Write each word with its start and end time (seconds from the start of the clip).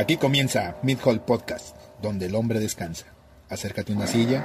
Aquí 0.00 0.16
comienza 0.16 0.76
Mid 0.82 0.98
Hall 1.04 1.20
Podcast, 1.20 1.76
donde 2.00 2.26
el 2.26 2.34
hombre 2.36 2.60
descansa. 2.60 3.06
Acércate 3.50 3.92
a 3.92 3.96
una 3.96 4.06
silla, 4.06 4.44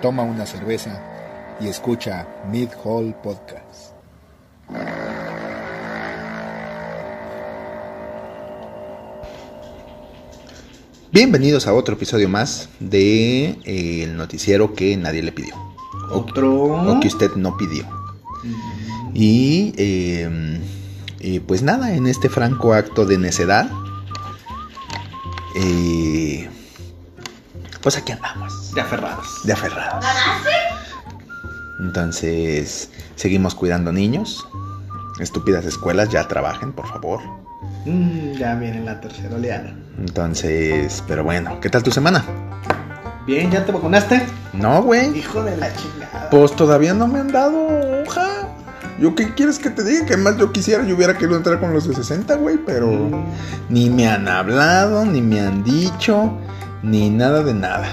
toma 0.00 0.22
una 0.22 0.46
cerveza 0.46 1.02
y 1.60 1.68
escucha 1.68 2.26
Mid 2.50 2.70
Hall 2.82 3.14
Podcast. 3.22 3.92
Bienvenidos 11.12 11.66
a 11.66 11.72
otro 11.74 11.94
episodio 11.94 12.28
más 12.28 12.68
de 12.80 13.56
eh, 13.64 14.02
el 14.04 14.16
noticiero 14.16 14.74
que 14.74 14.96
nadie 14.96 15.22
le 15.22 15.32
pidió. 15.32 15.54
O- 16.10 16.18
Otro. 16.18 16.52
O 16.92 17.00
que 17.00 17.08
usted 17.08 17.30
no 17.36 17.56
pidió. 17.56 17.84
Y 19.14 19.72
eh, 19.76 20.60
eh, 21.20 21.40
pues 21.46 21.62
nada, 21.62 21.94
en 21.94 22.06
este 22.06 22.28
franco 22.28 22.74
acto 22.74 23.06
de 23.06 23.18
necedad, 23.18 23.70
eh, 25.56 26.48
pues 27.82 27.96
aquí 27.96 28.12
andamos, 28.12 28.72
De 28.74 28.80
aferrados. 28.80 29.26
de 29.44 29.52
aferrados. 29.52 30.04
Entonces, 31.80 32.90
seguimos 33.16 33.54
cuidando 33.54 33.92
niños. 33.92 34.46
Estúpidas 35.20 35.64
escuelas, 35.64 36.08
ya 36.10 36.26
trabajen, 36.28 36.72
por 36.72 36.86
favor. 36.88 37.20
Mm, 37.84 38.32
ya 38.32 38.54
viene 38.54 38.80
la 38.84 39.00
tercera 39.00 39.34
oleada. 39.36 39.74
Entonces, 39.98 41.02
pero 41.06 41.24
bueno, 41.24 41.58
¿qué 41.60 41.70
tal 41.70 41.82
tu 41.82 41.90
semana? 41.90 42.24
Bien, 43.26 43.50
¿ya 43.50 43.64
te 43.64 43.72
vacunaste? 43.72 44.24
No, 44.52 44.82
güey. 44.82 45.16
Hijo 45.18 45.42
de 45.42 45.56
la 45.56 45.74
chingada. 45.74 46.30
Pues 46.30 46.54
todavía 46.54 46.94
no 46.94 47.06
me 47.08 47.20
han 47.20 47.32
dado 47.32 48.02
hoja. 48.04 48.45
¿Yo 48.98 49.14
qué 49.14 49.34
quieres 49.34 49.58
que 49.58 49.68
te 49.70 49.84
diga? 49.84 50.06
Que 50.06 50.16
más 50.16 50.36
yo 50.38 50.52
quisiera, 50.52 50.84
yo 50.86 50.96
hubiera 50.96 51.14
querido 51.18 51.36
entrar 51.36 51.60
con 51.60 51.72
los 51.72 51.86
de 51.86 51.94
60, 51.94 52.34
güey, 52.36 52.56
pero... 52.64 52.86
Mm, 52.88 53.24
Ni 53.68 53.90
me 53.90 54.08
han 54.08 54.26
hablado, 54.26 55.04
ni 55.04 55.20
me 55.20 55.40
han 55.40 55.62
dicho, 55.62 56.32
ni 56.82 57.10
nada 57.10 57.42
de 57.42 57.52
nada. 57.54 57.86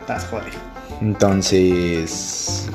estás 0.00 0.24
jodido. 0.26 0.58
Entonces, 1.00 2.68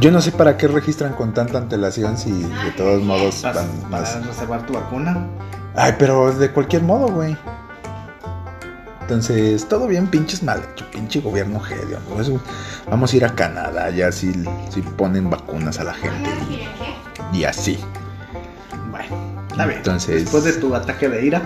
yo 0.00 0.10
no 0.12 0.20
sé 0.20 0.30
para 0.30 0.56
qué 0.56 0.68
registran 0.68 1.14
con 1.14 1.34
tanta 1.34 1.58
antelación 1.58 2.16
si 2.16 2.30
de 2.30 2.70
todos 2.76 3.02
modos 3.02 3.42
¿Vas 3.42 3.54
van 3.56 3.66
para 3.90 4.02
más. 4.02 4.26
reservar 4.26 4.64
tu 4.66 4.74
vacuna? 4.74 5.26
Ay, 5.74 5.94
pero 5.98 6.32
de 6.32 6.50
cualquier 6.52 6.82
modo, 6.82 7.08
güey. 7.08 7.36
Entonces, 9.04 9.68
todo 9.68 9.86
bien, 9.86 10.06
pinches 10.06 10.42
mal 10.42 10.62
hecho, 10.72 10.86
pinche 10.90 11.20
gobierno 11.20 11.60
gedio. 11.60 11.98
¿no? 12.08 12.20
Eso- 12.22 12.40
vamos 12.90 13.12
a 13.12 13.16
ir 13.16 13.24
a 13.26 13.34
Canadá, 13.34 13.90
ya 13.90 14.10
si, 14.10 14.32
si 14.72 14.80
ponen 14.80 15.28
vacunas 15.28 15.78
a 15.78 15.84
la 15.84 15.92
gente 15.94 16.30
y, 17.32 17.36
y 17.38 17.44
así. 17.44 17.78
Bueno, 18.90 19.14
está 19.50 19.66
bien. 19.66 19.78
Entonces- 19.78 20.22
Después 20.22 20.44
de 20.44 20.54
tu 20.54 20.74
ataque 20.74 21.08
de 21.10 21.26
ira, 21.26 21.42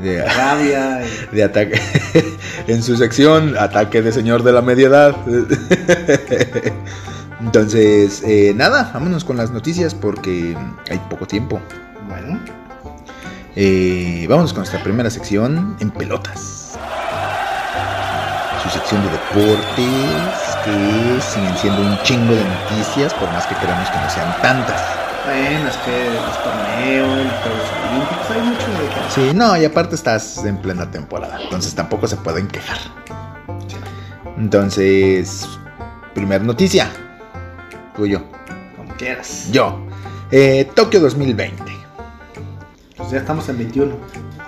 De- 0.00 0.22
rabia 0.22 1.00
y... 1.02 1.26
de 1.36 1.44
ataque 1.44 1.80
en 2.68 2.82
su 2.82 2.96
sección 2.96 3.56
ataque 3.58 4.02
de 4.02 4.12
señor 4.12 4.42
de 4.44 4.52
la 4.52 4.60
media 4.62 4.86
edad 4.88 5.16
entonces 7.40 8.22
eh, 8.24 8.52
nada 8.54 8.90
vámonos 8.94 9.24
con 9.24 9.36
las 9.36 9.50
noticias 9.50 9.94
porque 9.96 10.56
hay 10.90 10.98
poco 11.10 11.26
tiempo 11.26 11.60
Bueno, 12.08 12.38
Eh, 13.56 14.26
vámonos 14.28 14.52
con 14.52 14.60
nuestra 14.60 14.80
primera 14.84 15.10
sección 15.10 15.76
en 15.80 15.90
pelotas 15.90 16.67
su 18.62 18.68
sección 18.70 19.02
de 19.02 19.10
deportes 19.10 20.56
que 20.64 21.20
siguen 21.20 21.56
siendo 21.56 21.82
un 21.82 21.98
chingo 22.02 22.34
de 22.34 22.44
noticias 22.44 23.14
por 23.14 23.30
más 23.32 23.46
que 23.46 23.54
queramos 23.56 23.88
que 23.88 23.98
no 23.98 24.10
sean 24.10 24.42
tantas 24.42 24.80
bueno, 25.24 25.68
es 25.68 25.76
que 25.78 26.10
los 26.10 26.42
torneos, 26.42 27.16
los 27.18 27.34
Juegos 27.42 27.68
Olímpicos, 27.90 28.30
hay 28.30 28.40
mucho 28.40 28.66
de 28.82 28.88
que 28.88 29.10
sí 29.10 29.34
no 29.34 29.56
y 29.56 29.64
aparte 29.64 29.94
estás 29.94 30.44
en 30.44 30.58
plena 30.58 30.90
temporada 30.90 31.38
entonces 31.42 31.74
tampoco 31.74 32.06
se 32.06 32.16
pueden 32.16 32.48
quejar 32.48 32.78
entonces 34.36 35.46
primer 36.14 36.42
noticia 36.42 36.90
tuyo 37.98 38.22
Como 38.76 38.94
quieras. 38.94 39.48
Yo. 39.50 39.76
Eh, 40.30 40.70
Tokio 40.74 41.00
2020. 41.00 41.64
Pues 42.96 43.10
ya 43.10 43.18
estamos 43.18 43.48
en 43.48 43.58
21. 43.58 43.96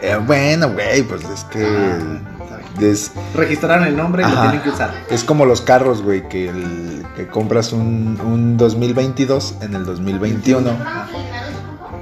Eh, 0.00 0.16
bueno, 0.24 0.70
güey, 0.72 1.02
pues 1.02 1.24
es 1.24 1.44
que. 1.44 1.64
Ah, 1.64 2.39
está 2.80 2.86
bien. 2.86 2.92
Es, 2.92 3.12
Registraron 3.36 3.86
el 3.86 3.96
nombre 3.96 4.22
y 4.22 4.26
Ajá. 4.26 4.34
lo 4.34 4.40
tienen 4.50 4.60
que 4.62 4.70
usar. 4.70 4.94
es 5.10 5.24
como 5.24 5.44
los 5.46 5.60
carros, 5.60 6.02
güey, 6.02 6.28
que, 6.28 6.48
el- 6.48 7.04
que 7.16 7.26
compras 7.28 7.72
un, 7.72 8.18
un 8.24 8.56
2022 8.56 9.56
en 9.62 9.74
el 9.74 9.84
2021. 9.84 10.70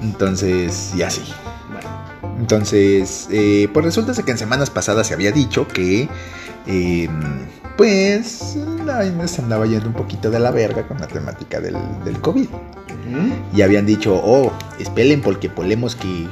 Entonces, 0.03 0.93
y 0.97 1.03
así. 1.03 1.23
Bueno, 1.73 2.37
Entonces, 2.39 3.29
eh, 3.31 3.69
pues 3.73 3.85
resulta 3.85 4.13
que 4.23 4.31
en 4.31 4.39
semanas 4.39 4.71
pasadas 4.71 5.07
se 5.07 5.15
había 5.15 5.33
dicho 5.33 5.67
que. 5.69 6.09
eh, 6.67 7.09
pues 7.77 8.57
se 9.29 9.41
andaba 9.41 9.65
yendo 9.67 9.87
un 9.87 9.95
poquito 9.95 10.31
de 10.33 10.41
la 10.41 10.51
verga 10.51 10.83
con 10.89 10.99
la 10.99 11.07
temática 11.07 11.61
del, 11.61 11.77
del 12.05 12.21
COVID. 12.21 12.49
Y 13.55 13.63
habían 13.63 13.87
dicho, 13.87 14.21
oh, 14.23 14.53
espelen 14.79 15.23
porque 15.23 15.49
polemos 15.49 15.95
que, 15.97 16.27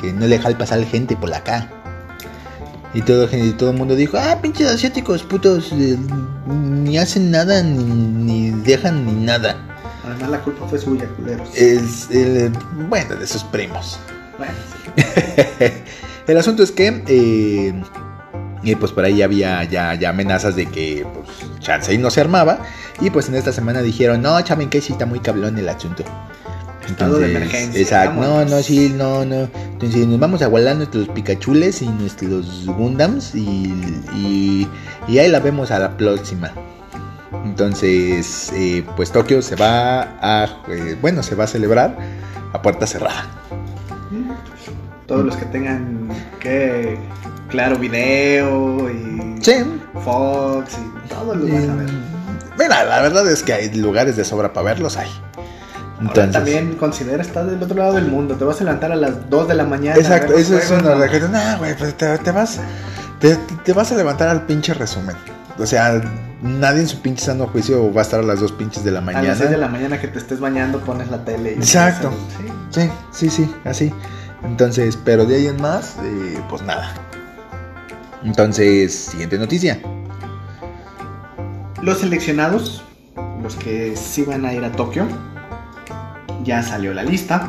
que 0.00 0.12
no 0.12 0.20
le 0.20 0.36
dejar 0.36 0.56
pasar 0.58 0.84
gente 0.84 1.16
por 1.16 1.32
acá. 1.34 1.68
Y 2.94 3.02
todo, 3.02 3.28
y 3.32 3.52
todo 3.52 3.70
el 3.70 3.78
mundo 3.78 3.96
dijo, 3.96 4.18
ah, 4.18 4.38
pinches 4.42 4.68
asiáticos 4.68 5.22
putos, 5.22 5.72
eh, 5.72 5.96
ni 6.46 6.98
hacen 6.98 7.30
nada, 7.30 7.62
ni, 7.62 7.82
ni 7.84 8.50
dejan 8.50 9.06
ni 9.06 9.12
nada. 9.12 9.56
además 10.04 10.30
la 10.30 10.40
culpa 10.40 10.66
fue 10.68 10.78
suya, 10.78 11.06
culeros. 11.16 11.48
Es, 11.54 12.10
el, 12.10 12.52
bueno, 12.88 13.16
de 13.16 13.26
sus 13.26 13.44
primos. 13.44 13.98
Bueno, 14.36 14.52
sí. 14.96 15.64
el 16.26 16.36
asunto 16.36 16.62
es 16.62 16.70
que, 16.70 17.02
eh, 17.06 17.82
y 18.62 18.74
pues 18.76 18.92
por 18.92 19.04
ahí 19.04 19.22
había 19.22 19.64
ya, 19.64 19.94
ya 19.94 20.10
amenazas 20.10 20.54
de 20.54 20.66
que, 20.66 21.06
pues, 21.14 21.28
chance 21.60 21.92
y 21.92 21.98
no 21.98 22.10
se 22.10 22.20
armaba. 22.20 22.58
Y 23.00 23.10
pues 23.10 23.28
en 23.28 23.34
esta 23.34 23.52
semana 23.52 23.82
dijeron, 23.82 24.22
no, 24.22 24.40
chaven, 24.42 24.68
que 24.68 24.80
sí 24.80 24.92
está 24.92 25.06
muy 25.06 25.20
cablón 25.20 25.58
el 25.58 25.68
asunto. 25.68 26.04
Estado 26.88 27.18
de 27.18 27.30
emergencia, 27.36 27.80
Exacto, 27.80 28.14
no, 28.14 28.20
vámonos. 28.20 28.50
no, 28.50 28.62
sí, 28.62 28.92
no, 28.96 29.24
no. 29.24 29.48
Entonces 29.72 30.06
nos 30.06 30.18
vamos 30.18 30.42
a 30.42 30.46
guardar 30.46 30.76
nuestros 30.76 31.08
Pikachules 31.08 31.82
y 31.82 31.88
nuestros 31.88 32.66
Gundams 32.66 33.34
y, 33.34 33.72
y, 34.14 34.68
y 35.08 35.18
ahí 35.18 35.28
la 35.28 35.40
vemos 35.40 35.70
a 35.70 35.78
la 35.78 35.96
próxima. 35.96 36.50
Entonces, 37.44 38.52
eh, 38.54 38.84
pues 38.96 39.10
Tokio 39.10 39.42
se 39.42 39.56
va 39.56 40.02
a, 40.20 40.62
eh, 40.68 40.96
bueno, 41.00 41.22
se 41.22 41.34
va 41.34 41.44
a 41.44 41.46
celebrar 41.46 41.96
a 42.52 42.62
puerta 42.62 42.86
cerrada. 42.86 43.26
Todos 45.06 45.24
los 45.24 45.36
que 45.36 45.44
tengan 45.46 46.08
que 46.40 46.96
claro 47.48 47.76
video 47.78 48.88
y 48.90 49.36
Sí. 49.42 49.54
Fox 50.04 50.74
y 50.78 51.08
todos 51.08 51.36
los 51.36 51.50
van 51.50 51.70
a 51.70 51.74
ver. 51.74 51.90
Mira, 52.58 52.84
la 52.84 53.00
verdad 53.02 53.28
es 53.30 53.42
que 53.42 53.52
hay 53.52 53.74
lugares 53.74 54.16
de 54.16 54.24
sobra 54.24 54.52
para 54.52 54.66
verlos, 54.66 54.96
hay. 54.96 55.08
Ahora 56.08 56.24
Entonces, 56.24 56.32
también 56.32 56.74
considera 56.76 57.22
estar 57.22 57.46
del 57.46 57.62
otro 57.62 57.76
lado 57.76 57.94
del 57.94 58.06
mundo. 58.06 58.34
Te 58.36 58.44
vas 58.44 58.60
a 58.60 58.64
levantar 58.64 58.92
a 58.92 58.96
las 58.96 59.30
2 59.30 59.48
de 59.48 59.54
la 59.54 59.64
mañana. 59.64 59.96
a 59.96 60.00
exacto, 60.00 60.34
eso 60.34 60.58
es 60.58 60.70
una 60.70 60.96
de 60.96 61.20
no, 61.20 61.58
güey, 61.58 61.76
pues 61.76 61.96
te, 61.96 62.18
te 62.18 62.30
vas 62.32 62.60
te, 63.20 63.36
te 63.36 63.72
vas 63.72 63.92
a 63.92 63.96
levantar 63.96 64.28
al 64.28 64.46
pinche 64.46 64.74
resumen. 64.74 65.14
O 65.58 65.66
sea, 65.66 66.00
nadie 66.42 66.80
en 66.80 66.88
su 66.88 67.00
pinche 67.00 67.24
sano 67.24 67.46
juicio 67.46 67.92
va 67.92 68.00
a 68.00 68.04
estar 68.04 68.20
a 68.20 68.22
las 68.22 68.40
dos 68.40 68.52
pinches 68.52 68.82
de 68.84 68.90
la 68.90 68.98
A 68.98 69.02
mañana. 69.02 69.28
las 69.28 69.38
6 69.38 69.50
de 69.50 69.58
la 69.58 69.68
mañana 69.68 70.00
que 70.00 70.08
te 70.08 70.18
estés 70.18 70.40
bañando, 70.40 70.80
pones 70.80 71.08
la 71.08 71.24
tele. 71.24 71.52
Y 71.52 71.58
Exacto. 71.58 72.10
Sí. 72.70 72.80
Sí, 72.80 72.90
sí, 73.12 73.30
sí, 73.30 73.54
así. 73.64 73.92
Entonces, 74.42 74.98
pero 75.04 75.24
de 75.24 75.36
ahí 75.36 75.46
en 75.46 75.60
más, 75.60 75.96
eh, 76.02 76.40
pues 76.48 76.62
nada. 76.62 76.92
Entonces, 78.24 78.92
siguiente 78.94 79.38
noticia. 79.38 79.80
Los 81.80 81.98
seleccionados, 81.98 82.82
los 83.42 83.56
que 83.56 83.96
sí 83.96 84.24
van 84.24 84.44
a 84.46 84.52
ir 84.52 84.64
a 84.64 84.72
Tokio, 84.72 85.06
ya 86.42 86.62
salió 86.62 86.92
la 86.94 87.02
lista. 87.02 87.48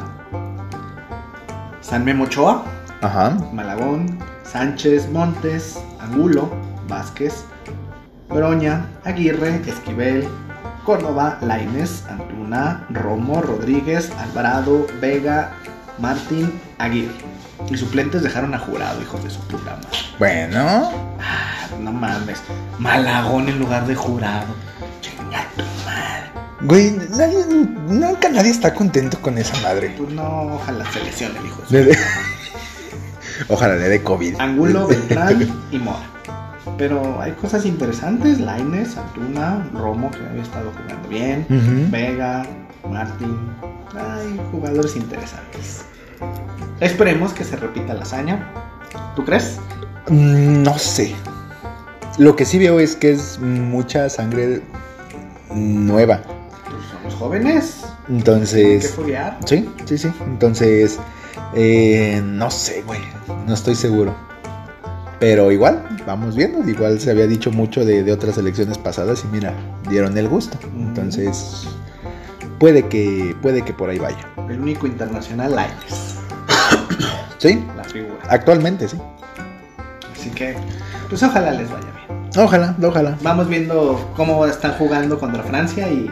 San 1.82 2.06
Memo 2.06 2.24
Ochoa, 2.26 2.64
Ajá. 3.02 3.38
Malagón, 3.52 4.18
Sánchez, 4.44 5.10
Montes, 5.10 5.80
Angulo, 6.00 6.50
Vázquez, 6.88 7.46
Broña, 8.30 8.86
Aguirre, 9.04 9.62
Esquivel, 9.68 10.28
Córdoba, 10.86 11.38
Laines, 11.42 12.06
Antuna, 12.10 12.86
Romo, 12.90 13.42
Rodríguez, 13.42 14.12
Alvarado, 14.20 14.88
Vega, 15.02 15.52
Martín, 16.00 16.60
Aguirre. 16.80 17.14
Y 17.70 17.78
suplentes 17.78 18.24
dejaron 18.24 18.54
a 18.54 18.60
jurado, 18.60 19.02
hijos 19.02 19.24
de 19.24 19.30
su 19.30 19.40
puta 19.48 19.76
madre. 19.76 19.98
Bueno, 20.20 20.92
Ah, 21.22 21.68
no 21.80 21.92
mames. 21.94 22.42
Malagón 22.80 23.48
en 23.48 23.60
lugar 23.60 23.86
de 23.88 23.96
jurado. 23.96 24.48
Chinga 25.02 25.46
tu 25.56 25.64
madre. 25.86 26.33
Güey, 26.64 26.92
nadie- 27.16 27.46
nunca 27.88 28.30
nadie 28.30 28.52
está 28.52 28.74
contento 28.74 29.20
con 29.22 29.38
esa 29.38 29.60
madre. 29.62 29.94
Pues 29.98 30.10
no, 30.12 30.56
ojalá 30.56 30.90
se 30.92 31.04
lesione 31.04 31.36
hijo 31.46 31.62
de 31.70 31.96
Ojalá 33.50 33.76
le 33.76 33.90
dé 33.90 34.04
COVID. 34.04 34.36
Angulo, 34.40 34.88
Beltrán 34.88 35.48
y 35.72 35.78
Mora. 35.78 36.10
Pero 36.78 37.20
hay 37.22 37.32
cosas 37.34 37.66
interesantes. 37.66 38.40
Laines, 38.40 38.96
Antuna, 38.98 39.70
Romo, 39.74 40.10
que 40.12 40.20
había 40.26 40.42
estado 40.44 40.72
jugando 40.72 41.08
bien. 41.10 41.46
Vega, 41.92 42.46
Martín. 42.90 43.38
Hay 43.96 44.40
jugadores 44.52 44.96
interesantes. 44.96 45.82
Esperemos 46.80 47.34
que 47.34 47.44
se 47.44 47.56
repita 47.58 47.94
la 47.94 48.04
hazaña. 48.04 48.50
¿Tú 49.16 49.26
crees? 49.26 49.60
Mm, 50.10 50.64
No 50.64 50.78
sé. 50.78 51.14
Lo 52.18 52.36
que 52.36 52.46
sí 52.46 52.60
veo 52.60 52.80
es 52.80 52.96
que 52.96 53.12
es 53.12 53.40
mucha 53.40 54.10
sangre 54.10 54.62
nueva. 55.54 56.22
Jóvenes. 57.14 57.86
Que 58.08 58.14
Entonces, 58.14 58.92
foguear. 58.92 59.38
sí, 59.46 59.70
sí, 59.86 59.98
sí. 59.98 60.12
Entonces, 60.26 61.00
eh, 61.56 62.22
no 62.24 62.50
sé, 62.52 62.84
güey. 62.86 63.00
No 63.48 63.54
estoy 63.54 63.76
seguro. 63.76 64.16
Pero 65.20 65.52
igual, 65.52 65.84
vamos 66.06 66.36
viendo. 66.36 66.68
Igual 66.70 67.00
se 67.00 67.12
había 67.12 67.28
dicho 67.28 67.50
mucho 67.52 67.86
de, 67.86 68.04
de 68.04 68.12
otras 68.12 68.38
elecciones 68.38 68.78
pasadas 68.78 69.24
y 69.24 69.28
mira, 69.34 69.54
dieron 69.90 70.18
el 70.18 70.28
gusto. 70.28 70.58
Entonces, 70.78 71.66
puede 72.60 72.88
que, 72.90 73.36
puede 73.42 73.62
que 73.64 73.74
por 73.74 73.90
ahí 73.90 74.00
vaya. 74.00 74.18
El 74.50 74.60
único 74.60 74.86
internacional 74.88 75.56
Lainez, 75.56 76.16
Sí, 77.38 77.64
la 77.78 77.84
figura. 77.86 78.18
actualmente 78.30 78.88
sí. 78.90 78.98
Así 80.14 80.30
que, 80.32 80.56
pues 81.10 81.24
ojalá 81.24 81.52
les 81.52 81.70
vaya 81.72 81.86
bien. 82.08 82.24
Ojalá, 82.38 82.76
ojalá. 82.84 83.18
Vamos 83.22 83.48
viendo 83.48 84.12
cómo 84.16 84.46
están 84.46 84.74
jugando 84.74 85.20
contra 85.20 85.44
Francia 85.44 85.88
y 85.90 86.12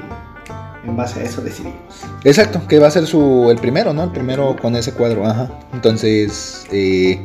en 0.86 0.96
base 0.98 1.20
a 1.20 1.24
eso 1.24 1.42
decidimos. 1.42 1.76
Exacto, 2.24 2.62
que 2.68 2.80
va 2.80 2.88
a 2.88 2.92
ser 2.92 3.06
su 3.06 3.50
el 3.52 3.58
primero, 3.58 3.94
¿no? 3.94 4.04
El 4.06 4.12
primero 4.12 4.56
con 4.62 4.76
ese 4.76 4.94
cuadro, 4.94 5.26
ajá. 5.26 5.50
Entonces, 5.74 6.66
eh, 6.72 7.20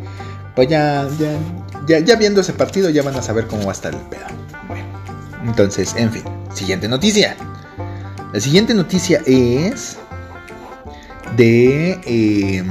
pues 0.55 0.69
ya, 0.69 1.09
ya, 1.19 1.39
ya, 1.87 1.99
ya 2.01 2.17
viendo 2.17 2.41
ese 2.41 2.53
partido 2.53 2.91
ya 2.91 3.03
van 3.03 3.17
a 3.17 3.23
saber 3.23 3.47
cómo 3.47 3.65
va 3.65 3.71
a 3.71 3.75
estar 3.75 3.95
el 3.95 4.01
pedo. 4.03 4.27
Bueno, 4.69 4.85
Entonces, 5.45 5.95
en 5.97 6.13
fin, 6.13 6.23
siguiente 6.53 6.89
noticia. 6.89 7.37
La 8.33 8.41
siguiente 8.41 8.75
noticia 8.75 9.23
es 9.27 9.97
de... 11.37 11.99
eh, 12.05 12.65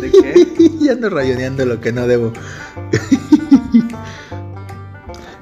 ¿de 0.00 0.10
qué? 0.10 0.70
ya 0.80 0.92
ando 0.92 1.10
rayoneando 1.10 1.64
lo 1.64 1.80
que 1.80 1.92
no 1.92 2.06
debo. 2.06 2.32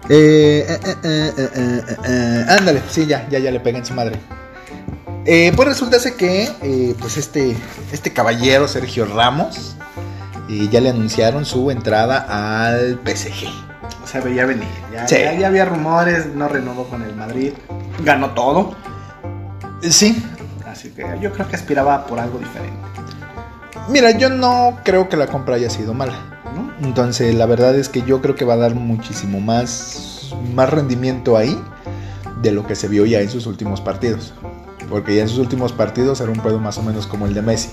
Eh, 0.09 0.67
eh, 0.69 0.95
eh, 1.05 1.83
eh, 2.05 2.45
ándale, 2.49 2.83
sí, 2.89 3.07
ya, 3.07 3.29
ya, 3.29 3.39
ya 3.39 3.51
le 3.51 3.61
pegué 3.61 3.79
en 3.79 3.85
su 3.87 3.95
madre. 3.95 4.19
Pues 5.25 5.69
resulta 5.69 5.99
que 6.17 6.95
pues 6.99 7.19
este, 7.19 7.55
este 7.93 8.13
caballero 8.15 8.67
Sergio 8.67 9.05
Ramos 9.05 9.77
ya 10.49 10.81
le 10.81 10.89
anunciaron 10.89 11.45
su 11.45 11.71
entrada 11.71 12.25
al 12.69 12.99
PSG. 13.05 13.47
O 14.03 14.07
sea, 14.07 14.23
veía 14.23 14.47
venir. 14.47 14.67
Ya, 14.91 15.07
Sí. 15.07 15.17
ya, 15.19 15.35
ya 15.35 15.49
había 15.49 15.67
rumores, 15.67 16.27
no 16.35 16.49
renovó 16.49 16.85
con 16.85 17.03
el 17.03 17.15
Madrid. 17.15 17.53
Ganó 18.03 18.31
todo. 18.31 18.75
Sí, 19.83 20.25
Así 20.67 20.91
que 20.91 21.05
yo 21.21 21.33
creo 21.33 21.47
que 21.49 21.57
aspiraba 21.57 22.07
por 22.07 22.19
algo 22.21 22.39
diferente. 22.39 22.79
mira, 23.89 24.13
yo 24.13 24.31
no 24.31 24.79
creo 24.85 25.09
que 25.11 25.17
la 25.19 25.27
compra 25.27 25.57
haya 25.57 25.69
sido 25.69 25.93
mala. 25.93 26.38
¿No? 26.59 26.87
Entonces, 26.87 27.35
la 27.35 27.47
verdad 27.47 27.75
es 27.77 27.89
que 27.89 28.03
yo 28.03 28.21
creo 28.21 28.35
que 28.35 28.45
va 28.45 28.55
a 28.55 28.59
dar 28.59 28.75
muchísimo 28.75 29.41
más, 29.41 30.35
más 30.55 30.71
rendimiento 30.71 31.37
ahí 31.37 31.59
de 32.43 32.53
lo 32.53 32.67
que 32.67 32.75
se 32.75 32.89
vio 32.89 33.07
ya 33.07 33.21
en 33.21 33.31
sus 33.31 33.47
últimos 33.47 33.81
partidos. 33.81 34.35
Porque 34.89 35.15
ya 35.17 35.23
en 35.23 35.29
sus 35.29 35.39
últimos 35.39 35.73
partidos 35.73 36.21
era 36.21 36.31
un 36.31 36.41
pedo 36.41 36.59
más 36.59 36.79
o 36.79 36.83
menos 36.83 37.07
como 37.07 37.27
el 37.27 37.35
de 37.35 37.43
Messi. 37.43 37.71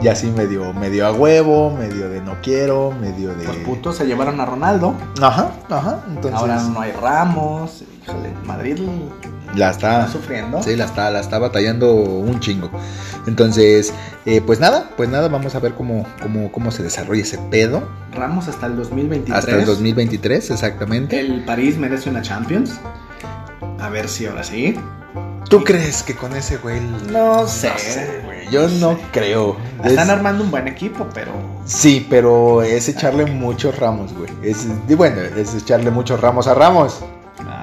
Ya 0.00 0.12
así 0.12 0.26
medio, 0.26 0.72
medio 0.74 1.06
a 1.06 1.12
huevo, 1.12 1.70
medio 1.70 2.10
de 2.10 2.20
no 2.20 2.36
quiero, 2.42 2.92
medio 2.92 3.34
de. 3.34 3.44
Por 3.44 3.62
puto 3.62 3.92
se 3.92 4.06
llevaron 4.06 4.40
a 4.40 4.44
Ronaldo. 4.44 4.94
Ajá, 5.22 5.52
ajá. 5.70 6.04
Entonces. 6.08 6.38
Ahora 6.38 6.62
no 6.62 6.80
hay 6.80 6.92
Ramos. 6.92 7.82
Híjole, 8.02 8.32
Madrid 8.44 8.78
La 9.56 9.70
está. 9.70 10.00
está 10.00 10.12
sufriendo. 10.12 10.62
Sí, 10.62 10.76
la 10.76 10.84
está, 10.84 11.10
la 11.10 11.20
está 11.20 11.38
batallando 11.38 11.92
un 11.94 12.38
chingo. 12.40 12.70
Entonces, 13.26 13.92
eh, 14.24 14.40
pues 14.40 14.60
nada, 14.60 14.90
pues 14.96 15.08
nada, 15.08 15.28
vamos 15.28 15.54
a 15.54 15.58
ver 15.58 15.74
cómo, 15.74 16.06
cómo, 16.22 16.52
cómo 16.52 16.70
se 16.70 16.82
desarrolla 16.82 17.22
ese 17.22 17.38
pedo. 17.50 17.82
Ramos 18.12 18.48
hasta 18.48 18.66
el 18.66 18.76
2023. 18.76 19.36
Hasta 19.38 19.56
el 19.58 19.64
2023, 19.64 20.50
exactamente. 20.50 21.18
El 21.18 21.44
París 21.44 21.76
merece 21.78 22.08
una 22.10 22.22
Champions. 22.22 22.74
A 23.80 23.88
ver 23.88 24.08
si 24.08 24.26
ahora 24.26 24.44
sí. 24.44 24.78
¿Tú 25.48 25.62
crees 25.62 26.02
que 26.02 26.14
con 26.16 26.34
ese 26.34 26.56
güey? 26.56 26.80
No 27.10 27.46
sé. 27.46 27.70
güey. 28.24 28.48
Yo 28.50 28.68
no 28.68 28.98
creo. 29.12 29.56
Están 29.84 30.06
Es- 30.06 30.10
armando 30.10 30.42
un 30.44 30.50
buen 30.50 30.66
equipo, 30.68 31.06
pero. 31.14 31.32
Sí, 31.64 32.04
pero 32.10 32.62
es 32.62 32.88
echarle 32.88 33.26
muchos 33.26 33.78
ramos, 33.78 34.12
güey. 34.12 34.30
Es, 34.42 34.66
y 34.88 34.94
bueno, 34.94 35.20
es 35.20 35.54
echarle 35.54 35.90
muchos 35.90 36.20
ramos 36.20 36.46
a 36.48 36.54
Ramos. 36.54 37.00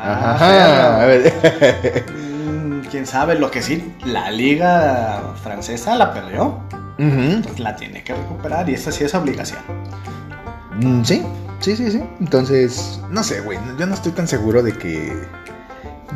Ah, 0.04 0.34
Ajá. 0.36 1.02
A 1.04 1.06
ver. 1.06 2.04
Mm, 2.44 2.82
Quién 2.92 3.08
sabe, 3.08 3.36
lo 3.36 3.50
que 3.50 3.62
sí, 3.62 3.96
la 4.06 4.30
liga 4.30 5.34
francesa 5.42 5.96
la 5.96 6.14
perdió. 6.14 6.60
Pues 6.98 7.60
la 7.60 7.76
tiene 7.76 8.04
que 8.04 8.14
recuperar 8.14 8.70
y 8.70 8.74
esa 8.76 8.92
sí 8.92 9.04
es 9.04 9.16
obligación. 9.16 9.60
Mm, 10.80 11.04
Sí, 11.04 11.24
sí, 11.60 11.76
sí, 11.76 11.90
sí. 11.92 12.04
Entonces, 12.20 13.02
no 13.10 13.24
sé, 13.24 13.42
güey. 13.42 13.58
Yo 13.80 13.86
no 13.86 13.94
estoy 13.96 14.12
tan 14.12 14.28
seguro 14.28 14.62
de 14.62 14.74
que. 14.74 15.14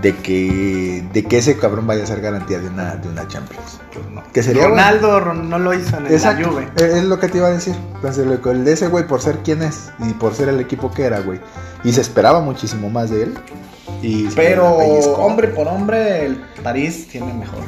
De 0.02 0.16
que. 0.18 1.04
De 1.14 1.24
que 1.24 1.38
ese 1.40 1.58
cabrón 1.58 1.88
vaya 1.88 2.04
a 2.04 2.08
ser 2.08 2.22
garantía 2.22 2.60
de 2.60 2.68
una, 2.68 2.96
de 2.96 3.08
una 3.10 3.28
Champions. 3.28 3.80
No. 4.14 4.22
Que 4.32 4.44
sería 4.44 4.68
Ronaldo 4.68 5.20
Ron- 5.20 5.50
no 5.50 5.58
lo 5.58 5.74
hizo 5.74 5.98
en 5.98 6.06
el 6.08 6.22
la. 6.22 6.36
Juve. 6.36 6.68
Es 6.76 6.84
es 6.84 7.04
lo 7.06 7.20
que 7.20 7.30
te 7.30 7.38
iba 7.40 7.48
a 7.48 7.52
decir. 7.52 7.76
Entonces, 7.96 8.28
el 8.46 8.66
de 8.66 8.74
ese 8.74 8.88
güey, 8.88 9.08
por 9.08 9.22
ser 9.22 9.40
quien 9.40 9.64
es 9.64 9.90
y 10.00 10.14
por 10.14 10.36
ser 10.36 10.50
el 10.50 10.60
equipo 10.60 10.92
que 10.92 11.04
era, 11.06 11.22
güey. 11.22 11.40
Y 11.84 11.94
se 11.94 12.02
esperaba 12.02 12.42
muchísimo 12.42 12.90
más 12.92 13.10
de 13.10 13.24
él. 13.24 13.38
Y 14.02 14.28
Pero 14.36 14.76
hombre 15.18 15.48
por 15.50 15.68
hombre, 15.68 16.26
el 16.26 16.36
París 16.64 17.08
tiene 17.12 17.34
mejor. 17.34 17.64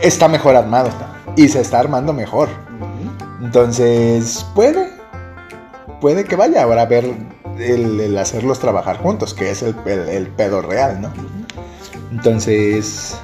está 0.00 0.28
mejor 0.28 0.56
armado. 0.56 0.90
Y 1.36 1.48
se 1.48 1.60
está 1.60 1.80
armando 1.80 2.12
mejor. 2.12 2.48
Entonces, 3.42 4.44
puede. 4.54 4.90
Puede 6.00 6.24
que 6.24 6.36
vaya. 6.36 6.62
Ahora 6.64 6.82
a 6.82 6.86
ver 6.86 7.04
el, 7.58 8.00
el 8.00 8.18
hacerlos 8.18 8.58
trabajar 8.58 8.98
juntos, 8.98 9.32
que 9.34 9.50
es 9.50 9.62
el, 9.62 9.74
el- 9.86 10.08
el 10.08 10.26
pedo 10.28 10.60
real, 10.62 11.00
¿no? 11.00 11.12
Entonces, 12.10 13.16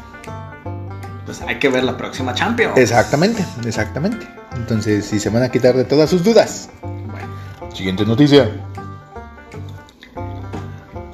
Pues 1.27 1.43
hay 1.43 1.59
que 1.59 1.69
ver 1.69 1.85
la 1.85 1.97
próxima 1.97 2.33
Champions. 2.35 2.77
exactamente, 2.79 3.45
exactamente. 3.67 4.27
Entonces, 4.57 5.05
si 5.07 5.21
se 5.21 5.29
van 5.31 5.43
a 5.43 5.51
quitar 5.51 5.77
de 5.77 5.85
todas 5.85 6.09
sus 6.09 6.25
dudas. 6.25 6.71
Bueno, 6.83 7.29
Siguiente 7.75 8.05
noticia. 8.07 8.51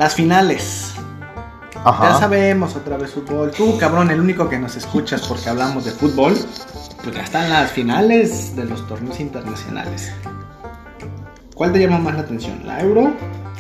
Las 0.05 0.15
finales. 0.15 0.93
Ya 1.83 2.19
sabemos 2.19 2.77
otra 2.77 2.99
vez 2.99 3.11
fútbol. 3.13 3.51
Tú, 3.53 3.79
cabrón, 3.79 4.11
el 4.11 4.21
único 4.21 4.51
que 4.51 4.59
nos 4.59 4.77
escuchas 4.77 5.27
porque 5.27 5.49
hablamos 5.49 5.87
de 5.87 5.93
fútbol. 5.93 6.35
Pues 7.03 7.17
ya 7.17 7.23
están 7.23 7.49
las 7.49 7.71
finales 7.71 8.55
de 8.55 8.67
los 8.67 8.87
torneos 8.87 9.19
internacionales. 9.19 10.13
¿Cuál 11.55 11.73
te 11.73 11.79
llama 11.79 11.99
más 12.01 12.17
la 12.17 12.21
atención? 12.21 12.61
¿La 12.67 12.81
Euro 12.83 13.15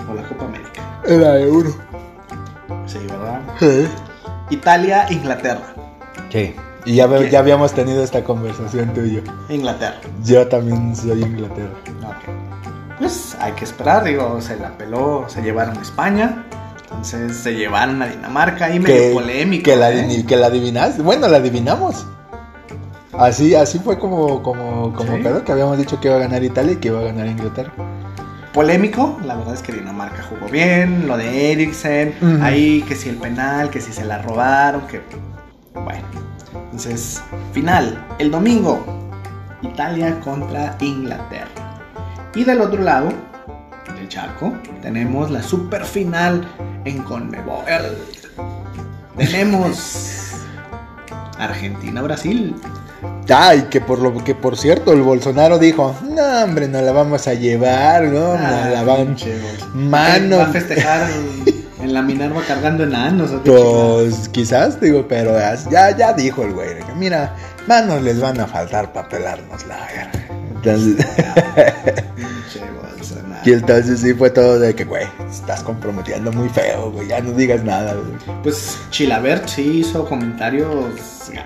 o 0.06 0.14
la 0.14 0.22
Copa 0.28 0.44
América? 0.44 0.82
Era 1.06 1.40
euro. 1.40 1.70
Sí, 2.86 2.98
¿verdad? 3.08 3.40
Sí. 3.58 3.88
Italia, 4.50 5.06
Inglaterra. 5.08 5.74
Sí. 6.30 6.54
Y 6.84 6.96
ya, 6.96 7.08
ya 7.30 7.38
habíamos 7.38 7.72
tenido 7.72 8.04
esta 8.04 8.22
conversación 8.22 8.92
tú 8.92 9.00
y 9.00 9.14
yo. 9.14 9.22
Inglaterra. 9.48 9.98
Yo 10.22 10.46
también 10.46 10.94
soy 10.94 11.22
Inglaterra. 11.22 11.72
Ok. 12.02 12.43
Pues 12.98 13.36
hay 13.40 13.52
que 13.52 13.64
esperar, 13.64 14.04
digo, 14.04 14.40
se 14.40 14.56
la 14.56 14.70
peló, 14.78 15.24
se 15.28 15.42
llevaron 15.42 15.76
a 15.78 15.82
España. 15.82 16.44
Entonces 16.84 17.36
se 17.36 17.52
llevaron 17.54 18.00
a 18.02 18.06
Dinamarca 18.06 18.72
y 18.72 18.78
medio 18.78 19.14
polémico. 19.14 19.64
Que 19.64 19.76
la, 19.76 19.90
¿eh? 19.92 20.24
que 20.26 20.36
la 20.36 20.46
adivinaste. 20.46 21.02
Bueno, 21.02 21.26
la 21.28 21.38
adivinamos. 21.38 22.06
Así, 23.18 23.54
así 23.54 23.78
fue 23.78 23.98
como, 23.98 24.42
como, 24.42 24.92
como 24.92 25.16
Sí. 25.16 25.22
quedó, 25.22 25.44
que 25.44 25.52
habíamos 25.52 25.78
dicho 25.78 26.00
que 26.00 26.08
iba 26.08 26.16
a 26.16 26.20
ganar 26.20 26.42
Italia 26.42 26.72
y 26.72 26.76
que 26.76 26.88
iba 26.88 27.00
a 27.00 27.04
ganar 27.04 27.26
Inglaterra. 27.26 27.72
Polémico, 28.52 29.18
la 29.24 29.34
verdad 29.36 29.54
es 29.54 29.62
que 29.62 29.72
Dinamarca 29.72 30.22
jugó 30.22 30.46
bien, 30.48 31.08
lo 31.08 31.16
de 31.16 31.52
Eriksen, 31.52 32.14
ahí 32.42 32.82
que 32.82 32.94
si 32.94 33.08
el 33.08 33.16
penal, 33.16 33.70
que 33.70 33.80
si 33.80 33.92
se 33.92 34.04
la 34.04 34.18
robaron, 34.22 34.86
que 34.86 35.00
bueno. 35.74 36.04
Entonces, 36.66 37.20
final, 37.52 38.04
el 38.18 38.30
domingo, 38.30 38.84
Italia 39.62 40.18
contra 40.20 40.76
Inglaterra. 40.80 41.63
Y 42.34 42.44
del 42.44 42.60
otro 42.60 42.82
lado 42.82 43.08
del 43.96 44.08
charco 44.08 44.52
tenemos 44.82 45.30
la 45.30 45.42
super 45.42 45.84
final 45.84 46.46
en 46.84 47.02
Conmebol. 47.02 47.64
Tenemos 49.16 50.32
Argentina-Brasil. 51.38 52.56
Ay, 53.28 53.66
que 53.70 53.80
por 53.80 54.00
lo 54.00 54.12
que 54.24 54.34
por 54.34 54.56
cierto, 54.56 54.92
el 54.92 55.02
Bolsonaro 55.02 55.58
dijo, 55.58 55.94
no 56.02 56.44
hombre, 56.44 56.68
no 56.68 56.80
la 56.82 56.92
vamos 56.92 57.26
a 57.28 57.34
llevar, 57.34 58.04
no, 58.04 58.32
Ah, 58.32 58.64
no 58.64 58.70
la 58.70 58.82
van. 58.82 59.16
Mano. 59.74 60.38
Va 60.38 60.44
a 60.44 60.48
festejar 60.48 61.08
en, 61.10 61.64
en 61.82 61.94
la 61.94 62.02
Minerva 62.02 62.42
cargando 62.46 62.84
enanos. 62.84 63.30
Pues 63.44 64.28
quizás, 64.30 64.80
digo, 64.80 65.06
pero 65.08 65.38
ya, 65.70 65.96
ya 65.96 66.12
dijo 66.12 66.42
el 66.42 66.52
güey, 66.52 66.78
que 66.80 66.94
mira, 66.96 67.34
manos 67.66 68.02
les 68.02 68.20
van 68.20 68.40
a 68.40 68.46
faltar 68.46 68.92
para 68.92 69.08
pelarnos 69.08 69.66
la 69.66 69.76
verga. 69.86 70.43
Entonces, 70.64 71.06
Bolsonaro. 72.96 73.40
Y 73.44 73.52
entonces 73.52 74.00
sí 74.00 74.14
fue 74.14 74.30
todo 74.30 74.58
de 74.58 74.74
que, 74.74 74.84
güey, 74.84 75.06
estás 75.30 75.62
comprometiendo 75.62 76.32
muy 76.32 76.48
feo, 76.48 76.90
güey, 76.90 77.08
ya 77.08 77.20
no 77.20 77.32
digas 77.32 77.62
nada, 77.64 77.94
güey. 77.94 78.40
Pues 78.42 78.78
Chilabert 78.90 79.46
sí 79.48 79.80
hizo 79.80 80.06
comentarios 80.06 80.86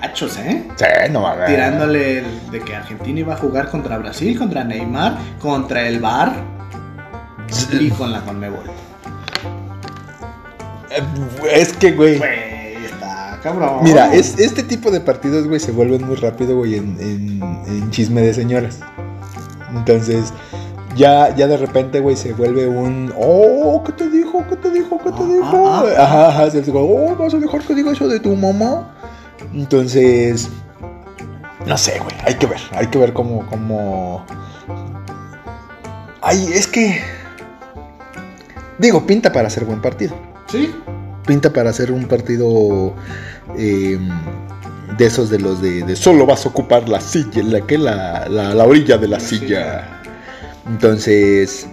gachos, 0.01 0.37
¿eh? 0.39 0.65
Sí, 0.77 0.85
no 1.11 1.23
mames. 1.23 1.47
Tirándole 1.47 2.19
el- 2.21 2.51
de 2.51 2.61
que 2.61 2.77
Argentina 2.77 3.21
iba 3.21 3.35
a 3.35 3.37
jugar 3.37 3.71
contra 3.71 3.99
Brasil, 3.99 4.39
contra 4.39 4.63
Neymar, 4.65 5.19
contra 5.41 5.87
el 5.89 5.99
Bar 6.01 6.35
y 7.73 7.91
con 7.91 8.13
la 8.13 8.21
Conmebol. 8.21 8.67
Eh, 10.91 11.03
Es 11.53 11.73
que, 11.73 11.93
güey. 11.93 12.19
Güey, 12.19 12.85
está 12.85 13.39
cabrón. 13.43 13.79
Mira, 13.83 14.13
es, 14.15 14.39
este 14.39 14.63
tipo 14.63 14.91
de 14.91 15.01
partidos, 15.01 15.47
güey, 15.47 15.59
se 15.61 15.73
vuelven 15.73 16.07
muy 16.07 16.17
rápido, 16.17 16.57
güey, 16.57 16.77
en, 16.77 16.97
en- 17.01 17.43
en 17.67 17.91
chisme 17.91 18.21
de 18.23 18.35
señoras. 18.35 18.79
Entonces, 19.75 20.33
ya, 20.97 21.35
ya 21.37 21.47
de 21.47 21.57
repente, 21.57 22.01
güey, 22.01 22.17
se 22.17 22.33
vuelve 22.33 22.67
un. 22.67 23.13
Oh, 23.17 23.83
¿qué 23.85 23.93
te 23.93 24.09
dijo? 24.11 24.45
¿Qué 24.49 24.57
te 24.57 24.71
dijo? 24.71 24.99
¿Qué 24.99 25.11
te 25.13 25.23
Ah, 25.23 25.27
dijo? 25.27 25.69
ah, 25.69 25.85
ah. 25.97 26.03
Ajá, 26.03 26.29
ajá. 26.29 26.51
Se 26.51 26.59
dice, 26.61 26.73
oh, 26.75 27.15
¿vas 27.17 27.35
a 27.35 27.39
dejar 27.39 27.61
que 27.63 27.75
diga 27.75 27.93
eso 27.93 28.09
de 28.09 28.21
tu 28.21 28.35
mamá? 28.35 28.95
Entonces. 29.53 30.49
No 31.67 31.77
sé, 31.77 31.99
güey. 31.99 32.15
Hay 32.25 32.35
que 32.35 32.47
ver. 32.47 32.61
Hay 32.73 32.87
que 32.87 32.99
ver 32.99 33.13
cómo. 33.13 33.45
cómo... 33.47 34.25
Ay, 36.23 36.49
es 36.53 36.67
que. 36.67 37.01
Digo, 38.79 39.07
pinta 39.07 39.33
para 39.33 39.49
hacer 39.49 39.65
buen 39.65 39.83
partido 39.83 40.15
Sí, 40.47 40.73
pinta 41.27 41.53
para 41.53 41.71
hacer 41.71 41.91
un 41.91 42.07
partido 42.07 42.95
eh, 43.57 43.99
de 44.99 45.07
esos 45.07 45.31
de 45.31 45.38
los 45.38 45.62
de, 45.62 45.83
de 45.85 45.97
solo 45.97 46.26
vas 46.26 46.45
a 46.45 46.49
ocupar 46.50 46.88
la 46.88 47.00
silla, 47.00 47.43
la 47.45 47.61
que 47.62 47.78
la, 47.78 48.26
la, 48.28 48.52
la 48.55 48.64
orilla 48.64 48.99
de 48.99 49.09
la 49.09 49.21
silla. 49.21 50.02
Entonces, 50.67 51.67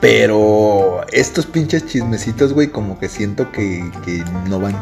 pero 0.00 1.00
estos 1.12 1.46
pinches 1.46 1.86
chismecitos, 1.86 2.52
güey, 2.52 2.68
como 2.68 2.98
que 2.98 3.08
siento 3.08 3.50
que, 3.52 3.88
que 4.04 4.22
no 4.48 4.60
van. 4.60 4.76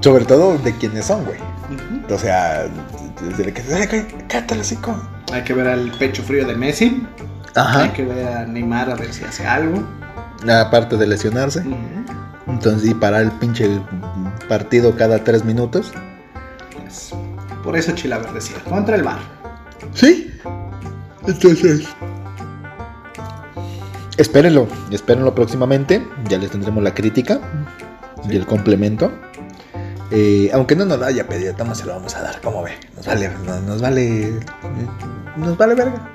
Sobre 0.00 0.24
todo 0.24 0.58
de 0.58 0.72
quiénes 0.76 1.06
son, 1.06 1.24
güey. 1.24 1.38
O 2.10 2.18
sea, 2.18 2.66
desde 3.20 3.52
que 3.52 3.62
"Ay, 3.74 3.86
cá- 3.86 4.06
cállate 4.28 4.54
el 4.54 4.60
hocico". 4.60 4.96
Hay 5.32 5.42
que 5.42 5.54
ver 5.54 5.66
al 5.66 5.90
pecho 5.98 6.22
frío 6.22 6.46
de 6.46 6.54
Messi. 6.54 7.02
Hay 7.54 7.62
Ajá. 7.62 7.92
que 7.92 8.04
ver 8.04 8.28
a 8.28 8.44
Neymar 8.44 8.90
a 8.90 8.94
ver 8.96 9.12
si 9.12 9.24
hace 9.24 9.46
algo. 9.46 9.82
Aparte 10.48 10.96
de 10.96 11.06
lesionarse. 11.06 11.64
Entonces, 12.46 12.90
y 12.90 12.94
parar 12.94 13.22
el 13.22 13.32
pinche 13.32 13.80
partido 14.48 14.96
cada 14.96 15.22
tres 15.24 15.44
minutos. 15.44 15.92
Por 17.62 17.76
eso 17.76 17.92
Chilabert 17.92 18.32
decía, 18.32 18.56
contra 18.68 18.94
el 18.96 19.02
Bar. 19.02 19.18
Sí. 19.94 20.32
Entonces. 21.26 21.88
Espérenlo, 24.16 24.66
espérenlo 24.90 25.34
próximamente. 25.34 26.06
Ya 26.28 26.38
les 26.38 26.50
tendremos 26.50 26.82
la 26.82 26.94
crítica 26.94 27.40
y 28.28 28.36
el 28.36 28.46
complemento. 28.46 29.10
Eh, 30.12 30.50
aunque 30.54 30.76
no 30.76 30.84
nos 30.84 30.98
lo 31.00 31.04
haya 31.06 31.26
pedido, 31.26 31.54
Toma 31.54 31.74
se 31.74 31.84
lo 31.84 31.94
vamos 31.94 32.14
a 32.14 32.22
dar, 32.22 32.40
como 32.40 32.62
ve. 32.62 32.72
Nos 32.94 33.06
vale, 33.06 33.30
nos, 33.44 33.62
nos 33.62 33.82
vale. 33.82 34.40
Nos 35.36 35.56
vale 35.58 35.74
verga. 35.74 36.08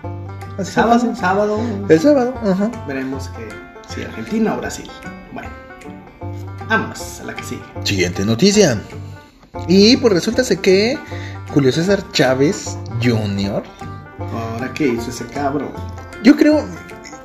Así 0.57 0.71
Sábado, 0.71 1.15
sábado, 1.15 1.59
El 1.89 1.99
sábado, 1.99 2.33
ajá. 2.45 2.69
veremos 2.87 3.29
que 3.29 3.47
si 3.93 4.03
Argentina 4.03 4.53
o 4.55 4.57
Brasil. 4.57 4.89
Bueno, 5.33 5.49
vámonos 6.71 7.19
a 7.19 7.23
la 7.25 7.35
que 7.35 7.43
sigue. 7.43 7.61
Siguiente 7.83 8.25
noticia. 8.25 8.81
Y 9.67 9.97
pues 9.97 10.13
resulta 10.13 10.43
que 10.61 10.97
Julio 11.53 11.71
César 11.71 12.03
Chávez 12.11 12.77
Jr. 13.03 13.63
Ahora, 14.19 14.71
¿qué 14.73 14.87
hizo 14.87 15.09
ese 15.09 15.25
cabrón? 15.27 15.71
Yo 16.23 16.35
creo 16.37 16.65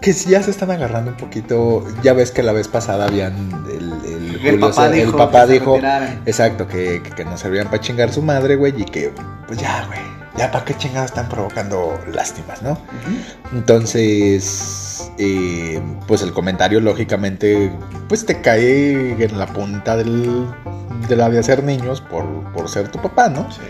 que 0.01 0.13
ya 0.13 0.43
se 0.43 0.51
están 0.51 0.71
agarrando 0.71 1.13
un 1.13 1.17
poquito. 1.17 1.85
Ya 2.03 2.13
ves 2.13 2.33
que 2.33 2.43
la 2.43 2.53
vez 2.53 2.67
pasada 2.69 3.07
habían 3.07 3.65
el, 3.69 3.93
el, 4.05 4.41
El 4.45 4.59
Julio 4.59 4.61
papá 4.61 4.89
dijo 4.91 5.11
el 5.11 5.15
papá 5.15 5.43
que 5.43 5.47
se 5.47 5.53
dijo 5.53 5.75
retiraran. 5.75 6.23
exacto, 6.27 6.67
que, 6.67 7.01
que, 7.03 7.11
que 7.11 7.25
no 7.25 7.37
servían 7.39 7.67
para 7.69 7.81
chingar 7.81 8.13
su 8.13 8.23
madre, 8.23 8.57
güey, 8.57 8.75
y 8.81 8.85
que 8.85 9.13
pues 9.47 9.59
ya, 9.61 9.87
güey, 9.87 10.01
ya 10.39 10.51
para 10.51 10.65
qué 10.65 10.75
chingados 10.77 11.11
están 11.11 11.29
provocando 11.29 11.99
lástimas, 12.13 12.63
¿no? 12.63 12.79
Entonces, 13.53 15.11
eh, 15.19 15.81
pues 16.07 16.23
el 16.23 16.33
comentario 16.33 16.81
lógicamente, 16.81 17.73
pues 18.09 18.27
te 18.27 18.41
cae 18.41 19.23
en 19.23 19.39
la 19.39 19.47
punta 19.47 19.97
del, 19.97 20.47
de 21.09 21.17
la 21.17 21.31
de 21.31 21.39
hacer 21.39 21.63
niños 21.63 22.01
por, 22.01 22.25
por 22.53 22.69
ser 22.69 22.91
tu 22.91 23.01
papá, 23.01 23.29
¿no? 23.29 23.51
Sí. 23.51 23.61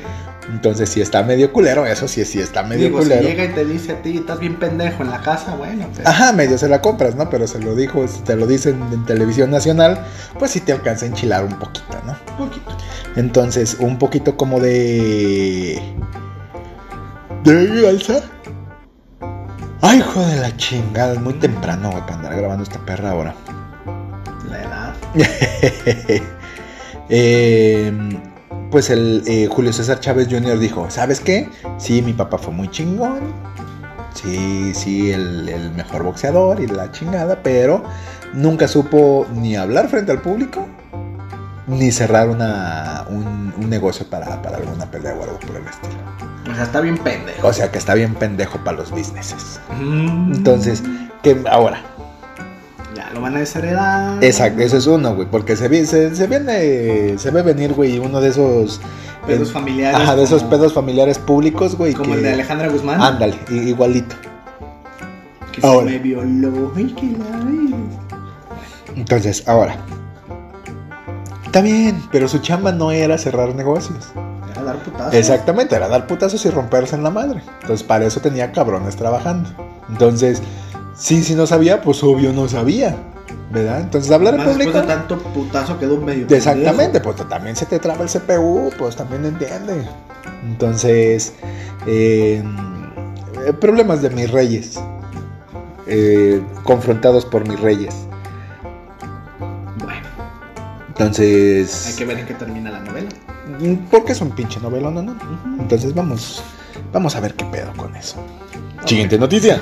Entonces 0.49 0.89
sí 0.89 1.01
está 1.01 1.25
medio 1.25 1.53
culero, 1.53 1.87
eso 1.87 2.07
sí, 2.07 2.25
sí 2.25 2.39
está 2.39 2.63
medio 2.63 2.85
Digo, 2.85 3.03
si 3.03 3.09
culero. 3.09 3.29
llega 3.29 3.45
y 3.45 3.49
te 3.49 3.65
dice 3.65 3.93
a 3.93 4.03
ti, 4.03 4.17
estás 4.19 4.39
bien 4.39 4.57
pendejo 4.61 5.03
en 5.03 5.11
la 5.11 5.21
casa, 5.21 5.57
bueno, 5.57 5.89
pues, 5.93 6.07
Ajá, 6.07 6.33
medio 6.33 6.57
se 6.57 6.69
la 6.69 6.81
compras, 6.81 7.17
¿no? 7.17 7.29
Pero 7.29 7.49
se 7.49 7.59
lo 7.59 7.75
dijo, 7.75 8.07
si 8.07 8.21
te 8.21 8.37
lo 8.37 8.47
dicen 8.47 8.81
en 8.93 9.05
televisión 9.07 9.51
nacional, 9.51 10.05
pues 10.39 10.53
sí 10.53 10.61
te 10.61 10.73
alcanza 10.73 11.05
a 11.05 11.09
enchilar 11.09 11.45
un 11.45 11.59
poquito, 11.59 11.99
¿no? 12.05 12.17
un 12.39 12.49
poquito. 12.49 12.77
Entonces, 13.17 13.77
un 13.81 13.99
poquito 13.99 14.37
como 14.37 14.61
de. 14.61 15.83
¿De 17.47 17.89
alza? 17.89 18.23
Ay, 19.81 19.99
hijo 20.01 20.21
de 20.21 20.35
la 20.35 20.57
chingada, 20.57 21.13
es 21.13 21.21
muy 21.21 21.35
temprano, 21.35 21.93
güey, 21.93 22.03
para 22.03 22.17
andar 22.17 22.37
grabando 22.37 22.65
esta 22.65 22.85
perra 22.85 23.11
ahora. 23.13 23.37
La 24.51 24.63
edad. 24.63 24.95
Eh, 27.09 27.93
pues 28.73 28.91
el 28.91 29.23
eh, 29.29 29.47
Julio 29.49 29.73
César 29.73 30.01
Chávez 30.01 30.27
Jr. 30.29 30.59
dijo, 30.59 30.91
¿sabes 30.91 31.21
qué? 31.21 31.49
Sí, 31.79 32.03
mi 32.03 32.13
papá 32.13 32.37
fue 32.37 32.53
muy 32.53 32.69
chingón. 32.69 33.33
Sí, 34.13 34.75
sí, 34.75 35.13
el, 35.13 35.49
el 35.49 35.71
mejor 35.71 36.03
boxeador 36.03 36.61
y 36.61 36.67
la 36.67 36.91
chingada, 36.91 37.45
pero 37.45 37.85
nunca 38.35 38.67
supo 38.67 39.25
ni 39.37 39.55
hablar 39.55 39.89
frente 39.89 40.11
al 40.11 40.21
público, 40.21 40.67
ni 41.67 41.91
cerrar 41.91 42.29
una, 42.29 43.07
un, 43.11 43.53
un 43.57 43.71
negocio 43.71 44.07
para, 44.09 44.41
para 44.43 44.59
alguna 44.59 44.87
pelea 44.91 45.15
o 45.15 45.23
algo 45.25 45.39
por 45.41 45.57
el 45.57 45.67
estilo. 45.67 45.95
O 46.51 46.55
sea, 46.55 46.65
está 46.65 46.81
bien 46.81 46.99
pendejo. 46.99 47.49
O 47.49 47.53
sea 47.53 47.71
que 47.73 47.79
está 47.79 47.95
bien 47.95 48.15
pendejo 48.15 48.59
para 48.59 48.77
los 48.79 48.91
businesses. 48.91 49.59
Mm. 49.81 50.33
Entonces, 50.35 50.83
que 51.23 51.43
ahora, 51.51 51.81
Ya 52.95 53.11
lo 53.13 53.21
van 53.21 53.35
a 53.37 53.41
desheredar. 53.41 54.23
exacto, 54.23 54.63
eso 54.63 54.77
es 54.77 54.87
uno, 54.87 55.15
güey, 55.17 55.29
porque 55.29 55.57
se, 55.57 55.87
se, 55.87 56.15
se 56.15 56.27
viene, 56.29 57.19
se 57.19 57.31
ve 57.33 57.43
venir, 57.43 57.73
güey, 57.75 57.99
uno 57.99 58.21
de 58.21 58.29
esos... 58.29 58.81
Pedos 59.27 59.49
eh, 59.49 59.53
familiares. 59.53 60.01
Ajá, 60.01 60.15
de 60.15 60.23
esos 60.23 60.45
pedos 60.45 60.73
familiares 60.73 61.19
públicos, 61.19 61.75
güey. 61.77 61.95
Como 61.95 62.13
que- 62.13 62.19
el 62.19 62.23
de 62.23 62.33
Alejandra 62.35 62.69
Guzmán. 62.69 63.03
Ándale, 63.03 63.37
igualito. 63.51 64.15
Que 65.51 65.67
Ahora. 65.67 65.87
se 65.89 65.93
me 65.95 65.99
violó. 65.99 66.73
Ay, 66.77 66.95
ves. 66.95 67.75
Entonces, 68.95 69.43
ahora. 69.49 69.77
Está 71.57 71.65
bien, 71.65 72.03
pero 72.13 72.29
su 72.29 72.41
chamba 72.41 72.71
no 72.71 72.91
era 72.91 73.17
cerrar 73.17 73.55
negocios. 73.55 74.09
Era 74.53 74.63
dar 74.63 74.77
putazos. 74.77 75.15
Exactamente, 75.15 75.75
era 75.75 75.89
dar 75.89 76.07
putazos 76.07 76.45
y 76.45 76.51
romperse 76.51 76.97
en 76.97 77.03
la 77.03 77.09
madre. 77.09 77.41
Entonces, 77.63 77.83
para 77.83 78.05
eso 78.05 78.21
tenía 78.21 78.53
cabrones 78.53 78.95
trabajando. 78.95 79.49
Entonces, 79.89 80.43
sí, 80.95 81.25
si 81.25 81.35
no 81.35 81.47
sabía, 81.47 81.81
pues 81.81 82.03
obvio 82.03 82.35
no 82.35 82.47
sabía. 82.47 82.95
¿Verdad? 83.51 83.81
Entonces, 83.81 84.13
hablar 84.13 84.35
en 84.35 84.41
Más 84.41 84.49
después 84.49 84.67
público. 84.67 84.87
de 84.87 84.95
tanto 84.95 85.19
putazo 85.33 85.79
quedó 85.79 85.97
medio 85.97 86.27
Exactamente, 86.29 87.01
pues 87.01 87.17
también 87.27 87.57
se 87.57 87.65
te 87.65 87.79
traba 87.79 88.05
el 88.05 88.11
CPU, 88.11 88.71
pues 88.77 88.95
también 88.95 89.25
entiende. 89.25 89.83
Entonces, 90.45 91.33
eh, 91.87 92.45
eh, 93.47 93.53
problemas 93.55 94.03
de 94.03 94.11
mis 94.11 94.31
reyes. 94.31 94.79
Eh, 95.87 96.43
confrontados 96.65 97.25
por 97.25 97.49
mis 97.49 97.59
reyes. 97.59 97.95
Entonces, 100.99 101.89
hay 101.89 101.95
que 101.95 102.05
ver 102.07 102.19
en 102.21 102.27
qué 102.27 102.33
termina 102.33 102.71
la 102.71 102.81
novela. 102.81 103.11
porque 103.91 104.13
es 104.13 104.21
un 104.23 104.31
pinche 104.31 104.59
novela, 104.61 104.91
no, 104.91 105.03
no. 105.03 105.15
Entonces 105.61 105.95
vamos, 105.95 106.43
vamos 106.91 107.15
a 107.15 107.21
ver 107.21 107.35
qué 107.35 107.45
pedo 107.45 107.71
con 107.77 107.95
eso. 107.95 108.17
Siguiente 108.87 109.19
noticia. 109.19 109.61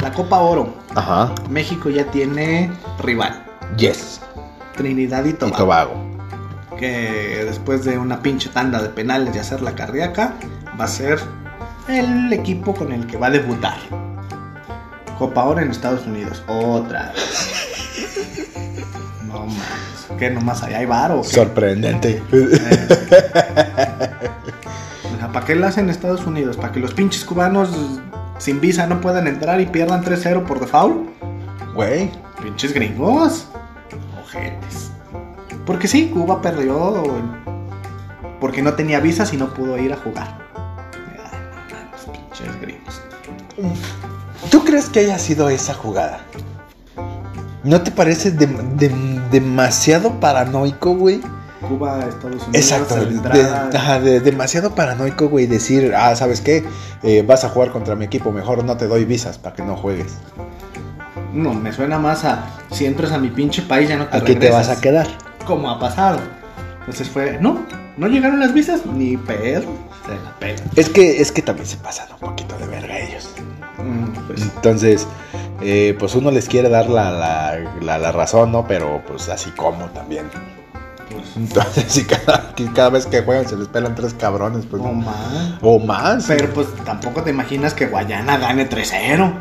La 0.00 0.12
Copa 0.12 0.38
Oro. 0.38 0.74
Ajá. 0.94 1.34
México 1.50 1.90
ya 1.90 2.08
tiene 2.12 2.70
rival. 3.00 3.44
Yes. 3.76 4.20
Trinidad 4.76 5.24
y 5.24 5.30
Y 5.30 5.32
Tobago. 5.32 5.56
Tobago. 5.56 5.94
Que 6.78 7.44
después 7.44 7.84
de 7.84 7.98
una 7.98 8.22
pinche 8.22 8.48
tanda 8.48 8.80
de 8.80 8.90
penales 8.90 9.34
y 9.34 9.40
hacer 9.40 9.60
la 9.60 9.74
cardíaca, 9.74 10.34
va 10.80 10.84
a 10.84 10.88
ser 10.88 11.18
el 11.88 12.32
equipo 12.32 12.74
con 12.74 12.92
el 12.92 13.08
que 13.08 13.16
va 13.16 13.26
a 13.26 13.30
debutar. 13.30 13.78
Copa 15.18 15.42
Oro 15.44 15.60
en 15.60 15.72
Estados 15.72 16.06
Unidos. 16.06 16.44
Otra 16.46 17.12
vez. 17.12 17.68
No 19.32 19.40
mames. 19.40 20.18
¿Qué 20.18 20.30
nomás 20.30 20.62
hay? 20.62 20.74
¿Hay 20.74 20.86
bar 20.86 21.12
o 21.12 21.22
qué? 21.22 21.28
Sorprendente. 21.28 22.22
O 25.12 25.16
sea, 25.18 25.32
¿para 25.32 25.46
qué 25.46 25.54
la 25.54 25.68
hacen 25.68 25.84
en 25.84 25.90
Estados 25.90 26.26
Unidos? 26.26 26.56
¿Para 26.56 26.72
que 26.72 26.80
los 26.80 26.94
pinches 26.94 27.24
cubanos 27.24 27.70
sin 28.38 28.60
visa 28.60 28.86
no 28.86 29.00
puedan 29.00 29.26
entrar 29.26 29.60
y 29.60 29.66
pierdan 29.66 30.04
3-0 30.04 30.44
por 30.44 30.60
default? 30.60 31.08
Güey. 31.74 32.10
Pinches 32.42 32.72
gringos. 32.74 33.46
Ojetes. 34.22 34.90
Porque 35.66 35.86
sí, 35.88 36.08
Cuba 36.12 36.40
perdió 36.42 37.04
porque 38.40 38.60
no 38.60 38.74
tenía 38.74 38.98
visas 38.98 39.32
y 39.32 39.36
no 39.36 39.54
pudo 39.54 39.78
ir 39.78 39.92
a 39.92 39.96
jugar. 39.96 40.36
Ah, 40.56 40.90
no 41.70 41.76
mames, 41.76 42.06
pinches 42.12 42.60
gringos. 42.60 43.00
¿Tú 44.50 44.64
crees 44.64 44.88
que 44.88 44.98
haya 45.00 45.16
sido 45.18 45.48
esa 45.48 45.72
jugada? 45.74 46.20
¿No 47.62 47.80
te 47.82 47.92
parece 47.92 48.36
dem- 48.36 48.76
dem- 48.76 49.21
demasiado 49.32 50.20
paranoico, 50.20 50.94
güey? 50.94 51.20
Cuba, 51.68 52.00
Estados 52.08 52.42
Unidos. 52.42 52.54
Exacto, 52.54 52.96
la 52.96 53.04
de- 53.04 53.10
entrada- 53.10 53.70
ajá, 53.74 54.00
de- 54.00 54.20
demasiado 54.20 54.74
paranoico, 54.74 55.28
güey, 55.28 55.46
decir, 55.46 55.94
ah, 55.96 56.14
¿sabes 56.16 56.40
qué? 56.40 56.64
Eh, 57.02 57.24
vas 57.26 57.44
a 57.44 57.48
jugar 57.48 57.70
contra 57.72 57.94
mi 57.94 58.04
equipo, 58.04 58.32
mejor 58.32 58.64
no 58.64 58.76
te 58.76 58.86
doy 58.88 59.04
visas 59.04 59.38
para 59.38 59.54
que 59.56 59.62
no 59.62 59.76
juegues. 59.76 60.14
No, 61.32 61.54
me 61.54 61.72
suena 61.72 61.98
más 61.98 62.24
a 62.24 62.44
si 62.70 62.84
entras 62.84 63.12
a 63.12 63.18
mi 63.18 63.28
pinche 63.30 63.62
país 63.62 63.88
ya 63.88 63.96
no 63.96 64.06
te 64.06 64.16
Aquí 64.18 64.34
te 64.34 64.50
vas 64.50 64.68
a 64.68 64.80
quedar. 64.80 65.06
Como 65.46 65.70
ha 65.70 65.78
pasado. 65.80 66.18
Entonces 66.80 67.08
fue, 67.08 67.38
no, 67.40 67.60
no 67.96 68.06
llegaron 68.08 68.38
las 68.40 68.52
visas, 68.52 68.84
ni 68.86 69.16
pedo. 69.16 69.62
Se 70.04 70.14
la 70.24 70.36
pela. 70.40 70.60
Es 70.76 70.88
que, 70.88 71.20
es 71.22 71.30
que 71.30 71.42
también 71.42 71.66
se 71.68 71.76
pasan 71.76 72.08
un 72.12 72.18
poquito 72.18 72.58
de 72.58 72.66
verga 72.66 72.98
ellos. 72.98 73.30
Mm, 73.78 74.26
pues, 74.26 74.42
Entonces, 74.42 75.06
eh, 75.62 75.96
pues 75.98 76.14
uno 76.14 76.30
les 76.30 76.48
quiere 76.48 76.68
dar 76.68 76.88
la, 76.88 77.10
la, 77.10 77.58
la- 77.80 77.98
la 77.98 78.12
razón, 78.12 78.52
¿no? 78.52 78.66
Pero 78.66 79.02
pues 79.06 79.28
así 79.28 79.50
como 79.50 79.86
también. 79.86 80.26
pues, 81.10 81.24
Entonces, 81.36 81.84
si 81.88 82.04
cada, 82.04 82.52
cada 82.74 82.90
vez 82.90 83.06
que 83.06 83.22
juegan 83.22 83.48
se 83.48 83.56
les 83.56 83.68
pelan 83.68 83.94
tres 83.94 84.14
cabrones, 84.14 84.66
pues. 84.66 84.82
no 84.82 84.92
más. 84.92 85.16
O 85.62 85.78
más. 85.78 86.24
Pero 86.26 86.52
pues 86.52 86.68
tampoco 86.84 87.22
te 87.22 87.30
imaginas 87.30 87.74
que 87.74 87.86
Guayana 87.86 88.38
gane 88.38 88.68
3-0. 88.68 89.32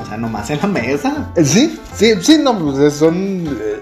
O 0.00 0.06
sea, 0.06 0.16
nomás 0.16 0.48
en 0.50 0.58
la 0.60 0.66
mesa. 0.68 1.30
Sí, 1.44 1.78
sí, 1.94 2.14
sí, 2.20 2.38
no, 2.42 2.58
pues 2.58 2.94
son. 2.94 3.46
eh, 3.60 3.80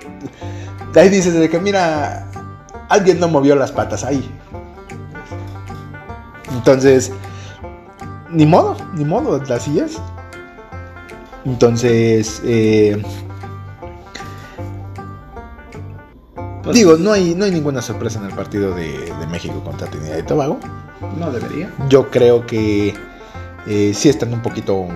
ahí 0.96 1.08
dices 1.08 1.34
de 1.34 1.48
que, 1.48 1.58
mira, 1.60 2.26
alguien 2.88 3.20
no 3.20 3.28
movió 3.28 3.54
las 3.56 3.70
patas 3.72 4.04
ahí. 4.04 4.28
Entonces, 6.52 7.12
ni 8.30 8.44
modo, 8.44 8.76
ni 8.94 9.04
modo, 9.04 9.40
así 9.54 9.78
es. 9.78 9.98
Entonces, 11.44 12.40
eh, 12.44 13.02
Pues, 16.62 16.76
digo, 16.76 16.96
no 16.98 17.12
hay, 17.12 17.34
no 17.34 17.44
hay 17.46 17.50
ninguna 17.50 17.80
sorpresa 17.82 18.18
en 18.18 18.26
el 18.26 18.32
partido 18.34 18.74
de, 18.74 18.92
de 19.18 19.26
México 19.26 19.62
contra 19.64 19.86
Trinidad 19.88 20.18
y 20.18 20.22
Tobago. 20.22 20.58
No 21.18 21.30
debería. 21.32 21.70
Yo 21.88 22.10
creo 22.10 22.46
que 22.46 22.94
eh, 23.66 23.92
sí 23.94 24.08
están 24.10 24.32
un 24.34 24.42
poquito 24.42 24.86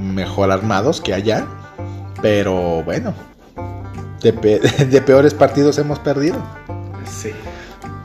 mejor 0.00 0.52
armados 0.52 1.00
que 1.00 1.12
allá. 1.14 1.44
Pero 2.22 2.82
bueno, 2.84 3.12
de, 4.22 4.32
pe- 4.32 4.58
de 4.86 5.02
peores 5.02 5.34
partidos 5.34 5.76
hemos 5.78 5.98
perdido. 5.98 6.36
Sí. 7.04 7.30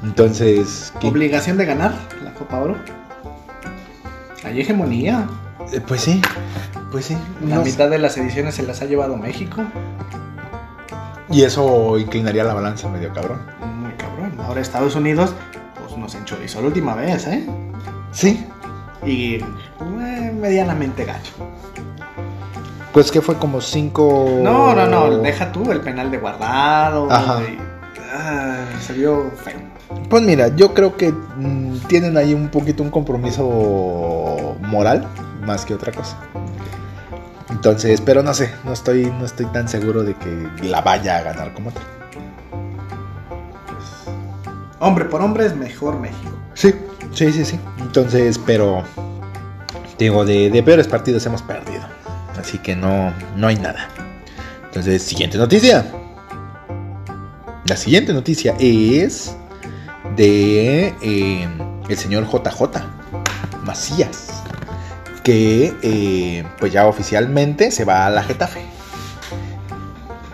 Entonces, 0.04 0.92
¿qué- 1.00 1.08
Obligación 1.08 1.58
de 1.58 1.66
ganar 1.66 1.94
la 2.24 2.34
Copa 2.34 2.60
Oro. 2.60 2.76
Hay 4.44 4.60
hegemonía. 4.60 5.28
eh, 5.72 5.80
pues 5.88 6.02
sí, 6.02 6.20
pues 6.94 7.06
sí. 7.06 7.18
La 7.48 7.56
no 7.56 7.64
mitad 7.64 7.90
de 7.90 7.98
las 7.98 8.16
ediciones 8.18 8.54
se 8.54 8.62
las 8.64 8.82
ha 8.84 8.86
llevado 8.86 9.18
México. 9.18 9.64
Y 11.30 11.42
eso 11.42 11.98
inclinaría 11.98 12.44
la 12.44 12.54
balanza 12.54 12.88
medio 12.88 13.12
cabrón. 13.12 13.42
Muy 13.82 13.92
cabrón. 13.94 14.40
Ahora 14.46 14.62
Estados 14.62 14.96
Unidos, 14.96 15.34
pues 15.84 15.98
nos 15.98 16.14
enchorizó 16.14 16.62
la 16.62 16.68
última 16.68 16.94
vez, 16.94 17.26
¿eh? 17.26 17.46
Sí. 18.12 18.46
Y 19.04 19.36
eh, 19.38 20.32
medianamente 20.40 21.04
gacho. 21.04 21.34
Pues 22.94 23.12
que 23.12 23.22
fue 23.22 23.38
como 23.38 23.60
cinco. 23.60 24.30
No, 24.44 24.76
no, 24.76 24.86
no, 24.86 25.18
deja 25.18 25.52
tú 25.52 25.72
el 25.72 25.82
penal 25.82 26.12
de 26.12 26.20
guardado. 26.20 27.12
Ajá. 27.12 27.42
y- 27.42 27.58
ah, 28.14 28.66
se 28.80 28.94
vio 28.94 29.32
feo. 29.44 29.58
Pues 30.12 30.22
mira, 30.22 30.50
yo 30.56 30.76
creo 30.76 30.96
que 30.96 31.12
mm, 31.12 31.80
tienen 31.88 32.18
ahí 32.18 32.36
un 32.36 32.50
poquito 32.50 32.84
un 32.84 32.92
compromiso 32.92 34.56
moral 34.62 35.08
más 35.44 35.66
que 35.66 35.74
otra 35.74 35.92
cosa. 35.92 36.18
Entonces, 37.64 38.02
pero 38.02 38.22
no 38.22 38.34
sé, 38.34 38.54
no 38.66 38.74
estoy, 38.74 39.06
no 39.06 39.24
estoy 39.24 39.46
tan 39.46 39.70
seguro 39.70 40.04
de 40.04 40.16
que 40.16 40.50
la 40.64 40.82
vaya 40.82 41.20
a 41.20 41.22
ganar 41.22 41.54
como 41.54 41.72
tal. 41.72 41.84
Hombre 44.82 45.06
por 45.06 45.22
hombre 45.22 45.46
es 45.46 45.56
mejor 45.56 45.98
México. 45.98 46.38
Sí, 46.56 46.74
sí, 47.14 47.32
sí, 47.32 47.46
sí. 47.46 47.58
Entonces, 47.80 48.38
pero 48.46 48.84
digo, 49.98 50.26
de, 50.26 50.50
de 50.50 50.62
peores 50.62 50.90
partidos 50.90 51.26
hemos 51.26 51.42
perdido. 51.42 51.84
Así 52.38 52.58
que 52.58 52.76
no, 52.76 53.14
no 53.38 53.48
hay 53.48 53.56
nada. 53.56 53.88
Entonces, 54.66 55.02
siguiente 55.02 55.38
noticia. 55.38 55.86
La 57.66 57.78
siguiente 57.78 58.12
noticia 58.12 58.58
es 58.60 59.38
de 60.18 60.94
eh, 61.02 61.48
el 61.88 61.98
señor 61.98 62.26
JJ 62.30 62.82
Macías. 63.64 64.43
Que 65.24 65.74
eh, 65.82 66.44
pues 66.60 66.72
ya 66.74 66.86
oficialmente 66.88 67.72
se 67.72 67.86
va 67.86 68.06
a 68.06 68.10
la 68.10 68.24
Getafe. 68.24 68.62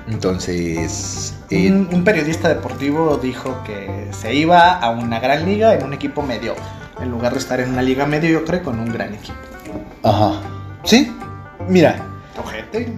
Entonces, 0.08 1.36
eh, 1.52 1.72
Un, 1.72 1.90
un 1.94 2.04
periodista 2.04 2.50
deportivo 2.50 3.18
dijo 3.18 3.62
que 3.64 4.08
se 4.12 4.34
iba 4.34 4.72
a 4.72 4.90
una 4.90 5.20
gran 5.20 5.46
liga 5.46 5.76
en 5.76 5.84
un 5.86 5.94
equipo 5.94 6.24
medio, 6.24 6.56
en 7.00 7.12
lugar 7.12 7.34
de 7.34 7.40
estar 7.40 7.60
en 7.60 7.70
una 7.70 7.84
liga 7.84 8.06
mediocre 8.08 8.62
con 8.64 8.80
un 8.80 8.92
gran 8.92 9.14
equipo. 9.14 9.38
ajá. 10.04 10.42
Sí, 10.84 11.14
mira, 11.68 11.98
Ojete. 12.42 12.98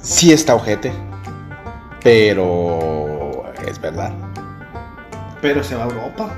Sí 0.00 0.32
está 0.32 0.54
ojete. 0.54 0.90
Pero 2.02 3.44
es 3.68 3.78
verdad. 3.80 4.12
Pero 5.40 5.62
se 5.62 5.76
va 5.76 5.84
a 5.84 5.86
Europa. 5.88 6.34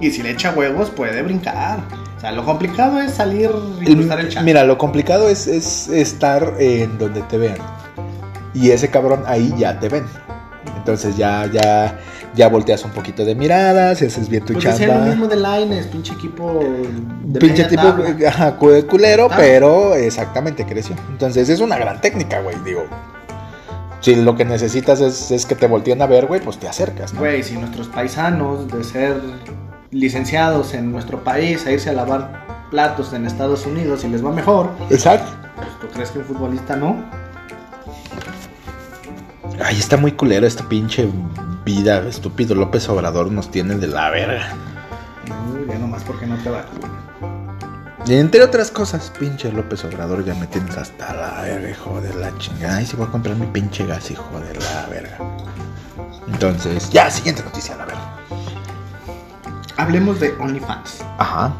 Y 0.00 0.10
si 0.10 0.22
le 0.22 0.30
echa 0.30 0.52
huevos, 0.52 0.90
puede 0.90 1.22
brincar. 1.22 1.80
Sea, 2.24 2.32
lo 2.32 2.42
complicado 2.46 3.00
es 3.02 3.12
salir 3.12 3.50
y 3.82 3.86
El- 3.86 3.96
cruzar 3.98 4.20
el 4.20 4.28
chat. 4.30 4.42
mira, 4.44 4.64
lo 4.64 4.78
complicado 4.78 5.28
es, 5.28 5.46
es 5.46 5.88
estar 5.88 6.54
en 6.58 6.96
donde 6.96 7.20
te 7.20 7.36
vean. 7.36 7.58
Y 8.54 8.70
ese 8.70 8.88
cabrón 8.88 9.24
ahí 9.26 9.52
ya 9.58 9.78
te 9.78 9.90
ven. 9.90 10.04
Entonces 10.78 11.18
ya, 11.18 11.44
ya, 11.52 11.98
ya 12.34 12.48
volteas 12.48 12.82
un 12.86 12.92
poquito 12.92 13.26
de 13.26 13.34
miradas, 13.34 14.00
y 14.00 14.06
haces 14.06 14.30
bien 14.30 14.42
tu 14.42 14.54
Pues 14.54 14.64
decía 14.64 14.86
lo 14.86 14.92
chamba. 14.94 15.06
mismo 15.08 15.26
de 15.26 15.36
Lines, 15.36 15.86
pinche 15.88 16.14
equipo 16.14 16.60
de 17.24 17.40
Pinche 17.40 17.64
tipo 17.64 17.82
tabla. 17.82 18.16
ajá, 18.28 18.56
cu- 18.56 18.86
culero, 18.88 19.28
pero 19.36 19.94
exactamente 19.94 20.64
creció. 20.64 20.96
Entonces 21.10 21.50
es 21.50 21.60
una 21.60 21.76
gran 21.76 22.00
técnica, 22.00 22.40
güey. 22.40 22.56
Digo, 22.64 22.84
si 24.00 24.14
lo 24.16 24.34
que 24.34 24.46
necesitas 24.46 25.00
es, 25.02 25.30
es 25.30 25.44
que 25.44 25.56
te 25.56 25.66
volteen 25.66 26.00
a 26.00 26.06
ver, 26.06 26.24
güey, 26.24 26.40
pues 26.40 26.56
te 26.56 26.68
acercas, 26.68 27.12
¿no? 27.12 27.20
Güey, 27.20 27.42
si 27.42 27.58
nuestros 27.58 27.88
paisanos 27.88 28.66
de 28.68 28.82
ser 28.82 29.20
licenciados 29.94 30.74
en 30.74 30.90
nuestro 30.90 31.22
país 31.22 31.64
a 31.66 31.70
irse 31.70 31.88
a 31.88 31.92
lavar 31.92 32.44
platos 32.70 33.12
en 33.12 33.26
Estados 33.26 33.64
Unidos 33.64 34.04
y 34.04 34.08
les 34.08 34.24
va 34.24 34.32
mejor, 34.32 34.70
Exacto. 34.90 35.30
pues, 35.56 35.68
¿tú 35.80 35.86
crees 35.94 36.10
que 36.10 36.18
un 36.18 36.24
futbolista 36.24 36.74
no? 36.76 36.96
Ay, 39.64 39.78
está 39.78 39.96
muy 39.96 40.12
culero 40.12 40.46
esta 40.46 40.68
pinche 40.68 41.08
vida. 41.64 42.06
Estúpido 42.08 42.56
López 42.56 42.88
Obrador 42.88 43.30
nos 43.30 43.50
tiene 43.50 43.76
de 43.76 43.86
la 43.86 44.10
verga. 44.10 44.48
No, 45.28 45.72
ya 45.72 45.78
nomás 45.78 46.02
porque 46.02 46.26
no 46.26 46.36
te 46.38 46.50
va. 46.50 46.64
Y 48.06 48.16
entre 48.16 48.42
otras 48.42 48.70
cosas, 48.72 49.12
pinche 49.18 49.50
López 49.52 49.84
Obrador, 49.84 50.24
ya 50.24 50.34
me 50.34 50.46
tienes 50.48 50.76
hasta 50.76 51.14
la 51.14 51.40
verga, 51.42 51.70
hijo 51.70 52.00
de 52.00 52.12
la 52.14 52.36
chingada. 52.38 52.76
Ay, 52.78 52.86
si 52.86 52.96
voy 52.96 53.06
a 53.06 53.10
comprar 53.10 53.36
mi 53.36 53.46
pinche 53.46 53.86
gas, 53.86 54.10
hijo 54.10 54.28
de 54.40 54.54
la 54.58 54.86
verga. 54.90 55.18
Entonces, 56.26 56.90
ya, 56.90 57.08
siguiente 57.10 57.42
noticia, 57.44 57.76
la 57.76 57.86
verga. 57.86 58.03
Hablemos 59.84 60.18
de 60.18 60.34
OnlyFans. 60.40 61.04
Ajá. 61.18 61.52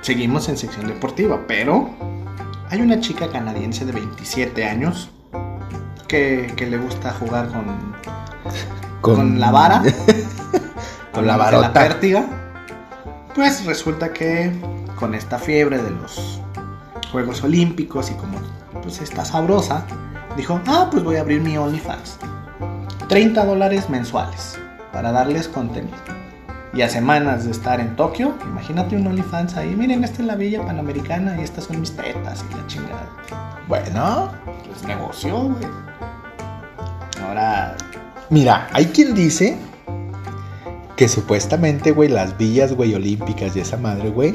Seguimos 0.00 0.48
en 0.48 0.56
sección 0.56 0.86
deportiva, 0.86 1.38
pero 1.46 1.90
hay 2.70 2.80
una 2.80 2.98
chica 2.98 3.30
canadiense 3.30 3.84
de 3.84 3.92
27 3.92 4.64
años 4.64 5.10
que, 6.08 6.50
que 6.56 6.66
le 6.66 6.78
gusta 6.78 7.12
jugar 7.12 7.48
con, 7.48 7.94
con, 9.02 9.38
la 9.38 9.50
vara, 9.50 9.82
Con 11.12 11.26
la 11.26 11.36
varota. 11.36 11.74
pértiga. 11.74 12.24
Pues 13.34 13.66
resulta 13.66 14.14
que 14.14 14.50
con 14.98 15.14
esta 15.14 15.38
fiebre 15.38 15.76
de 15.82 15.90
los 15.90 16.40
Juegos 17.12 17.44
Olímpicos 17.44 18.10
y 18.10 18.14
como 18.14 18.38
pues 18.82 19.02
está 19.02 19.26
sabrosa, 19.26 19.84
dijo, 20.38 20.58
ah, 20.68 20.88
pues 20.90 21.04
voy 21.04 21.16
a 21.16 21.20
abrir 21.20 21.42
mi 21.42 21.58
OnlyFans. 21.58 22.16
30 23.10 23.44
dólares 23.44 23.90
mensuales 23.90 24.58
para 24.90 25.12
darles 25.12 25.48
contenido. 25.48 26.25
Y 26.76 26.82
a 26.82 26.90
semanas 26.90 27.46
de 27.46 27.52
estar 27.52 27.80
en 27.80 27.96
Tokio, 27.96 28.34
imagínate 28.44 28.96
un 28.96 29.06
OnlyFans 29.06 29.56
ahí, 29.56 29.74
miren, 29.74 30.04
esta 30.04 30.20
es 30.20 30.26
la 30.26 30.34
Villa 30.34 30.60
Panamericana 30.60 31.34
y 31.40 31.42
estas 31.42 31.64
son 31.64 31.80
mis 31.80 31.96
tetas 31.96 32.44
y 32.50 32.54
la 32.54 32.66
chingada. 32.66 33.08
Bueno, 33.66 34.30
Pues 34.66 34.82
negocio, 34.82 35.38
güey. 35.38 35.64
Ahora, 37.26 37.74
mira, 38.28 38.68
hay 38.74 38.84
quien 38.86 39.14
dice 39.14 39.56
que 40.96 41.08
supuestamente, 41.08 41.90
güey, 41.92 42.08
las 42.08 42.36
villas, 42.38 42.72
güey, 42.72 42.94
olímpicas 42.94 43.54
y 43.54 43.60
esa 43.60 43.76
madre, 43.76 44.08
güey, 44.08 44.34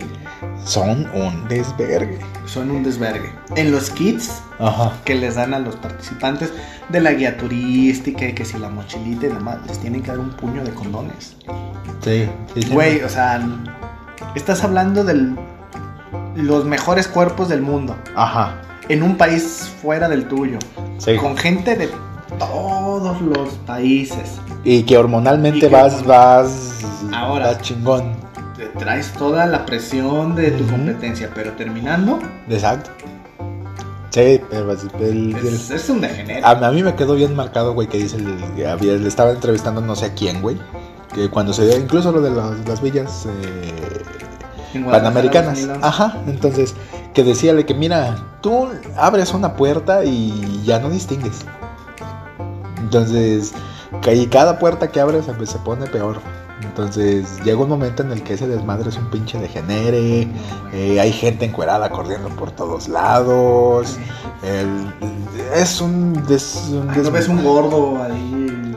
son 0.63 1.07
un 1.15 1.47
desvergue. 1.47 2.19
son 2.45 2.69
un 2.69 2.83
desvergue. 2.83 3.31
En 3.55 3.71
los 3.71 3.89
kits 3.89 4.31
Ajá. 4.59 4.91
que 5.05 5.15
les 5.15 5.35
dan 5.35 5.53
a 5.53 5.59
los 5.59 5.75
participantes 5.77 6.51
de 6.89 6.99
la 7.01 7.13
guía 7.13 7.35
turística 7.37 8.27
y 8.27 8.33
que 8.33 8.45
si 8.45 8.57
la 8.59 8.69
mochilita 8.69 9.25
y 9.25 9.29
demás, 9.29 9.57
les 9.67 9.79
tienen 9.79 10.01
que 10.03 10.09
dar 10.11 10.19
un 10.19 10.29
puño 10.31 10.63
de 10.63 10.71
condones. 10.71 11.35
Sí, 12.03 12.27
sí, 12.53 12.61
sí. 12.63 12.69
Güey, 12.71 13.01
o 13.03 13.09
sea, 13.09 13.41
estás 14.35 14.63
hablando 14.63 15.03
de 15.03 15.33
los 16.35 16.65
mejores 16.65 17.07
cuerpos 17.07 17.49
del 17.49 17.61
mundo. 17.61 17.95
Ajá. 18.15 18.61
en 18.89 19.03
un 19.03 19.15
país 19.15 19.71
fuera 19.81 20.09
del 20.09 20.27
tuyo, 20.27 20.57
Sí. 20.97 21.15
con 21.15 21.37
gente 21.37 21.75
de 21.75 21.89
todos 22.39 23.21
los 23.21 23.49
países. 23.65 24.39
Y 24.63 24.83
que 24.83 24.97
hormonalmente 24.97 25.57
Y 25.57 25.61
que 25.61 25.67
vas, 25.69 26.01
hormon- 26.03 26.07
vas, 26.07 26.79
Ahora. 27.13 27.47
vas 27.47 27.61
chingón. 27.61 28.13
Te 28.57 28.67
traes 28.79 29.11
toda 29.13 29.45
la 29.47 29.65
presión 29.65 30.35
de 30.35 30.51
tu 30.51 30.67
competencia, 30.67 31.31
pero 31.33 31.53
terminando, 31.53 32.19
Exacto. 32.49 32.91
Sí, 34.11 34.41
pero 34.49 34.73
es- 34.73 34.83
el- 34.99 35.35
el- 35.35 35.47
es, 35.47 35.71
es 35.71 35.89
un 35.89 36.01
degenere. 36.01 36.41
a, 36.43 36.49
a 36.51 36.71
mí 36.71 36.83
me 36.83 36.95
quedó 36.95 37.15
bien 37.15 37.33
marcado, 37.35 37.73
güey, 37.73 37.87
que 37.87 37.97
dice, 37.97 38.17
el- 38.17 38.65
había, 38.67 38.93
le 38.93 39.07
estaba 39.07 39.31
entrevistando 39.31 39.79
no 39.81 39.95
sé 39.95 40.05
a 40.07 40.13
quién, 40.13 40.41
güey. 40.41 40.57
Que 41.15 41.29
cuando 41.29 41.53
se 41.53 41.65
dio, 41.65 41.77
incluso 41.77 42.11
lo 42.11 42.21
de 42.21 42.29
las, 42.29 42.67
las 42.67 42.81
villas 42.81 43.25
eh, 44.73 44.81
panamericanas. 44.89 45.67
Ajá, 45.81 46.17
entonces, 46.27 46.75
que 47.13 47.23
decíale 47.23 47.65
que 47.65 47.73
mira, 47.73 48.15
tú 48.41 48.67
abres 48.97 49.33
una 49.33 49.55
puerta 49.55 50.03
y 50.05 50.61
ya 50.65 50.79
no 50.79 50.89
distingues. 50.89 51.45
Entonces, 52.95 53.53
ahí 54.05 54.27
cada 54.27 54.59
puerta 54.59 54.89
que 54.91 54.99
abres 54.99 55.23
se, 55.25 55.45
se 55.45 55.57
pone 55.59 55.87
peor. 55.87 56.19
Entonces, 56.61 57.41
llega 57.45 57.57
un 57.59 57.69
momento 57.69 58.03
en 58.03 58.11
el 58.11 58.21
que 58.21 58.33
ese 58.33 58.47
desmadre 58.49 58.89
es 58.89 58.97
un 58.97 59.09
pinche 59.09 59.39
degenere. 59.39 60.27
Eh, 60.73 60.99
hay 60.99 61.13
gente 61.13 61.45
encuerada 61.45 61.89
corriendo 61.89 62.27
por 62.29 62.51
todos 62.51 62.89
lados. 62.89 63.97
el- 64.43 64.93
es 65.55 65.79
un, 65.79 66.21
des- 66.27 66.65
un 66.69 66.89
Ay, 66.89 66.99
no 67.01 67.11
ves 67.11 67.29
un 67.29 67.41
gordo 67.43 68.03
ahí. 68.03 68.75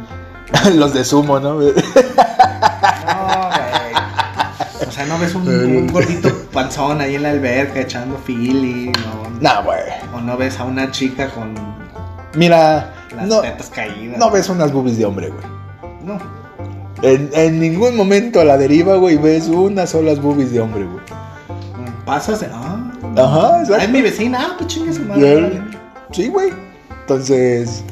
Los 0.76 0.94
de 0.94 1.04
sumo, 1.04 1.40
¿no? 1.40 1.54
No, 1.54 1.58
güey. 1.58 1.74
O 4.86 4.92
sea, 4.92 5.06
no 5.06 5.18
ves 5.18 5.34
un, 5.34 5.48
un 5.48 5.88
gordito 5.88 6.28
panzón 6.52 7.00
ahí 7.00 7.16
en 7.16 7.24
la 7.24 7.30
alberca 7.30 7.80
echando 7.80 8.16
fili, 8.24 8.92
no. 9.40 9.62
Güey. 9.64 9.80
O 10.14 10.20
no 10.20 10.36
ves 10.36 10.60
a 10.60 10.64
una 10.64 10.92
chica 10.92 11.28
con 11.30 11.52
Mira, 12.34 12.93
las 13.14 13.26
no, 13.26 13.40
tetas 13.40 13.70
caídas. 13.70 14.18
no 14.18 14.30
ves 14.30 14.48
unas 14.48 14.72
boobies 14.72 14.98
de 14.98 15.04
hombre, 15.06 15.28
güey. 15.30 15.44
No. 16.04 16.18
En, 17.02 17.30
en 17.34 17.60
ningún 17.60 17.96
momento 17.96 18.40
a 18.40 18.44
la 18.44 18.56
deriva, 18.56 18.96
güey, 18.96 19.16
ves 19.16 19.48
unas 19.48 19.90
solas 19.90 20.20
boobies 20.20 20.52
de 20.52 20.60
hombre, 20.60 20.84
güey. 20.84 21.04
Pasas 22.06 22.40
de. 22.40 22.48
Ah, 22.52 22.90
Ajá, 23.16 23.60
exacto. 23.60 23.82
Es 23.84 23.90
mi 23.90 24.02
vecina. 24.02 24.38
Ah, 24.40 24.54
pues 24.58 24.68
chingue 24.68 24.92
su 24.92 25.02
madre. 25.04 25.62
Sí, 26.12 26.28
güey. 26.28 26.52
Entonces, 27.00 27.82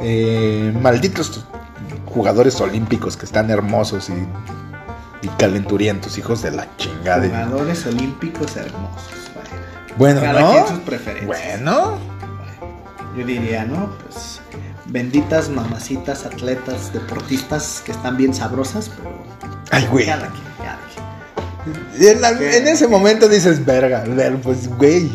eh, 0.00 0.72
malditos 0.80 1.44
jugadores 2.06 2.60
olímpicos 2.60 3.16
que 3.16 3.26
están 3.26 3.50
hermosos 3.50 4.10
y, 4.10 5.26
y 5.26 5.28
calenturientos, 5.38 6.18
hijos 6.18 6.42
de 6.42 6.52
la 6.52 6.66
chingada. 6.76 7.26
Jugadores 7.26 7.86
olímpicos 7.86 8.56
hermosos. 8.56 9.12
Bueno, 9.96 10.20
Bueno, 10.20 10.38
cada 10.38 10.40
¿no? 10.40 10.52
quien 10.52 10.66
sus 10.68 10.78
preferencias. 10.80 11.26
Bueno, 11.26 11.98
Yo 13.16 13.26
diría, 13.26 13.64
¿no? 13.64 13.90
Pues 14.04 14.37
benditas 14.88 15.48
mamacitas, 15.50 16.24
atletas, 16.26 16.92
deportistas 16.92 17.82
que 17.84 17.92
están 17.92 18.16
bien 18.16 18.34
sabrosas, 18.34 18.90
pero 18.96 19.10
ay, 19.70 19.86
güey. 19.90 20.06
En, 22.00 22.20
la- 22.22 22.30
en 22.30 22.66
ese 22.68 22.88
momento 22.88 23.28
dices, 23.28 23.64
verga, 23.64 24.02
ver, 24.06 24.36
pues, 24.40 24.68
güey. 24.76 25.10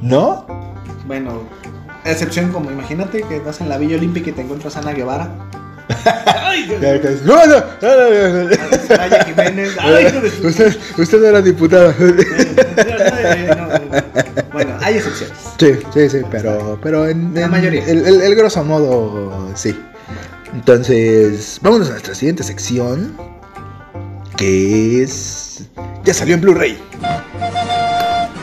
¿No? 0.00 0.46
Bueno, 1.06 1.42
excepción 2.04 2.52
como 2.52 2.70
imagínate 2.70 3.22
que 3.22 3.36
estás 3.38 3.60
en 3.60 3.68
la 3.68 3.78
Villa 3.78 3.96
Olímpica 3.96 4.30
y 4.30 4.32
te 4.32 4.42
encuentras 4.42 4.76
a 4.76 4.80
Ana 4.80 4.92
Guevara. 4.92 5.28
Ay, 6.44 6.64
Dios 6.64 6.80
mío. 6.80 7.22
No, 7.24 7.46
no, 7.46 7.56
no, 7.82 8.44
no, 8.44 9.24
Jiménez. 9.26 9.70
Ay, 9.80 10.06
Usted, 10.44 10.76
usted 10.98 11.24
era 11.24 11.40
diputada. 11.42 11.94
No, 11.98 13.68
Bueno, 14.52 14.76
hay 14.80 14.96
excepciones. 14.98 15.36
Sí, 15.58 15.72
sí, 15.92 16.08
sí, 16.08 16.18
pero, 16.30 16.78
pero 16.82 17.08
en, 17.08 17.34
La 17.34 17.42
en- 17.42 17.50
mayoría. 17.50 17.84
El, 17.84 18.06
el- 18.06 18.22
el 18.22 18.34
grosso 18.36 18.62
modo, 18.64 19.48
sí. 19.56 19.76
Entonces, 20.54 21.58
vámonos 21.62 21.88
a 21.88 21.92
nuestra 21.92 22.14
siguiente 22.14 22.42
sección, 22.42 23.16
que 24.36 25.02
es... 25.02 25.64
Ya 26.04 26.14
salió 26.14 26.34
en 26.36 26.40
Blu-ray. 26.40 26.78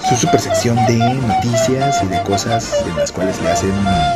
Su 0.10 0.15
super 0.17 0.39
sección 0.39 0.75
de 0.86 0.97
noticias 0.97 2.04
y 2.04 2.08
de 2.08 2.21
cosas 2.23 2.75
en 2.88 2.95
las 2.95 3.12
cuales 3.12 3.41
le 3.41 3.49
hacen, 3.49 3.71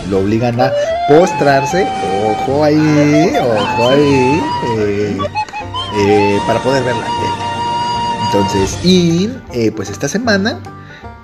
lo 0.09 0.19
obligan 0.19 0.59
a 0.62 0.71
postrarse, 1.07 1.88
ojo 2.27 2.63
ahí, 2.63 3.33
ojo 3.41 3.89
ahí, 3.89 4.41
eh, 4.77 5.17
eh, 5.97 6.38
para 6.45 6.59
poder 6.59 6.83
ver 6.83 6.95
la 6.95 7.01
tele. 7.05 7.45
Entonces, 8.25 8.77
y 8.85 9.31
eh, 9.51 9.71
pues 9.71 9.89
esta 9.89 10.07
semana 10.07 10.59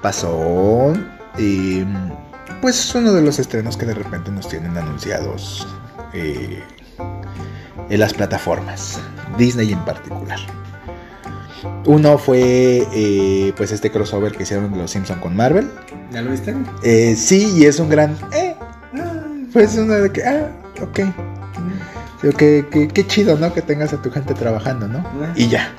pasó 0.02 0.94
eh, 1.38 1.86
pues 2.62 2.94
uno 2.96 3.14
de 3.14 3.22
los 3.22 3.40
estrenos 3.40 3.78
que 3.78 3.86
de 3.86 3.94
repente 3.94 4.32
nos 4.32 4.48
tienen 4.48 4.78
anunciados 4.78 5.68
eh, 6.14 6.64
en 7.90 8.00
las 8.00 8.14
plataformas, 8.14 9.00
Disney 9.38 9.72
en 9.72 9.84
particular. 9.86 10.40
Uno 11.86 12.18
fue 12.18 12.88
eh, 12.94 13.54
pues 13.56 13.72
este 13.72 13.92
crossover 13.92 14.32
que 14.32 14.44
hicieron 14.44 14.72
de 14.72 14.78
los 14.80 14.92
Simpson 14.92 15.20
con 15.20 15.36
Marvel. 15.36 15.70
¿Ya 16.12 16.22
lo 16.22 16.32
viste? 16.32 16.56
Eh, 16.84 17.16
sí, 17.16 17.54
y 17.56 17.66
es 17.66 17.80
un 17.80 17.90
gran... 17.90 18.18
Eh, 18.34 18.56
Ah, 18.98 19.24
pues 19.52 19.76
una 19.78 19.96
de 19.96 20.12
que... 20.12 20.24
Ah, 20.24 20.52
ok. 20.82 21.00
Sí, 22.22 22.30
que, 22.34 23.08
chido, 23.08 23.38
¿no? 23.38 23.54
Que 23.54 23.62
tengas 23.62 23.94
a 23.94 24.02
tu 24.02 24.12
gente 24.12 24.34
trabajando, 24.34 24.88
¿no? 24.88 25.04
Y 25.36 25.48
ya. 25.48 25.72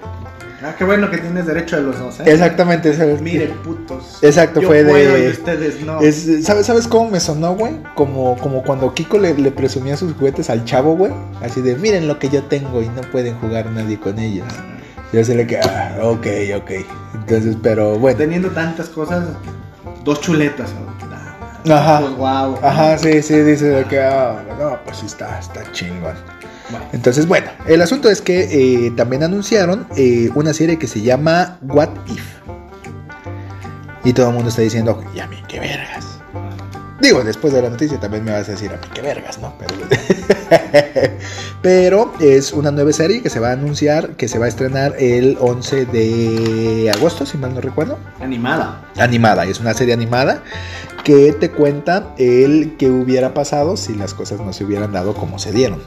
Ah, 0.67 0.75
qué 0.77 0.85
bueno 0.85 1.09
que 1.09 1.19
tienes 1.19 1.47
derecho 1.47 1.77
de 1.77 1.83
los 1.83 1.99
dos, 1.99 2.19
¿eh? 2.19 2.25
Exactamente. 2.27 2.93
¿sabes? 2.93 3.21
Miren, 3.21 3.53
putos. 3.65 4.19
Exacto, 4.21 4.61
Yo 4.61 4.67
fue 4.69 4.83
de- 4.83 4.91
puedo 4.91 5.17
y 5.19 5.29
ustedes 5.29 5.81
no. 5.83 6.01
Es, 6.01 6.45
¿sabes, 6.45 6.67
¿Sabes 6.67 6.89
cómo 6.89 7.11
me 7.11 7.21
sonó, 7.21 7.55
güey? 7.55 7.75
Como, 7.95 8.37
como 8.39 8.63
cuando 8.65 8.93
Kiko 8.93 9.19
le, 9.19 9.35
le 9.35 9.53
presumía 9.53 9.97
sus 9.97 10.15
juguetes 10.15 10.51
al 10.51 10.65
chavo, 10.65 10.97
güey. 10.97 11.13
Así 11.41 11.61
de, 11.63 11.77
miren 11.77 12.09
lo 12.09 12.19
que 12.19 12.29
yo 12.29 12.43
tengo 12.45 12.83
y 12.83 12.89
no 12.89 13.03
pueden 13.13 13.39
jugar 13.39 13.71
nadie 13.71 14.01
con 14.01 14.19
ellos. 14.19 14.49
Yo 15.13 15.25
se 15.25 15.37
le 15.37 15.47
queda, 15.47 15.97
ah, 16.01 16.05
ok, 16.05 16.27
ok. 16.57 16.71
Entonces, 17.15 17.57
pero 17.63 17.97
bueno. 17.99 18.19
Teniendo 18.19 18.51
tantas 18.51 18.89
cosas, 18.89 19.25
dos 20.05 20.21
chuletas. 20.21 20.73
¿no? 20.75 21.75
Ajá. 21.75 22.01
Pues, 22.01 22.15
guau. 22.17 22.59
Ajá, 22.63 22.99
sí, 22.99 23.23
sí, 23.23 23.41
dice 23.41 23.67
de 23.67 23.85
que, 23.85 24.01
ah, 24.01 24.43
no, 24.59 24.79
pues 24.85 24.99
sí 24.99 25.07
está, 25.07 25.39
está 25.39 25.63
chingón. 25.73 26.15
Entonces, 26.93 27.27
bueno, 27.27 27.49
el 27.67 27.83
asunto 27.83 28.11
es 28.11 28.21
que 28.21 28.87
eh, 28.87 28.93
también 28.97 29.23
anunciaron 29.23 29.87
eh, 29.97 30.31
una 30.35 30.53
serie 30.53 30.79
que 30.79 30.87
se 30.87 31.03
llama 31.03 31.59
What 31.63 31.91
If. 32.09 32.25
Y 34.05 34.13
todo 34.13 34.29
el 34.29 34.35
mundo 34.35 34.51
está 34.51 34.63
diciendo, 34.63 35.03
y 35.15 35.21
a 35.21 35.27
mí, 35.27 35.43
qué 35.49 35.59
vergas. 35.59 36.07
Digo, 37.01 37.23
después 37.23 37.53
de 37.53 37.61
la 37.61 37.69
noticia 37.69 38.01
también 38.01 38.25
me 38.25 38.33
vas 38.33 38.49
a 38.49 38.53
decir 38.53 38.71
a 38.71 38.77
mí 38.77 38.87
qué 38.95 39.03
vergas, 39.03 39.39
¿no? 39.39 39.55
Pero, 39.59 39.75
pero 41.63 42.13
es 42.21 42.53
una 42.53 42.71
nueva 42.71 42.93
serie 42.93 43.21
que 43.21 43.29
se 43.29 43.39
va 43.39 43.51
a 43.51 43.53
anunciar, 43.53 44.11
que 44.17 44.29
se 44.29 44.39
va 44.39 44.47
a 44.47 44.49
estrenar 44.49 44.95
el 44.99 45.37
11 45.39 45.87
de 45.87 46.91
agosto, 46.95 47.27
si 47.27 47.37
mal 47.37 47.55
no 47.55 47.61
recuerdo. 47.61 47.99
animada. 48.21 48.91
Animada, 48.97 49.45
es 49.45 49.61
una 49.61 49.75
serie 49.75 49.93
animada 49.93 50.43
que 51.05 51.33
te 51.35 51.51
cuenta 51.51 52.15
el 52.17 52.77
que 52.79 52.91
hubiera 52.91 53.35
pasado 53.35 53.77
si 53.77 53.95
las 53.95 54.15
cosas 54.15 54.41
no 54.41 54.53
se 54.53 54.65
hubieran 54.65 54.93
dado 54.93 55.15
como 55.15 55.39
se 55.39 55.53
dieron. 55.53 55.83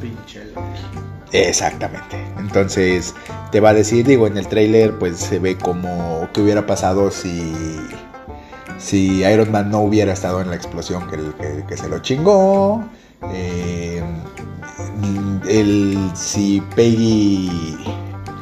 Pinche. 0.00 0.42
Exactamente. 1.32 2.16
Entonces 2.38 3.14
te 3.50 3.60
va 3.60 3.70
a 3.70 3.74
decir, 3.74 4.06
digo, 4.06 4.26
en 4.26 4.36
el 4.38 4.46
tráiler 4.48 4.98
pues 4.98 5.18
se 5.18 5.38
ve 5.38 5.56
como 5.58 6.28
que 6.32 6.40
hubiera 6.42 6.66
pasado 6.66 7.10
si 7.10 7.54
si 8.78 9.22
Iron 9.24 9.50
Man 9.50 9.70
no 9.70 9.80
hubiera 9.80 10.12
estado 10.12 10.40
en 10.40 10.50
la 10.50 10.56
explosión 10.56 11.08
que, 11.10 11.16
que- 11.16 11.64
que 11.66 11.76
se 11.76 11.88
lo 11.88 11.98
chingó. 11.98 12.84
Eh, 13.32 14.00
el, 15.48 16.10
si 16.14 16.62
Peggy 16.76 17.76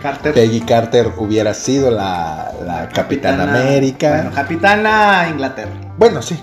Carter. 0.02 0.34
Peggy 0.34 0.60
Carter 0.60 1.12
hubiera 1.16 1.54
sido 1.54 1.90
la, 1.90 2.52
la 2.64 2.88
Capitana 2.90 3.44
América. 3.44 4.10
Bueno, 4.16 4.30
Capitana 4.34 5.26
Inglaterra. 5.30 5.70
Bueno, 5.98 6.20
sí, 6.22 6.38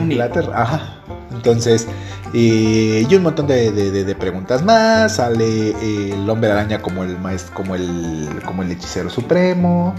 Unido. 0.00 0.24
Inglaterra. 0.24 0.62
Ajá. 0.62 0.94
Entonces, 1.34 1.86
eh, 2.32 3.06
y 3.08 3.14
un 3.14 3.22
montón 3.22 3.46
de, 3.46 4.16
preguntas 4.18 4.64
más. 4.64 5.16
Sale 5.16 5.70
eh, 5.70 6.12
el 6.14 6.28
hombre 6.28 6.50
araña 6.50 6.82
como 6.82 7.04
el 7.04 7.16
como 7.52 7.74
el, 7.74 8.28
como 8.44 8.62
el 8.62 8.72
hechicero 8.72 9.08
supremo. 9.10 9.94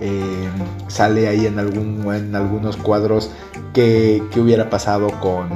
Eh, 0.00 0.48
sale 0.88 1.28
ahí 1.28 1.46
en 1.46 1.58
algún 1.58 2.12
en 2.14 2.34
algunos 2.34 2.76
cuadros 2.76 3.30
que, 3.74 4.22
que 4.30 4.40
hubiera 4.40 4.70
pasado 4.70 5.08
con, 5.20 5.48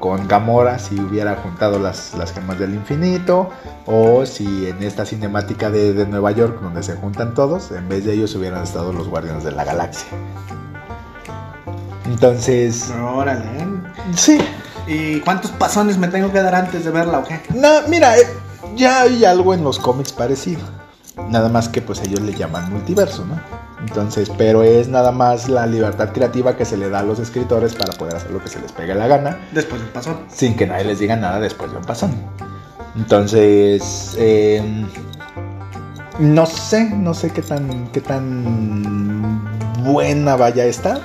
con 0.00 0.26
Gamora 0.26 0.80
si 0.80 0.98
hubiera 0.98 1.36
juntado 1.36 1.78
las, 1.78 2.14
las 2.14 2.32
gemas 2.32 2.58
del 2.58 2.74
infinito. 2.74 3.50
O 3.86 4.24
si 4.26 4.68
en 4.68 4.82
esta 4.82 5.04
cinemática 5.04 5.70
de, 5.70 5.92
de 5.92 6.06
Nueva 6.06 6.30
York, 6.30 6.60
donde 6.62 6.82
se 6.82 6.94
juntan 6.94 7.34
todos, 7.34 7.70
en 7.72 7.88
vez 7.88 8.04
de 8.04 8.14
ellos 8.14 8.34
hubieran 8.34 8.62
estado 8.62 8.92
los 8.92 9.08
guardianes 9.08 9.44
de 9.44 9.52
la 9.52 9.64
galaxia. 9.64 10.08
Entonces, 12.06 12.92
Órale. 13.14 13.44
sí. 14.16 14.38
¿Y 14.86 15.20
cuántos 15.20 15.50
pasones 15.52 15.96
me 15.96 16.08
tengo 16.08 16.30
que 16.30 16.42
dar 16.42 16.54
antes 16.54 16.84
de 16.84 16.90
verla 16.90 17.20
o 17.20 17.24
qué? 17.24 17.40
No, 17.54 17.68
mira, 17.88 18.18
eh, 18.18 18.26
ya 18.76 19.02
hay 19.02 19.24
algo 19.24 19.54
en 19.54 19.64
los 19.64 19.78
cómics 19.78 20.12
parecido. 20.12 20.60
Nada 21.30 21.48
más 21.48 21.68
que 21.68 21.80
pues 21.80 22.00
ellos 22.02 22.20
le 22.20 22.34
llaman 22.34 22.70
multiverso, 22.70 23.24
¿no? 23.24 23.40
Entonces, 23.80 24.30
pero 24.36 24.62
es 24.62 24.88
nada 24.88 25.10
más 25.12 25.48
la 25.48 25.66
libertad 25.66 26.10
creativa 26.12 26.56
que 26.56 26.64
se 26.64 26.76
le 26.76 26.90
da 26.90 26.98
a 27.00 27.02
los 27.02 27.18
escritores 27.18 27.74
para 27.74 27.92
poder 27.92 28.16
hacer 28.16 28.30
lo 28.30 28.42
que 28.42 28.48
se 28.48 28.60
les 28.60 28.72
pegue 28.72 28.94
la 28.94 29.06
gana, 29.06 29.38
Después 29.52 29.80
del 29.80 29.90
pasón. 29.90 30.16
sin 30.28 30.54
que 30.56 30.66
nadie 30.66 30.84
les 30.84 30.98
diga 30.98 31.16
nada 31.16 31.38
después 31.40 31.70
de 31.70 31.78
un 31.78 31.84
pasón. 31.84 32.12
Entonces, 32.96 34.14
eh, 34.18 34.86
no 36.18 36.46
sé, 36.46 36.90
no 36.90 37.14
sé 37.14 37.30
qué 37.30 37.42
tan, 37.42 37.88
qué 37.92 38.00
tan 38.00 39.42
buena 39.84 40.36
vaya 40.36 40.62
a 40.64 40.66
estar, 40.66 41.00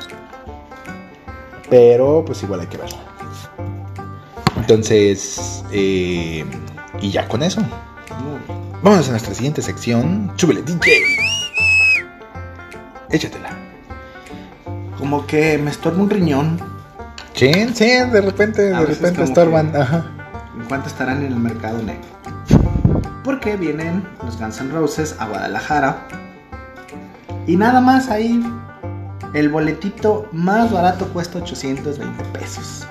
pero 1.70 2.24
pues 2.26 2.42
igual 2.44 2.62
hay 2.62 2.68
que 2.68 2.78
verla. 2.78 3.00
Entonces, 4.58 5.64
eh, 5.72 6.46
y 7.02 7.12
ya 7.12 7.28
con 7.28 7.44
eso, 7.44 7.62
Vámonos 8.82 9.10
a 9.10 9.12
nuestra 9.12 9.34
siguiente 9.34 9.62
sección. 9.62 10.32
Chúbele, 10.38 10.62
DJ. 10.62 11.02
Échatela. 13.10 13.50
Como 14.98 15.28
que 15.28 15.58
me 15.58 15.70
estorba 15.70 16.02
un 16.02 16.10
riñón. 16.10 16.60
Sí, 17.34 17.52
sí, 17.74 17.86
de 17.86 18.22
repente, 18.22 18.74
A 18.74 18.80
de 18.80 18.86
repente 18.86 19.24
estorban. 19.24 19.76
Ajá. 19.76 20.06
¿En 20.58 20.64
cuánto 20.66 20.88
estarán 20.88 21.26
en 21.26 21.34
el 21.34 21.40
mercado 21.40 21.82
negro? 21.84 22.02
Porque 23.24 23.58
vienen 23.58 24.08
los 24.24 24.40
Guns 24.40 24.62
N' 24.62 24.72
Roses 24.72 25.16
a 25.20 25.28
Guadalajara. 25.28 26.08
Y 27.48 27.58
nada 27.58 27.82
más 27.82 28.10
ahí. 28.10 28.42
El 29.34 29.50
boletito 29.50 30.28
más 30.32 30.72
barato 30.72 31.08
cuesta 31.08 31.40
820 31.40 32.24
pesos. 32.38 32.86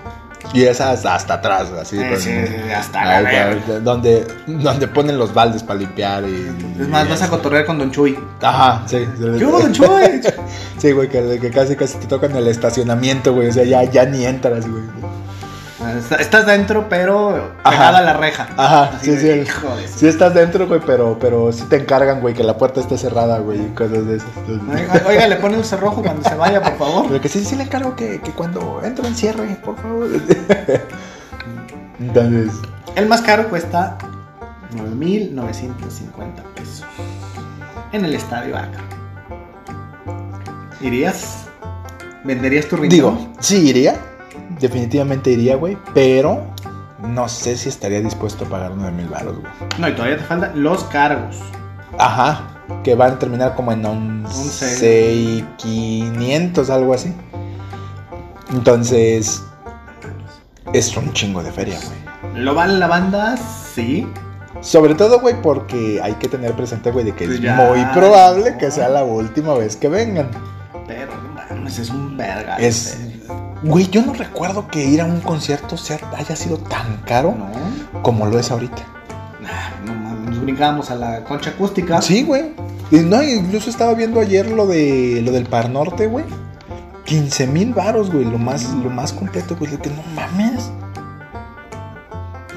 Y 0.54 0.64
esas 0.64 1.04
hasta 1.04 1.34
atrás, 1.34 1.70
así. 1.72 1.98
Eh, 1.98 2.16
sí, 2.16 2.30
sí, 2.30 2.72
hasta 2.74 3.00
Ahí, 3.02 3.24
la 3.24 3.30
verga. 3.30 3.80
donde, 3.80 4.26
donde 4.46 4.88
ponen 4.88 5.18
los 5.18 5.34
baldes 5.34 5.62
para 5.62 5.80
limpiar 5.80 6.24
y... 6.24 6.50
Es 6.80 6.88
más, 6.88 7.06
y 7.06 7.10
vas 7.10 7.20
a 7.22 7.28
cotorrear 7.28 7.66
con 7.66 7.78
Don 7.78 7.90
Chuy. 7.90 8.18
Ajá, 8.40 8.82
sí. 8.86 9.06
¿Qué 9.18 9.44
hubo, 9.44 9.60
Don 9.60 9.72
Chuy? 9.72 9.86
Sí, 10.78 10.92
güey, 10.92 11.08
que, 11.08 11.38
que 11.40 11.50
casi 11.50 11.74
casi 11.74 11.98
te 11.98 12.06
tocan 12.06 12.34
el 12.36 12.46
estacionamiento, 12.46 13.34
güey. 13.34 13.48
O 13.48 13.52
sea, 13.52 13.64
ya, 13.64 13.82
ya 13.82 14.06
ni 14.06 14.24
entras, 14.24 14.66
güey. 14.66 14.84
Está- 15.98 16.16
Estás 16.16 16.46
dentro, 16.46 16.88
pero 16.88 17.52
Ajá. 17.64 17.70
pegado 17.70 17.96
a 17.96 18.00
la 18.00 18.12
reja. 18.14 18.48
Ajá, 18.56 18.84
Así 18.96 19.06
sí, 19.06 19.10
de, 19.16 19.44
sí. 19.44 19.50
Hijo 19.50 19.76
de 19.76 19.88
su- 19.88 19.98
Sí 19.98 20.06
estás 20.08 20.34
dentro, 20.34 20.66
güey, 20.68 20.80
pero, 20.84 21.18
pero 21.20 21.52
sí 21.52 21.64
te 21.68 21.76
encargan, 21.76 22.20
güey, 22.20 22.34
que 22.34 22.42
la 22.44 22.56
puerta 22.56 22.80
esté 22.80 22.96
cerrada, 22.98 23.38
güey, 23.38 23.60
y 23.66 23.68
cosas 23.74 24.06
de 24.06 24.16
esas. 24.16 24.28
Oiga, 24.48 25.02
oiga, 25.08 25.26
le 25.28 25.36
pone 25.36 25.56
un 25.56 25.64
cerrojo 25.64 26.02
cuando 26.02 26.28
se 26.28 26.34
vaya, 26.34 26.62
por 26.62 26.76
favor. 26.78 27.06
Pero 27.08 27.20
que 27.20 27.28
sí, 27.28 27.44
sí 27.44 27.56
le 27.56 27.64
encargo 27.64 27.94
que, 27.96 28.20
que 28.20 28.30
cuando 28.32 28.80
entro 28.84 29.06
en 29.06 29.14
cierre, 29.14 29.56
por 29.64 29.76
favor. 29.76 30.08
Entonces, 32.00 32.52
El 32.94 33.06
más 33.06 33.20
caro 33.22 33.48
cuesta 33.48 33.96
9.950 34.74 36.42
pesos. 36.54 36.84
En 37.92 38.04
el 38.04 38.14
estadio 38.14 38.56
Acro. 38.56 38.82
¿Irías? 40.80 41.46
¿Venderías 42.24 42.66
tu 42.66 42.76
riñón? 42.76 42.90
digo, 42.90 43.28
sí 43.40 43.68
iría, 43.68 43.96
definitivamente 44.60 45.30
iría, 45.30 45.56
güey, 45.56 45.76
pero 45.94 46.42
no 47.00 47.28
sé 47.28 47.56
si 47.56 47.68
estaría 47.68 48.00
dispuesto 48.00 48.44
a 48.44 48.48
pagar 48.48 48.72
9 48.74 48.92
mil 48.96 49.08
baros, 49.08 49.36
güey. 49.38 49.52
No, 49.78 49.88
y 49.88 49.92
todavía 49.92 50.16
te 50.18 50.24
faltan 50.24 50.62
los 50.62 50.84
cargos. 50.84 51.36
Ajá, 51.98 52.42
que 52.84 52.94
van 52.94 53.12
a 53.12 53.18
terminar 53.18 53.54
como 53.54 53.72
en 53.72 53.84
11 53.84 55.12
y 55.14 55.42
500, 55.58 56.70
algo 56.70 56.94
así. 56.94 57.14
Entonces, 58.52 59.42
es 60.72 60.96
un 60.96 61.12
chingo 61.12 61.42
de 61.42 61.52
feria, 61.52 61.78
güey. 61.84 62.42
¿Lo 62.42 62.54
vale 62.54 62.78
la 62.78 62.86
banda? 62.86 63.36
Sí. 63.36 64.06
Sobre 64.60 64.94
todo, 64.94 65.20
güey, 65.20 65.40
porque 65.40 66.00
hay 66.02 66.14
que 66.14 66.28
tener 66.28 66.52
presente, 66.54 66.90
güey, 66.90 67.04
de 67.04 67.14
que 67.14 67.24
es 67.24 67.30
Pues 67.30 67.40
ya, 67.40 67.54
muy 67.56 67.84
probable 67.94 68.52
no. 68.52 68.58
que 68.58 68.70
sea 68.70 68.88
la 68.88 69.04
última 69.04 69.54
vez 69.54 69.76
que 69.76 69.88
vengan. 69.88 70.30
Pero, 70.86 71.12
no 71.54 71.68
es 71.68 71.90
un 71.90 72.16
verga. 72.16 72.56
Es. 72.56 72.98
Güey, 73.62 73.88
yo 73.90 74.04
no 74.04 74.12
recuerdo 74.12 74.68
que 74.68 74.84
ir 74.84 75.00
a 75.00 75.04
un 75.04 75.20
concierto 75.20 75.76
sea, 75.76 75.98
haya 76.16 76.36
sido 76.36 76.58
tan 76.58 76.98
caro 77.04 77.34
No. 77.36 78.02
como 78.02 78.26
lo 78.26 78.38
es 78.38 78.50
ahorita. 78.50 78.82
Ah, 79.44 79.70
No 79.84 79.94
mames, 79.94 80.30
nos 80.30 80.40
brincamos 80.42 80.90
a 80.90 80.94
la 80.94 81.24
concha 81.24 81.50
acústica. 81.50 82.00
Sí, 82.02 82.22
güey. 82.22 82.52
No, 82.90 83.22
incluso 83.22 83.68
estaba 83.68 83.94
viendo 83.94 84.20
ayer 84.20 84.50
lo 84.50 84.66
de 84.66 85.20
lo 85.24 85.32
del 85.32 85.44
Par 85.46 85.68
Norte, 85.70 86.06
güey. 86.06 86.24
15 87.04 87.46
mil 87.46 87.72
varos, 87.74 88.10
güey, 88.12 88.24
lo 88.24 88.38
más, 88.38 88.64
lo 88.74 88.90
más 88.90 89.12
completo, 89.12 89.56
güey, 89.58 89.76
que 89.78 89.90
no 89.90 90.02
mames. 90.14 90.70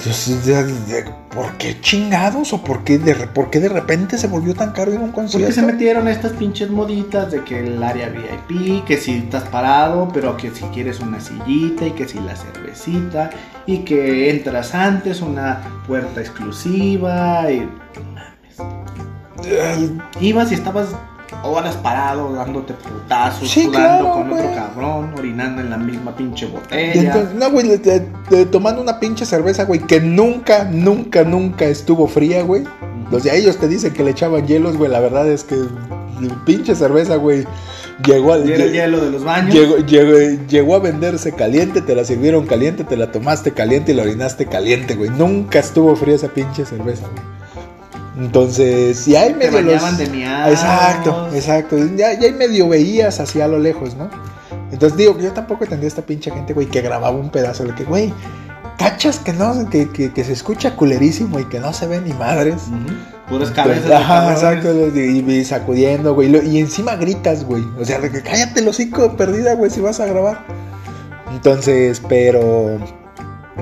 Entonces, 0.03 0.45
de- 0.47 0.63
de- 0.63 1.05
¿por 1.29 1.51
qué 1.59 1.79
chingados? 1.79 2.53
¿O 2.53 2.63
por 2.63 2.83
qué, 2.83 2.97
de, 2.97 3.13
por 3.27 3.51
qué 3.51 3.59
de 3.59 3.69
repente 3.69 4.17
se 4.17 4.25
volvió 4.25 4.55
tan 4.55 4.71
caro 4.71 4.91
ir 4.91 4.97
a 4.97 5.01
un 5.01 5.11
concierto? 5.11 5.45
Porque 5.47 5.53
se 5.53 5.61
metieron 5.61 6.07
estas 6.07 6.31
pinches 6.33 6.71
moditas 6.71 7.31
de 7.31 7.43
que 7.43 7.59
el 7.59 7.83
área 7.83 8.09
VIP, 8.09 8.83
que 8.85 8.97
si 8.97 9.17
estás 9.17 9.43
parado, 9.43 10.09
pero 10.11 10.35
que 10.37 10.49
si 10.49 10.63
quieres 10.73 10.99
una 11.01 11.19
sillita 11.19 11.85
y 11.85 11.91
que 11.91 12.07
si 12.07 12.19
la 12.19 12.35
cervecita 12.35 13.29
y 13.67 13.79
que 13.79 14.31
entras 14.31 14.73
antes, 14.73 15.21
una 15.21 15.61
puerta 15.85 16.19
exclusiva 16.19 17.51
y 17.51 17.59
mames. 18.03 20.01
Ibas 20.19 20.51
y 20.51 20.55
estabas 20.55 20.87
horas 21.43 21.75
parado 21.77 22.33
dándote 22.33 22.73
putazos, 22.73 23.49
Sí, 23.49 23.63
sudando 23.65 23.79
claro, 23.79 24.11
con 24.13 24.33
otro 24.33 24.55
cabrón, 24.55 25.13
orinando 25.17 25.61
en 25.61 25.69
la 25.69 25.77
misma 25.77 26.15
pinche 26.15 26.45
botella. 26.45 27.01
entonces, 27.01 27.35
no, 27.35 27.51
güey, 27.51 27.81
tomando 28.51 28.81
una 28.81 28.99
pinche 28.99 29.25
cerveza, 29.25 29.65
güey, 29.65 29.79
que 29.81 29.99
nunca, 29.99 30.65
nunca, 30.65 31.23
nunca 31.23 31.65
estuvo 31.65 32.07
fría, 32.07 32.43
güey. 32.43 32.63
Los 33.11 33.23
de 33.23 33.37
ellos 33.37 33.57
te 33.57 33.67
dicen 33.67 33.93
que 33.93 34.03
le 34.03 34.11
echaban 34.11 34.47
hielos, 34.47 34.77
güey. 34.77 34.89
La 34.89 34.99
verdad 34.99 35.27
es 35.27 35.43
que 35.43 35.57
pinche 36.45 36.75
cerveza, 36.75 37.15
güey, 37.17 37.45
llegó 38.05 38.33
al. 38.33 38.49
Era 38.49 38.63
el 38.63 38.71
hielo 38.71 39.03
de 39.03 39.11
los 39.11 39.23
baños. 39.23 39.53
Llegó, 39.53 39.77
llegó, 39.77 40.45
llegó 40.47 40.75
a 40.75 40.79
venderse 40.79 41.33
caliente, 41.33 41.81
te 41.81 41.95
la 41.95 42.05
sirvieron 42.05 42.45
caliente, 42.45 42.83
te 42.83 42.95
la 42.95 43.11
tomaste 43.11 43.51
caliente 43.51 43.91
y 43.91 43.95
la 43.95 44.03
orinaste 44.03 44.45
caliente, 44.45 44.95
güey. 44.95 45.09
Nunca 45.09 45.59
estuvo 45.59 45.95
fría 45.95 46.15
esa 46.15 46.29
pinche 46.29 46.65
cerveza, 46.65 47.03
güey. 47.07 47.40
Entonces, 48.21 49.07
hay 49.07 49.33
Te 49.33 49.33
medio 49.33 49.61
los... 49.61 49.73
bañaban 49.73 49.97
de 49.97 50.07
miados. 50.07 50.51
Exacto, 50.51 51.29
exacto. 51.33 51.77
Ya, 51.95 52.13
ya 52.13 52.27
hay 52.27 52.33
medio 52.33 52.69
veías 52.69 53.19
hacia 53.19 53.45
a 53.45 53.47
lo 53.47 53.57
lejos, 53.57 53.95
¿no? 53.95 54.09
Entonces 54.71 54.97
digo, 54.97 55.17
yo 55.19 55.31
tampoco 55.33 55.63
entendía 55.63 55.87
esta 55.87 56.03
pinche 56.03 56.31
gente, 56.31 56.53
güey, 56.53 56.67
que 56.67 56.81
grababa 56.81 57.15
un 57.15 57.29
pedazo 57.29 57.63
de 57.63 57.73
que, 57.73 57.83
güey, 57.83 58.13
cachas 58.77 59.19
que 59.19 59.33
no, 59.33 59.69
que, 59.69 59.89
que, 59.89 60.13
que 60.13 60.23
se 60.23 60.33
escucha 60.33 60.75
culerísimo 60.75 61.39
y 61.39 61.45
que 61.45 61.59
no 61.59 61.73
se 61.73 61.87
ve 61.87 61.99
ni 61.99 62.13
madres. 62.13 62.67
Ujú. 62.67 62.95
Puras 63.27 63.51
cabezas 63.51 63.89
Ajá, 63.89 64.31
exacto, 64.31 64.69
y, 64.93 65.23
y 65.27 65.45
sacudiendo, 65.45 66.13
güey. 66.13 66.29
Y 66.47 66.59
encima 66.59 66.95
gritas, 66.97 67.43
güey. 67.43 67.63
O 67.79 67.85
sea, 67.85 67.99
de 67.99 68.11
que 68.11 68.21
cállate 68.21 68.59
el 68.59 68.67
hocico, 68.67 69.15
perdida, 69.17 69.55
güey, 69.55 69.71
si 69.71 69.81
vas 69.81 69.99
a 69.99 70.05
grabar. 70.05 70.45
Entonces, 71.31 72.01
pero 72.07 72.77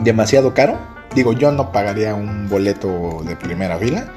demasiado 0.03 0.53
caro. 0.53 0.77
Digo, 1.15 1.33
yo 1.33 1.51
no 1.51 1.71
pagaría 1.71 2.13
un 2.13 2.49
boleto 2.49 3.21
de 3.25 3.35
primera 3.35 3.77
fila. 3.77 4.11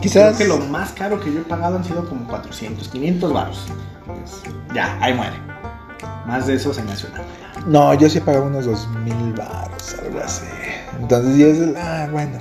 Quizás. 0.00 0.36
Creo 0.36 0.58
que 0.58 0.60
lo 0.60 0.66
más 0.66 0.92
caro 0.92 1.20
que 1.20 1.32
yo 1.32 1.40
he 1.40 1.44
pagado 1.44 1.76
han 1.76 1.84
sido 1.84 2.08
como 2.08 2.26
400, 2.28 2.88
500 2.88 3.32
baros. 3.32 3.66
Pues, 4.06 4.42
ya, 4.74 4.98
ahí 5.00 5.14
muere. 5.14 5.36
Más 6.26 6.46
de 6.46 6.54
eso 6.54 6.74
se 6.74 6.82
menciona. 6.82 7.22
No, 7.66 7.94
yo 7.94 8.08
sí 8.08 8.18
he 8.18 8.20
pagado 8.20 8.46
unos 8.46 8.66
dos 8.66 8.88
mil 9.04 9.32
baros, 9.32 9.96
algo 10.02 10.20
así. 10.20 10.44
Entonces, 11.00 11.36
y 11.36 11.42
es. 11.42 11.76
Ah, 11.76 12.08
bueno. 12.10 12.38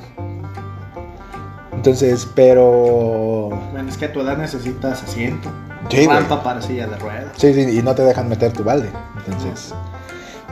Entonces, 1.71 2.27
pero. 2.35 3.49
Bueno, 3.71 3.89
es 3.89 3.97
que 3.97 4.05
a 4.05 4.13
tu 4.13 4.21
edad 4.21 4.37
necesitas 4.37 5.03
asiento. 5.03 5.49
Sí, 5.89 6.07
rampa 6.07 6.41
para 6.41 6.61
silla 6.61 6.87
de 6.87 6.97
ruedas. 6.97 7.31
Sí, 7.37 7.53
sí, 7.53 7.77
y 7.77 7.81
no 7.83 7.93
te 7.93 8.01
dejan 8.01 8.27
meter 8.27 8.51
tu 8.53 8.63
balde. 8.63 8.89
Entonces. 9.17 9.73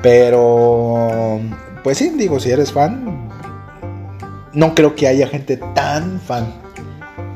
Pero. 0.01 1.39
Pues 1.83 1.97
sí, 1.97 2.13
digo, 2.15 2.39
si 2.39 2.51
eres 2.51 2.71
fan. 2.71 3.29
No 4.53 4.75
creo 4.75 4.93
que 4.95 5.07
haya 5.07 5.27
gente 5.27 5.57
tan 5.57 6.19
fan. 6.19 6.62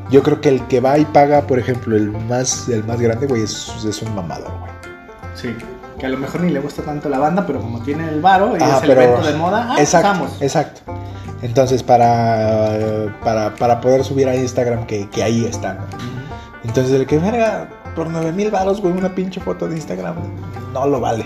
Yo 0.10 0.24
creo 0.24 0.39
que 0.39 0.50
el 0.50 0.65
que 0.67 0.80
va 0.80 0.98
y 0.98 1.06
paga, 1.06 1.41
por 1.41 1.60
ejemplo, 1.60 1.96
el 1.98 2.12
más, 2.12 2.70
el 2.70 2.84
más 2.86 3.00
grande, 3.02 3.28
güey, 3.28 3.41
es, 3.43 3.72
es 3.86 4.02
un 4.02 4.15
mamador, 4.15 4.52
güey. 4.60 4.72
Sí. 5.36 5.56
Que 6.00 6.06
a 6.06 6.10
lo 6.10 6.17
mejor 6.17 6.41
ni 6.41 6.52
le 6.52 6.60
gusta 6.60 6.82
tanto 6.84 7.10
la 7.10 7.17
banda, 7.20 7.46
pero 7.46 7.60
como 7.60 7.82
tiene 7.82 8.08
el 8.08 8.22
varo 8.22 8.56
y 8.56 8.62
Ah, 8.62 8.76
es 8.78 8.84
el 8.84 8.89
pero- 8.89 9.02
evento 9.02 9.28
de 9.28 9.34
moda, 9.36 9.67
ah, 9.72 9.82
exacto, 9.82 10.08
vamos. 10.10 10.41
exacto. 10.41 10.82
Entonces, 11.41 11.84
para, 11.84 13.13
para, 13.24 13.54
para 13.56 13.82
poder 13.82 14.04
subir 14.04 14.28
a 14.30 14.36
Instagram, 14.36 14.86
que, 14.86 15.10
que 15.10 15.24
ahí 15.24 15.46
está, 15.46 15.74
¿no? 15.76 15.82
Entonces, 16.63 16.93
el 16.93 17.06
que 17.06 17.17
verga 17.20 17.67
por 17.96 18.10
9 18.10 18.32
mil 18.32 18.50
baros, 18.52 18.80
güey, 18.82 18.93
una 18.93 19.13
pinche 19.13 19.39
foto 19.41 19.67
de 19.67 19.76
Instagram, 19.76 20.15
no 20.74 20.88
lo 20.88 21.00
vale. 21.00 21.26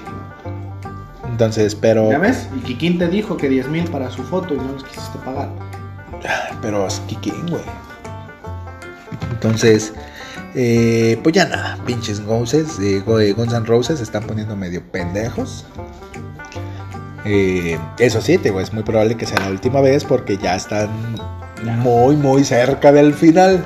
Entonces, 1.28 1.76
pero. 1.76 2.10
¿Ya 2.12 2.18
ves? 2.18 2.48
Y 2.56 2.60
Kikín 2.62 2.98
te 2.98 3.08
dijo 3.08 3.38
que 3.38 3.48
10 3.50 3.68
mil 3.70 3.86
para 3.90 4.10
su 4.10 4.24
foto 4.24 4.54
y 4.54 4.58
no 4.58 4.72
los 4.74 4.84
quisiste 4.84 5.18
pagar. 5.20 5.50
Pero 6.62 6.86
es 6.88 7.00
Kikín, 7.08 7.48
güey. 7.50 7.64
Entonces, 9.42 9.92
eh, 10.54 11.20
pues 11.24 11.34
ya 11.34 11.46
nada, 11.48 11.80
pinches 11.84 12.24
Gonzes, 12.24 12.78
eh, 12.80 13.02
Go- 13.04 13.20
eh, 13.20 13.34
Guns 13.34 13.54
N' 13.54 13.66
Roses 13.66 13.98
se 13.98 14.04
están 14.04 14.24
poniendo 14.24 14.56
medio 14.56 14.84
pendejos. 14.92 15.66
Eh, 17.26 17.80
eso 17.98 18.22
sí, 18.22 18.38
te 18.38 18.50
es 18.62 18.72
muy 18.72 18.84
probable 18.84 19.18
que 19.18 19.26
sea 19.26 19.40
la 19.40 19.50
última 19.50 19.82
vez 19.82 20.04
porque 20.06 20.38
ya 20.38 20.56
están 20.56 20.90
muy, 21.80 22.16
muy 22.18 22.44
cerca 22.44 22.92
del 22.92 23.16
final. 23.16 23.64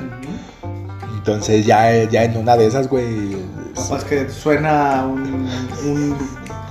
Entonces 1.18 1.66
ya, 1.66 2.04
ya 2.04 2.24
en 2.24 2.38
una 2.38 2.56
de 2.56 2.66
esas, 2.68 2.88
güey, 2.88 3.36
Capaz 3.74 4.04
que 4.04 4.30
suena 4.30 5.04
un, 5.06 5.46
un 5.84 6.16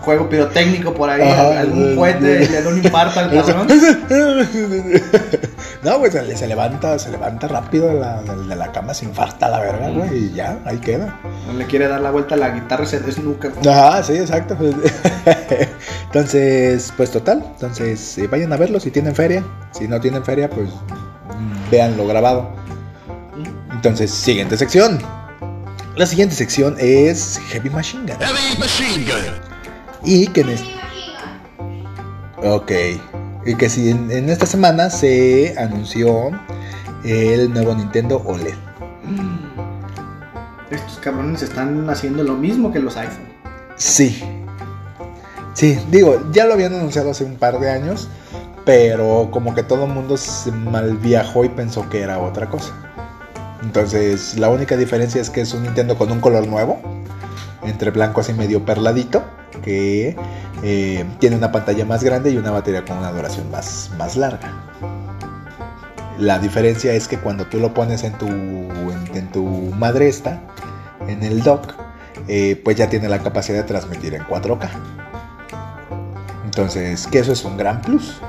juego 0.01 0.27
pirotécnico 0.27 0.91
por 0.95 1.07
ahí, 1.11 1.21
Ajá, 1.21 1.59
algún 1.59 1.95
cohete 1.95 2.49
le 2.49 2.61
da 2.63 2.69
un 2.69 2.77
infarto 2.79 3.19
al 3.19 3.29
cabrón. 3.45 3.67
No, 5.85 5.99
pues 5.99 6.13
se, 6.13 6.35
se 6.35 6.47
levanta, 6.47 6.97
se 6.97 7.11
levanta 7.11 7.47
rápido 7.47 7.87
de 7.87 7.93
la, 7.99 8.21
de, 8.23 8.35
de 8.47 8.55
la 8.55 8.71
cama, 8.71 8.93
se 8.95 9.05
infarta 9.05 9.45
a 9.45 9.49
la 9.49 9.59
verga, 9.59 9.89
güey, 9.91 10.25
y 10.25 10.33
ya, 10.33 10.57
ahí 10.65 10.79
queda. 10.79 11.19
No 11.45 11.53
le 11.53 11.65
quiere 11.67 11.87
dar 11.87 12.01
la 12.01 12.09
vuelta 12.09 12.33
a 12.33 12.37
la 12.39 12.49
guitarra 12.49 12.83
y 12.85 12.87
se 12.87 12.99
desnuca. 12.99 13.51
Ajá, 13.69 14.01
sí, 14.01 14.13
exacto. 14.13 14.57
Entonces, 16.05 16.91
pues 16.97 17.11
total. 17.11 17.43
Entonces, 17.53 18.17
eh, 18.17 18.27
vayan 18.27 18.51
a 18.53 18.57
verlo 18.57 18.79
si 18.79 18.89
tienen 18.91 19.13
feria. 19.15 19.43
Si 19.71 19.87
no 19.87 19.99
tienen 20.01 20.23
feria, 20.25 20.49
pues 20.49 20.69
mm, 20.69 21.69
véanlo 21.69 22.07
grabado. 22.07 22.49
Entonces, 23.71 24.11
siguiente 24.11 24.57
sección. 24.57 24.99
La 25.95 26.05
siguiente 26.05 26.35
sección 26.35 26.75
es 26.79 27.39
Heavy 27.49 27.69
Machine 27.69 28.03
Gun. 28.11 28.19
Heavy 28.19 28.57
machine 28.59 29.05
gun. 29.05 29.33
Y 30.03 30.27
que 30.27 30.41
en 30.41 30.49
es- 30.49 30.63
Ok. 32.43 32.71
Y 33.45 33.55
que 33.55 33.69
si 33.69 33.91
en, 33.91 34.12
en 34.12 34.29
esta 34.29 34.45
semana 34.45 34.89
se 34.89 35.55
anunció 35.58 36.31
el 37.05 37.53
nuevo 37.53 37.75
Nintendo 37.75 38.21
OLED. 38.25 38.55
Estos 40.71 40.97
cabrones 40.97 41.43
están 41.43 41.88
haciendo 41.89 42.23
lo 42.23 42.36
mismo 42.36 42.71
que 42.71 42.79
los 42.79 42.97
iPhone. 42.97 43.27
Sí. 43.75 44.23
Sí, 45.53 45.79
digo, 45.91 46.21
ya 46.31 46.45
lo 46.45 46.53
habían 46.53 46.73
anunciado 46.73 47.12
hace 47.12 47.23
un 47.23 47.36
par 47.36 47.60
de 47.60 47.69
años, 47.69 48.10
pero 48.65 49.29
como 49.31 49.53
que 49.53 49.63
todo 49.63 49.86
el 49.86 49.91
mundo 49.91 50.17
se 50.17 50.51
mal 50.51 50.97
viajó 50.97 51.45
y 51.45 51.49
pensó 51.49 51.88
que 51.89 52.01
era 52.01 52.19
otra 52.19 52.49
cosa. 52.49 52.73
Entonces, 53.62 54.38
la 54.38 54.49
única 54.49 54.75
diferencia 54.75 55.21
es 55.21 55.29
que 55.29 55.41
es 55.41 55.53
un 55.53 55.63
Nintendo 55.63 55.97
con 55.97 56.12
un 56.12 56.19
color 56.19 56.47
nuevo, 56.47 56.79
entre 57.63 57.91
blanco 57.91 58.21
así 58.21 58.34
medio 58.34 58.65
perladito, 58.65 59.23
que 59.65 60.15
eh, 60.63 61.04
tiene 61.19 61.36
una 61.36 61.51
pantalla 61.51 61.84
más 61.86 62.04
grande 62.04 62.30
y 62.30 62.38
una 62.38 62.51
batería 62.51 62.86
con 62.86 62.99
una 62.99 63.12
duración 63.12 63.49
más, 63.51 63.91
más 63.97 64.15
larga. 64.15 64.54
La 66.19 66.39
diferencia 66.39 66.93
es 66.93 67.10
que 67.10 67.17
cuando 67.17 67.45
tú 67.47 67.60
lo 67.60 67.73
pones 67.73 68.04
en 68.04 68.13
tu, 68.13 68.28
en, 68.28 69.10
en 69.13 69.32
tu 69.32 69.43
madre 69.43 70.08
esta, 70.08 70.39
en 71.08 71.23
el 71.23 71.41
dock, 71.41 71.73
eh, 72.28 72.62
pues 72.63 72.78
ya 72.78 72.89
tiene 72.89 73.10
la 73.10 73.19
capacidad 73.19 73.58
de 73.58 73.63
transmitir 73.63 74.13
en 74.13 74.23
4K. 74.23 74.69
Entonces, 76.45 77.08
que 77.08 77.19
eso 77.19 77.34
es 77.34 77.43
un 77.43 77.58
gran 77.58 77.82
plus. 77.82 78.21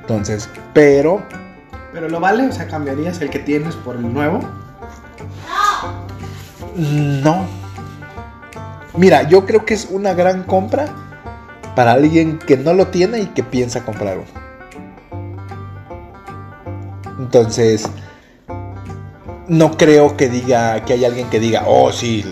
Entonces, 0.00 0.48
pero 0.72 1.20
Pero 1.92 2.08
lo 2.08 2.20
vale, 2.20 2.46
o 2.46 2.52
sea, 2.52 2.68
cambiarías 2.68 3.20
el 3.20 3.28
que 3.28 3.40
tienes 3.40 3.74
por 3.74 3.96
el 3.96 4.12
nuevo. 4.12 4.40
no. 6.76 7.65
Mira, 8.96 9.28
yo 9.28 9.44
creo 9.44 9.64
que 9.66 9.74
es 9.74 9.88
una 9.90 10.14
gran 10.14 10.44
compra 10.44 10.86
para 11.74 11.92
alguien 11.92 12.38
que 12.38 12.56
no 12.56 12.72
lo 12.72 12.86
tiene 12.86 13.20
y 13.20 13.26
que 13.26 13.42
piensa 13.42 13.84
comprar 13.84 14.18
uno. 14.18 14.46
Entonces, 17.18 17.88
no 19.48 19.76
creo 19.76 20.16
que 20.16 20.28
diga 20.28 20.84
que 20.84 20.94
hay 20.94 21.04
alguien 21.04 21.28
que 21.28 21.40
diga, 21.40 21.64
oh 21.66 21.92
sí, 21.92 22.24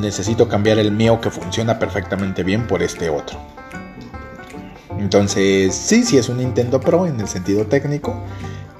necesito 0.00 0.48
cambiar 0.48 0.78
el 0.78 0.92
mío 0.92 1.20
que 1.20 1.30
funciona 1.30 1.78
perfectamente 1.78 2.42
bien 2.42 2.66
por 2.66 2.82
este 2.82 3.10
otro. 3.10 3.38
Entonces, 4.98 5.74
sí, 5.74 6.04
sí 6.04 6.16
es 6.16 6.28
un 6.28 6.38
Nintendo 6.38 6.80
Pro 6.80 7.06
en 7.06 7.20
el 7.20 7.28
sentido 7.28 7.66
técnico, 7.66 8.20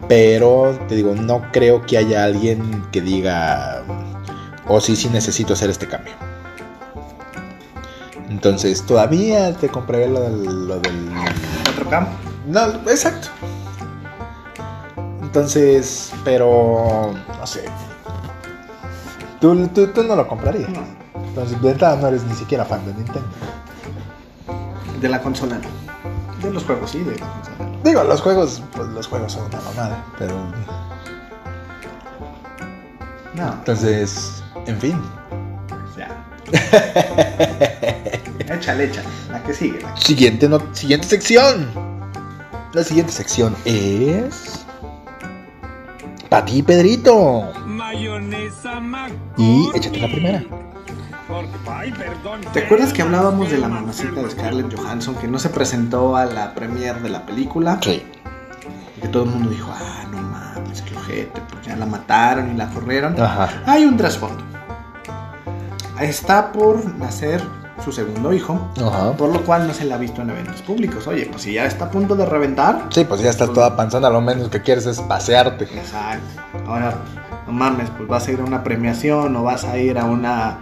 pero 0.08 0.78
te 0.88 0.96
digo, 0.96 1.14
no 1.14 1.52
creo 1.52 1.84
que 1.84 1.98
haya 1.98 2.24
alguien 2.24 2.84
que 2.90 3.00
diga, 3.00 3.84
oh 4.66 4.80
sí, 4.80 4.96
sí 4.96 5.08
necesito 5.10 5.52
hacer 5.52 5.70
este 5.70 5.86
cambio. 5.86 6.27
Entonces, 8.28 8.82
todavía 8.84 9.54
te 9.54 9.68
compraré 9.68 10.08
lo 10.08 10.20
del, 10.20 10.68
lo 10.68 10.80
del 10.80 11.08
Otro 11.72 11.88
campo. 11.88 12.10
no, 12.46 12.66
exacto. 12.90 13.28
Entonces, 15.22 16.12
pero 16.24 17.12
no 17.38 17.46
sé. 17.46 17.64
Tú, 19.40 19.66
tú, 19.68 19.86
tú 19.88 20.02
no 20.02 20.16
lo 20.16 20.26
comprarías. 20.26 20.68
No, 20.70 20.80
Entonces, 21.28 21.60
de 21.62 21.70
entrada 21.70 21.96
no 21.96 22.08
eres 22.08 22.24
ni 22.24 22.34
siquiera 22.34 22.64
fan 22.64 22.84
de 22.86 22.94
Nintendo. 22.94 23.28
de 25.00 25.08
la 25.08 25.20
consola. 25.22 25.58
De 26.42 26.50
los 26.50 26.64
juegos, 26.64 26.90
sí, 26.90 27.00
de 27.00 27.16
la 27.18 27.26
consola. 27.26 27.70
Digo, 27.84 28.04
los 28.04 28.20
juegos, 28.20 28.62
pues 28.74 28.88
los 28.88 29.06
juegos 29.06 29.32
son 29.32 29.44
una 29.46 29.60
mamada, 29.60 30.04
pero 30.18 30.34
No, 33.34 33.52
entonces, 33.52 34.42
en 34.66 34.78
fin. 34.80 35.00
pues 35.68 35.96
ya. 35.96 36.08
échale, 38.68 38.84
échale. 38.84 39.08
La 39.30 39.42
que 39.42 39.54
sigue. 39.54 39.80
La 39.80 39.94
que... 39.94 40.00
Siguiente, 40.00 40.48
no- 40.48 40.74
siguiente 40.74 41.06
sección. 41.06 41.68
La 42.72 42.84
siguiente 42.84 43.12
sección 43.12 43.56
es 43.64 44.64
para 46.28 46.44
ti, 46.44 46.62
Pedrito. 46.62 47.50
Mayonesa 47.64 48.80
Y 49.38 49.70
échate 49.74 49.98
la 49.98 50.06
primera. 50.08 50.44
¿Te 52.52 52.64
acuerdas 52.64 52.92
que 52.92 53.02
hablábamos 53.02 53.50
de 53.50 53.58
la 53.58 53.68
mamacita 53.68 54.22
de 54.22 54.30
Scarlett 54.30 54.74
Johansson 54.74 55.14
que 55.16 55.28
no 55.28 55.38
se 55.38 55.50
presentó 55.50 56.16
a 56.16 56.24
la 56.26 56.54
premiere 56.54 57.00
de 57.00 57.08
la 57.10 57.24
película? 57.26 57.78
Sí. 57.82 58.02
Y 58.96 59.00
que 59.00 59.08
todo 59.08 59.24
el 59.24 59.30
mundo 59.30 59.50
dijo, 59.50 59.70
ah, 59.74 60.04
no 60.10 60.18
mames, 60.22 60.82
qué 60.82 60.94
ojete, 60.96 61.40
pues 61.50 61.66
ya 61.66 61.76
la 61.76 61.86
mataron 61.86 62.52
y 62.52 62.54
la 62.56 62.68
corrieron. 62.70 63.18
Ajá. 63.20 63.62
Hay 63.66 63.84
un 63.84 63.96
trasfondo. 63.96 64.42
Está 66.00 66.52
por 66.52 66.84
nacer 66.96 67.42
su 67.84 67.92
segundo 67.92 68.32
hijo, 68.32 68.58
Ajá. 68.84 69.12
por 69.12 69.32
lo 69.32 69.40
cual 69.44 69.66
no 69.68 69.74
se 69.74 69.84
la 69.84 69.94
ha 69.94 69.98
visto 69.98 70.22
en 70.22 70.30
eventos 70.30 70.62
públicos. 70.62 71.06
Oye, 71.06 71.26
pues 71.30 71.42
si 71.42 71.52
ya 71.54 71.64
está 71.66 71.86
a 71.86 71.90
punto 71.90 72.16
de 72.16 72.26
reventar. 72.26 72.86
Sí, 72.90 73.04
pues 73.04 73.20
ya 73.20 73.30
estás 73.30 73.52
toda 73.52 73.76
panzona, 73.76 74.10
lo 74.10 74.20
menos 74.20 74.48
que 74.48 74.62
quieres 74.62 74.86
es 74.86 75.00
pasearte. 75.00 75.64
Exacto. 75.64 76.24
Ahora, 76.66 76.94
no 77.46 77.52
mames, 77.52 77.88
pues 77.96 78.08
vas 78.08 78.26
a 78.28 78.32
ir 78.32 78.40
a 78.40 78.44
una 78.44 78.62
premiación 78.64 79.34
o 79.36 79.42
vas 79.44 79.64
a 79.64 79.78
ir 79.78 79.98
a 79.98 80.04
una 80.04 80.58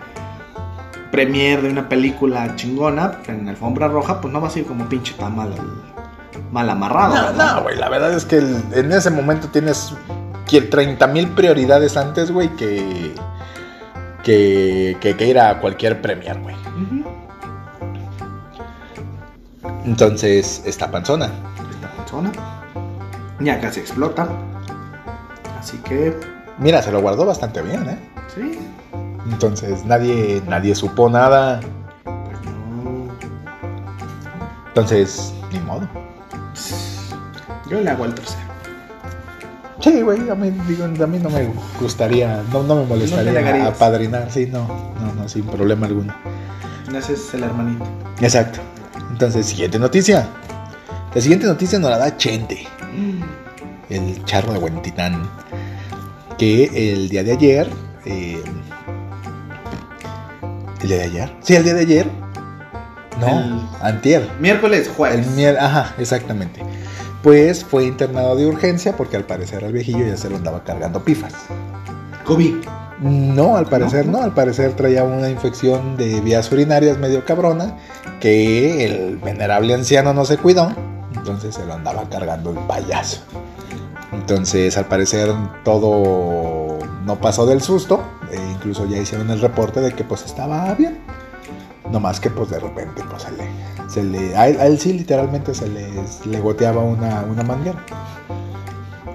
premiere 1.10 1.62
de 1.62 1.70
una 1.70 1.88
película 1.88 2.54
chingona 2.56 3.18
en 3.28 3.48
alfombra 3.48 3.88
roja, 3.88 4.20
pues 4.20 4.32
no 4.34 4.40
vas 4.40 4.54
a 4.56 4.58
ir 4.58 4.66
como 4.66 4.86
pinche 4.88 5.14
tamal 5.14 5.54
mal 6.52 6.68
amarrado. 6.68 7.32
No, 7.32 7.54
no, 7.54 7.62
güey, 7.62 7.76
la 7.76 7.88
verdad 7.88 8.12
es 8.12 8.24
que 8.24 8.36
el- 8.36 8.62
en 8.72 8.92
ese 8.92 9.10
momento 9.10 9.48
tienes 9.48 9.94
30 10.70 11.06
mil 11.06 11.28
prioridades 11.28 11.96
antes, 11.96 12.30
güey, 12.30 12.48
que, 12.56 13.14
que, 14.26 14.96
que, 15.00 15.16
que 15.16 15.26
ir 15.28 15.38
a 15.38 15.60
cualquier 15.60 16.02
premier, 16.02 16.36
güey. 16.40 16.56
Entonces, 19.84 20.62
está 20.66 20.90
panzona. 20.90 21.30
Esta 21.70 21.88
persona 21.92 22.32
ya 23.38 23.60
casi 23.60 23.78
explota. 23.80 24.26
Así 25.60 25.76
que, 25.78 26.12
Mira, 26.58 26.82
se 26.82 26.90
lo 26.90 27.00
guardó 27.00 27.24
bastante 27.24 27.62
bien, 27.62 27.88
¿eh? 27.88 27.98
sí, 28.34 28.58
Entonces, 29.30 29.84
nadie, 29.84 30.42
nadie 30.48 30.74
supo 30.74 31.08
nada. 31.08 31.60
pues 32.02 32.40
no. 32.46 33.08
Entonces, 34.66 35.32
ni 35.52 35.60
modo. 35.60 35.86
Yo 37.70 37.80
le 37.80 37.90
hago 37.90 38.06
el 38.06 38.14
tercero. 38.14 38.45
Sí, 39.86 40.02
güey, 40.02 40.28
a 40.28 40.34
mí, 40.34 40.50
digo, 40.66 40.84
a 40.84 41.06
mí 41.06 41.18
no 41.22 41.30
me 41.30 41.48
gustaría, 41.80 42.42
no, 42.52 42.64
no 42.64 42.74
me 42.74 42.86
molestaría 42.86 43.66
apadrinar, 43.68 44.28
sí, 44.32 44.46
no, 44.50 44.66
no, 45.00 45.14
no, 45.14 45.28
sin 45.28 45.44
problema 45.44 45.86
alguno. 45.86 46.12
Ese 46.92 47.12
es 47.12 47.32
el 47.34 47.44
hermanito. 47.44 47.84
Exacto. 48.20 48.58
Entonces, 49.12 49.46
siguiente 49.46 49.78
noticia. 49.78 50.26
La 51.14 51.20
siguiente 51.20 51.46
noticia 51.46 51.78
nos 51.78 51.90
la 51.90 51.98
da 51.98 52.16
Chente, 52.16 52.66
el 53.88 54.24
charro 54.24 54.52
de 54.54 54.58
Huentitán. 54.58 55.22
Que 56.36 56.92
el 56.92 57.08
día 57.08 57.22
de 57.22 57.32
ayer. 57.32 57.70
eh, 58.06 58.42
¿El 60.82 60.88
día 60.88 60.96
de 60.98 61.04
ayer? 61.04 61.32
Sí, 61.42 61.54
el 61.54 61.64
día 61.64 61.74
de 61.74 61.80
ayer. 61.82 62.06
No, 63.20 63.28
El- 63.38 63.60
antier. 63.80 64.28
Miércoles, 64.40 64.88
El 64.88 64.92
jueves. 64.94 65.26
miel, 65.30 65.56
ajá, 65.58 65.94
exactamente. 65.98 66.60
Pues 67.26 67.64
fue 67.64 67.86
internado 67.86 68.36
de 68.36 68.46
urgencia 68.46 68.96
porque 68.96 69.16
al 69.16 69.24
parecer 69.24 69.64
al 69.64 69.72
viejillo 69.72 70.06
ya 70.06 70.16
se 70.16 70.30
lo 70.30 70.36
andaba 70.36 70.62
cargando 70.62 71.02
pifas. 71.02 71.34
COVID. 72.24 72.54
No, 73.00 73.56
al 73.56 73.66
parecer 73.66 74.06
No. 74.06 74.18
no, 74.18 74.22
al 74.22 74.32
parecer 74.32 74.74
traía 74.74 75.02
una 75.02 75.28
infección 75.28 75.96
de 75.96 76.20
vías 76.20 76.52
urinarias 76.52 76.98
medio 76.98 77.24
cabrona 77.24 77.78
que 78.20 78.84
el 78.84 79.16
venerable 79.16 79.74
anciano 79.74 80.14
no 80.14 80.24
se 80.24 80.38
cuidó, 80.38 80.72
entonces 81.16 81.56
se 81.56 81.66
lo 81.66 81.74
andaba 81.74 82.08
cargando 82.08 82.50
el 82.50 82.58
payaso. 82.58 83.22
Entonces, 84.12 84.78
al 84.78 84.86
parecer 84.86 85.28
todo 85.64 86.78
no 87.04 87.20
pasó 87.20 87.44
del 87.44 87.60
susto, 87.60 88.04
e 88.30 88.36
incluso 88.52 88.86
ya 88.86 88.98
hicieron 88.98 89.30
el 89.30 89.40
reporte 89.40 89.80
de 89.80 89.90
que 89.94 90.04
pues 90.04 90.24
estaba 90.24 90.72
bien. 90.76 91.00
No 91.90 91.98
más 91.98 92.20
que 92.20 92.30
pues 92.30 92.50
de 92.50 92.60
repente 92.60 93.02
pues 93.10 93.24
se 93.24 93.32
le, 93.32 93.48
se 93.96 94.04
le 94.04 94.36
a, 94.36 94.48
él, 94.48 94.60
a 94.60 94.66
él 94.66 94.78
sí 94.78 94.92
literalmente 94.92 95.54
se 95.54 95.66
le, 95.68 95.88
le 96.30 96.40
goteaba 96.40 96.82
una, 96.82 97.22
una 97.30 97.42
manguera. 97.42 97.78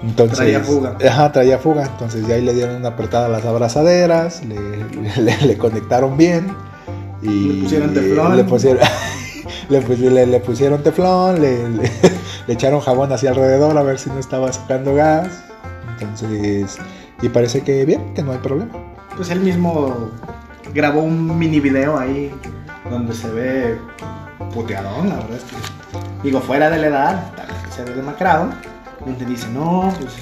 Entonces, 0.02 0.38
Traía 0.38 0.58
fuga. 0.60 0.96
Ajá, 1.08 1.30
traía 1.30 1.58
fuga. 1.58 1.84
Entonces 1.84 2.26
ya 2.26 2.34
ahí 2.34 2.42
le 2.42 2.52
dieron 2.52 2.74
una 2.76 2.88
apretada 2.88 3.26
a 3.26 3.28
las 3.28 3.44
abrazaderas, 3.44 4.42
le, 4.44 4.58
le- 5.22 5.46
le 5.46 5.58
conectaron 5.58 6.16
bien. 6.16 6.48
Y 7.22 7.28
Le 7.52 7.62
pusieron 7.62 7.94
teflón. 7.94 8.36
Le 8.36 8.44
pusieron, 8.44 8.82
le, 9.68 9.80
pus- 9.82 9.98
le- 10.00 10.26
le 10.26 10.40
pusieron 10.40 10.82
teflón, 10.82 11.40
le 11.40 11.58
echaron 12.48 12.80
jabón 12.80 13.12
hacia 13.12 13.30
alrededor 13.30 13.78
a 13.78 13.82
ver 13.84 14.00
si 14.00 14.10
no 14.10 14.18
estaba 14.18 14.52
sacando 14.52 14.94
gas. 14.96 15.28
Entonces, 16.00 16.78
y 17.22 17.28
parece 17.28 17.60
que 17.60 17.84
bien, 17.84 18.12
que 18.14 18.22
no 18.24 18.32
hay 18.32 18.38
problema. 18.38 18.72
Pues 19.16 19.30
él 19.30 19.38
mismo 19.38 20.10
grabó 20.74 21.02
un 21.02 21.38
mini 21.38 21.60
video 21.60 21.96
ahí 21.96 22.32
donde 22.90 23.14
se 23.14 23.30
ve 23.30 23.78
puteadón, 24.50 25.08
la 25.08 25.16
verdad 25.16 25.36
es 25.36 25.44
que. 25.44 25.56
Digo, 26.22 26.40
fuera 26.40 26.70
de 26.70 26.78
la 26.78 26.86
edad, 26.86 27.32
se 27.74 27.84
ve 27.84 27.92
demacrado. 27.92 28.50
Donde 29.04 29.24
dice, 29.24 29.48
no, 29.48 29.92
pues 29.98 30.14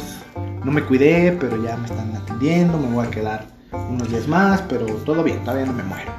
no 0.65 0.73
me 0.73 0.83
cuidé, 0.83 1.37
pero 1.39 1.63
ya 1.63 1.77
me 1.77 1.87
están 1.87 2.17
atendiendo, 2.17 2.79
me 2.79 2.89
voy 2.89 3.07
a 3.07 3.11
quedar 3.11 3.45
unos 3.73 4.09
días 4.09 4.27
más, 4.27 4.63
pero 4.63 4.87
todo 4.87 5.23
bien, 5.23 5.41
todavía 5.45 5.67
no 5.67 5.73
me 5.73 5.83
muero. 5.83 6.11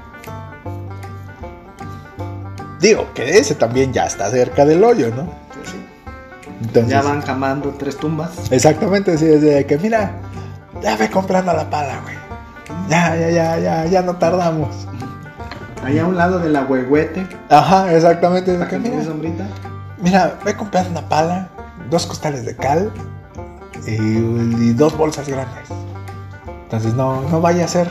Digo, 2.79 3.07
que 3.13 3.37
ese 3.37 3.55
también 3.55 3.93
ya 3.93 4.05
está 4.05 4.29
cerca 4.29 4.65
del 4.65 4.83
hoyo, 4.83 5.09
¿no? 5.15 5.25
Pues 5.53 5.69
sí. 5.69 5.85
Entonces, 6.61 6.91
Ya 6.91 7.01
van 7.01 7.21
camando 7.21 7.69
tres 7.77 7.97
tumbas. 7.97 8.51
Exactamente, 8.51 9.17
sí, 9.17 9.25
es 9.25 9.41
de 9.41 9.65
que 9.65 9.77
mira, 9.77 10.13
ya 10.81 10.95
ve 10.97 11.09
comprando 11.09 11.53
la 11.53 11.69
pala, 11.69 11.99
güey. 12.01 12.15
Ya, 12.89 13.15
ya, 13.15 13.29
ya, 13.29 13.59
ya, 13.59 13.85
ya 13.85 14.01
no 14.01 14.15
tardamos. 14.15 14.87
Allá 15.83 16.03
a 16.03 16.07
un 16.07 16.15
lado 16.17 16.39
de 16.39 16.49
la 16.49 16.63
huehuete, 16.63 17.25
Ajá, 17.49 17.91
exactamente. 17.93 18.53
para 18.55 18.69
que, 18.69 18.77
mira, 18.77 19.03
sombrita. 19.03 19.47
mira, 19.99 20.37
ve 20.45 20.55
comprando 20.55 20.91
una 20.91 21.09
pala, 21.09 21.49
dos 21.89 22.05
costales 22.05 22.45
de 22.45 22.55
cal 22.55 22.91
y, 23.87 23.91
y 23.93 24.73
dos 24.73 24.95
bolsas 24.95 25.27
grandes. 25.27 25.69
Entonces 26.63 26.93
no, 26.93 27.21
no 27.29 27.41
vaya 27.41 27.65
a 27.65 27.67
ser. 27.67 27.89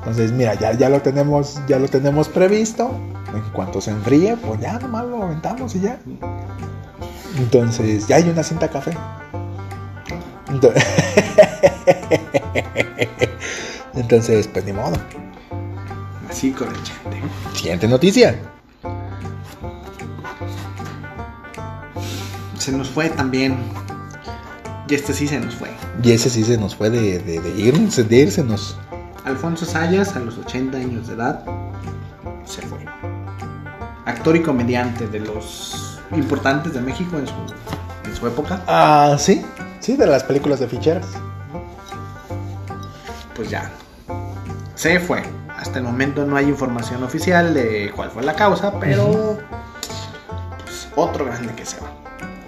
Entonces, 0.00 0.32
mira, 0.32 0.54
ya, 0.54 0.72
ya 0.72 0.88
lo 0.88 1.00
tenemos, 1.00 1.60
ya 1.68 1.78
lo 1.78 1.86
tenemos 1.88 2.28
previsto. 2.28 2.90
En 3.32 3.40
cuanto 3.52 3.80
se 3.80 3.92
enfríe, 3.92 4.36
pues 4.36 4.60
ya 4.60 4.78
nomás 4.80 5.04
lo 5.06 5.22
aventamos 5.22 5.74
y 5.76 5.80
ya. 5.80 5.98
Entonces, 7.38 8.08
ya 8.08 8.16
hay 8.16 8.28
una 8.28 8.42
cinta 8.42 8.68
café. 8.68 8.90
Ento- 10.48 10.72
Entonces, 13.94 14.48
pues 14.48 14.64
ni 14.64 14.72
modo. 14.72 14.96
El 16.40 16.54
chente. 16.82 17.22
Siguiente 17.54 17.86
noticia. 17.86 18.34
Se 22.58 22.72
nos 22.72 22.88
fue 22.88 23.10
también. 23.10 23.56
Y 24.88 24.94
este 24.94 25.12
sí 25.12 25.28
se 25.28 25.38
nos 25.38 25.54
fue. 25.54 25.68
Y 26.02 26.10
ese 26.10 26.30
sí 26.30 26.42
se 26.42 26.56
nos 26.58 26.74
fue 26.74 26.90
de, 26.90 27.18
de, 27.20 27.38
de 27.38 27.60
irnos, 27.60 27.96
de 27.96 28.16
irsenos. 28.16 28.76
Alfonso 29.24 29.64
Sayas, 29.64 30.16
a 30.16 30.20
los 30.20 30.38
80 30.38 30.78
años 30.78 31.06
de 31.06 31.14
edad, 31.14 31.44
se 32.44 32.62
fue. 32.62 32.78
Actor 34.06 34.34
y 34.34 34.42
comediante 34.42 35.06
de 35.06 35.20
los 35.20 36.00
importantes 36.12 36.72
de 36.74 36.80
México 36.80 37.18
en 37.18 37.26
su, 37.26 37.34
en 38.04 38.16
su 38.16 38.26
época. 38.26 38.62
Ah, 38.66 39.16
sí, 39.18 39.42
sí, 39.80 39.96
de 39.96 40.06
las 40.06 40.24
películas 40.24 40.60
de 40.60 40.66
ficheras. 40.66 41.06
Pues 43.36 43.48
ya. 43.50 43.70
Se 44.74 44.98
fue. 44.98 45.22
Hasta 45.62 45.78
el 45.78 45.84
momento 45.84 46.26
no 46.26 46.34
hay 46.34 46.48
información 46.48 47.04
oficial 47.04 47.54
de 47.54 47.92
cuál 47.94 48.10
fue 48.10 48.24
la 48.24 48.34
causa, 48.34 48.80
pero 48.80 49.38
pues, 50.64 50.88
otro 50.96 51.24
grande 51.24 51.54
que 51.54 51.64
se 51.64 51.78
va. 51.78 51.86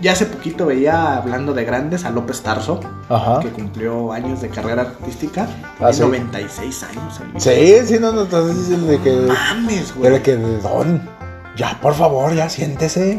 Ya 0.01 0.13
hace 0.13 0.27
poquito 0.27 0.67
veía, 0.67 1.17
hablando 1.17 1.55
de 1.55 1.65
grandes, 1.65 2.05
a 2.05 2.11
López 2.11 2.43
Tarso, 2.43 2.81
Ajá. 3.09 3.39
que 3.39 3.51
cumplió 3.51 4.13
años 4.13 4.41
de 4.41 4.49
carrera 4.49 4.83
artística. 4.83 5.47
Ah, 5.79 5.91
en 5.91 5.95
sí. 5.95 6.01
96 6.01 6.83
años. 6.83 7.21
el 7.21 7.41
Sí, 7.41 7.87
sí, 7.87 8.01
no, 8.01 8.11
no, 8.11 8.25
estás 8.25 8.49
diciendo 8.49 8.89
de 8.89 8.99
que. 8.99 9.13
Mames, 9.29 9.95
güey. 9.95 10.11
De 10.11 10.21
que, 10.21 10.37
don, 10.37 11.01
ya, 11.57 11.79
por 11.81 11.95
favor, 11.95 12.35
ya 12.35 12.49
siéntese. 12.49 13.17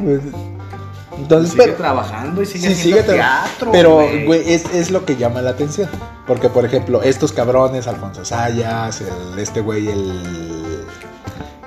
Entonces, 1.17 1.51
sigue 1.51 1.63
pero. 1.65 1.75
trabajando 1.77 2.41
y 2.41 2.45
sigue 2.45 2.69
Sí, 2.69 2.75
sigue 2.75 3.03
teatro. 3.03 3.71
Pero, 3.71 3.95
güey. 3.95 4.25
güey, 4.25 4.53
es, 4.53 4.65
es 4.73 4.91
lo 4.91 5.05
que 5.05 5.15
llama 5.15 5.41
la 5.41 5.51
atención. 5.51 5.89
Porque, 6.27 6.49
por 6.49 6.65
ejemplo, 6.65 7.01
estos 7.03 7.31
cabrones, 7.31 7.87
Alfonso 7.87 8.25
Sayas, 8.25 9.01
el, 9.01 9.39
este 9.39 9.61
güey, 9.61 9.87
el. 9.87 10.85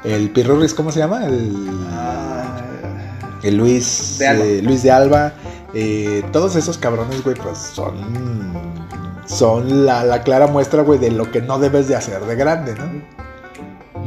El 0.04 0.30
Pirurris, 0.30 0.74
¿cómo 0.74 0.92
se 0.92 1.00
llama? 1.00 1.24
El. 1.26 1.68
Ah, 1.90 2.60
el 3.42 3.56
Luis 3.56 4.16
De 4.18 4.26
Alba. 4.28 4.44
eh, 4.44 4.60
Luis 4.62 4.82
de 4.82 4.90
Alba, 4.90 5.32
eh, 5.74 6.24
todos 6.32 6.56
esos 6.56 6.78
cabrones, 6.78 7.22
güey, 7.22 7.36
pues 7.36 7.58
son 7.58 7.94
son 9.26 9.84
la, 9.84 10.04
la 10.04 10.22
clara 10.22 10.46
muestra, 10.46 10.82
güey, 10.82 10.98
de 10.98 11.10
lo 11.10 11.30
que 11.30 11.42
no 11.42 11.58
debes 11.58 11.86
de 11.88 11.94
hacer 11.96 12.20
de 12.24 12.34
grande, 12.34 12.74
¿no? 12.74 12.84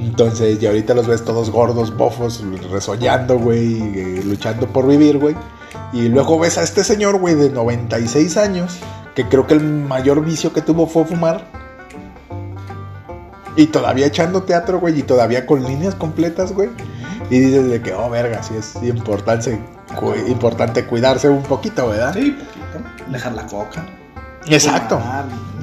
Entonces, 0.01 0.61
y 0.61 0.65
ahorita 0.65 0.93
los 0.95 1.05
ves 1.07 1.23
todos 1.23 1.51
gordos, 1.51 1.95
bofos, 1.95 2.43
resoñando, 2.71 3.37
güey, 3.37 3.77
eh, 3.81 4.21
luchando 4.25 4.65
por 4.67 4.87
vivir, 4.87 5.19
güey. 5.19 5.35
Y 5.93 6.09
luego 6.09 6.39
ves 6.39 6.57
a 6.57 6.63
este 6.63 6.83
señor, 6.83 7.19
güey, 7.19 7.35
de 7.35 7.49
96 7.51 8.35
años, 8.37 8.79
que 9.15 9.27
creo 9.27 9.45
que 9.45 9.53
el 9.53 9.61
mayor 9.63 10.23
vicio 10.25 10.53
que 10.53 10.61
tuvo 10.61 10.87
fue 10.87 11.05
fumar. 11.05 11.45
Y 13.55 13.67
todavía 13.67 14.05
echando 14.07 14.43
teatro, 14.43 14.79
güey, 14.79 14.97
y 14.99 15.03
todavía 15.03 15.45
con 15.45 15.63
líneas 15.63 15.93
completas, 15.95 16.53
güey. 16.53 16.69
Y 17.29 17.39
dices 17.39 17.69
de 17.69 17.81
que, 17.81 17.93
oh, 17.93 18.09
verga, 18.09 18.41
sí 18.41 18.55
es 18.57 18.75
importante, 18.81 19.59
cu- 19.99 20.15
importante 20.27 20.85
cuidarse 20.85 21.29
un 21.29 21.43
poquito, 21.43 21.89
¿verdad? 21.89 22.13
Sí, 22.13 22.31
poquito. 22.31 23.11
Dejar 23.11 23.33
la 23.33 23.45
coca. 23.45 23.85
Exacto. 24.47 24.99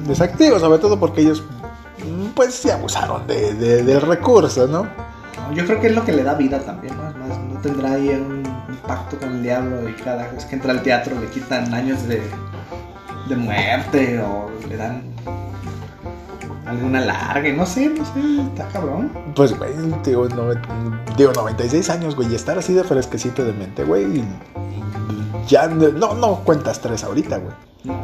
Exacto, 0.07 0.59
sobre 0.59 0.79
todo 0.79 0.99
porque 0.99 1.21
ellos, 1.21 1.43
pues, 2.35 2.53
se 2.55 2.71
abusaron 2.71 3.25
de, 3.27 3.53
de- 3.53 3.83
del 3.83 4.01
recurso, 4.01 4.67
¿no? 4.67 4.83
No, 4.83 5.53
Yo 5.53 5.65
creo 5.65 5.79
que 5.81 5.87
es 5.87 5.95
lo 5.95 6.03
que 6.05 6.11
le 6.11 6.23
da 6.23 6.33
vida 6.35 6.59
también, 6.59 6.95
¿no? 6.97 7.03
Además, 7.03 7.39
no 7.51 7.59
tendrá 7.61 7.93
ahí 7.93 8.09
un, 8.09 8.43
un 8.69 8.75
pacto 8.87 9.17
con 9.17 9.29
el 9.37 9.43
diablo 9.43 9.87
y 9.89 9.93
cada 9.93 10.27
vez 10.31 10.45
que 10.45 10.55
entra 10.55 10.71
al 10.71 10.81
teatro 10.83 11.19
le 11.19 11.27
quitan 11.27 11.73
años 11.73 12.07
de, 12.07 12.21
de 13.27 13.35
muerte 13.35 14.19
o 14.21 14.49
le 14.67 14.77
dan 14.77 15.03
alguna 16.65 17.01
larga, 17.01 17.47
y 17.49 17.53
no 17.53 17.65
sé, 17.65 17.89
no 17.89 18.05
sé, 18.05 18.41
está 18.53 18.67
cabrón. 18.67 19.11
Pues, 19.35 19.57
güey, 19.57 19.71
digo, 20.03 20.27
no- 20.29 20.53
digo, 21.17 21.31
96 21.33 21.89
años, 21.89 22.15
güey, 22.15 22.31
y 22.31 22.35
estar 22.35 22.59
así 22.59 22.73
de 22.73 22.83
fresquecito 22.83 23.43
de 23.43 23.53
mente, 23.53 23.83
güey, 23.83 24.23
ya 25.47 25.67
no, 25.67 26.13
no 26.13 26.35
cuentas 26.41 26.79
tres 26.79 27.03
ahorita, 27.03 27.37
güey. 27.37 27.53
No 27.85 27.95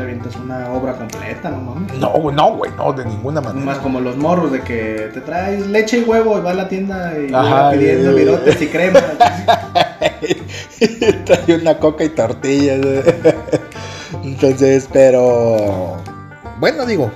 te 0.00 0.04
avientas 0.04 0.34
una 0.36 0.72
obra 0.72 0.94
completa, 0.94 1.50
no 1.50 1.58
mames. 1.60 1.92
No, 1.98 2.08
güey, 2.12 2.34
no, 2.34 2.56
güey, 2.56 2.72
no, 2.74 2.90
de 2.94 3.04
ninguna 3.04 3.42
Más 3.42 3.54
manera. 3.54 3.82
como 3.82 4.00
los 4.00 4.16
morros 4.16 4.50
de 4.50 4.62
que 4.62 5.10
te 5.12 5.20
traes 5.20 5.66
leche 5.66 5.98
y 5.98 6.04
huevo 6.04 6.38
y 6.38 6.40
va 6.40 6.52
a 6.52 6.54
la 6.54 6.68
tienda 6.70 7.12
y 7.18 7.30
Ajá, 7.34 7.64
va 7.64 7.70
pidiendo 7.70 8.14
virotes 8.16 8.62
y 8.62 8.66
crema. 8.68 8.98
Trae 11.26 11.54
una 11.60 11.78
coca 11.78 12.02
y 12.04 12.08
tortillas. 12.08 12.80
Entonces, 14.24 14.88
pero 14.90 15.98
bueno, 16.60 16.86
digo, 16.86 17.10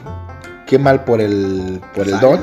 qué 0.66 0.78
mal 0.78 1.04
por 1.04 1.22
el 1.22 1.80
por 1.94 2.06
el 2.06 2.20
don 2.20 2.40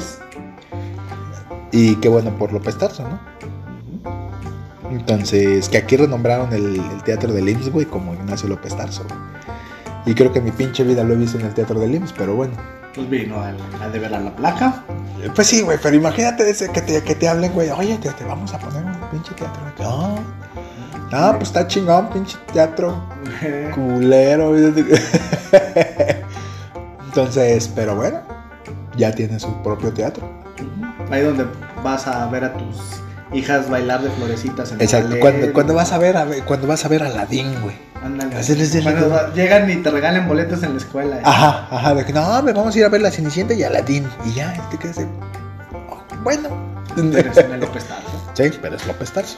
y 1.72 1.98
qué 1.98 2.10
bueno 2.10 2.32
por 2.36 2.52
López 2.52 2.80
Tarso, 2.80 3.04
¿no? 3.08 3.20
Entonces, 4.90 5.70
que 5.70 5.78
aquí 5.78 5.98
renombraron 5.98 6.52
el, 6.52 6.78
el 6.78 7.04
teatro 7.04 7.32
del 7.32 7.48
IMSS, 7.48 7.72
güey, 7.72 7.86
como 7.86 8.16
Ignacio 8.16 8.50
López 8.50 8.76
Tarso. 8.76 9.04
güey. 9.08 9.31
Y 10.06 10.14
creo 10.16 10.32
que 10.34 10.42
mi 10.42 10.52
pinche 10.52 10.84
vida 10.84 11.04
lo 11.04 11.14
he 11.14 11.18
visto 11.18 11.38
en 11.40 11.46
el 11.46 11.54
teatro 11.54 11.80
del 11.80 11.94
IMSS, 11.96 12.14
pero 12.18 12.36
bueno. 12.36 12.54
Pues 12.96 13.10
vino 13.10 13.40
al- 13.42 13.58
a 13.82 13.88
develar 13.90 14.22
la 14.22 14.36
placa. 14.36 14.84
Eh, 15.22 15.30
Pues 15.36 15.48
sí, 15.48 15.62
güey, 15.62 15.78
pero 15.82 15.96
imagínate 15.96 16.50
ese 16.50 16.70
que 16.72 16.82
te, 16.82 17.02
que 17.04 17.16
te 17.16 17.28
hablen, 17.30 17.54
güey, 17.54 17.70
oye, 17.70 17.98
te, 17.98 18.10
te 18.10 18.24
vamos 18.26 18.54
a 18.54 18.60
poner 18.60 18.84
un 18.84 19.10
pinche 19.12 19.34
teatro. 19.36 19.62
No, 19.80 20.16
no, 21.12 21.32
pues 21.38 21.50
está 21.50 21.68
chingón, 21.68 22.10
pinche 22.10 22.38
teatro. 22.52 23.02
culero. 23.76 24.56
Entonces, 27.06 27.70
pero 27.76 27.96
bueno, 27.96 28.20
ya 28.98 29.12
tiene 29.14 29.40
su 29.40 29.54
propio 29.62 29.94
teatro. 29.94 30.28
Ahí 31.10 31.22
donde 31.24 31.46
vas 31.84 32.08
a 32.08 32.28
ver 32.28 32.46
a 32.46 32.54
tus 32.54 32.78
hijas 33.34 33.70
bailar 33.70 34.02
de 34.02 34.10
florecitas 34.12 34.70
en 34.72 34.78
el 34.78 34.82
Exacto. 34.84 35.16
Cuando, 35.20 35.54
cuando 35.54 35.74
vas 35.74 35.92
a 35.94 35.98
ver 35.98 36.18
a 36.18 36.26
cuando 36.46 36.68
vas 36.68 36.84
a 36.86 36.88
ver 36.88 37.04
a 37.04 37.08
Aladín, 37.08 37.54
güey. 37.62 37.76
Ándale. 38.04 38.36
Hacerles 38.36 38.74
de- 38.74 38.82
Cuando 38.84 39.10
va- 39.10 39.32
llegan 39.34 39.70
y 39.70 39.76
te 39.78 39.92
regalen 39.92 40.28
boletos 40.28 40.64
en 40.64 40.72
la 40.74 40.78
escuela. 40.78 41.18
¿eh? 41.18 41.22
Ajá, 41.24 41.68
ajá, 41.70 41.94
de 41.96 42.04
que 42.06 42.14
no, 42.14 42.42
me 42.44 42.52
vamos 42.52 42.76
a 42.76 42.80
ir 42.80 42.86
a 42.86 42.90
ver 42.90 43.02
la 43.02 43.12
Cenicienta 43.12 43.54
y 43.54 43.64
Aladín. 43.64 44.08
Y 44.26 44.34
ya, 44.34 44.54
te 44.72 44.78
quedas 44.78 44.98
de, 44.98 45.06
"Oh, 45.90 46.02
bueno. 46.24 46.50
Pero 46.96 47.32
es 47.32 47.38
en 47.38 47.52
el 47.54 47.60
López 47.62 47.86
Tarso. 47.86 48.08
Sí, 48.34 48.44
pero 48.62 48.76
es 48.76 48.86
López 48.88 49.12
Tarso. 49.12 49.38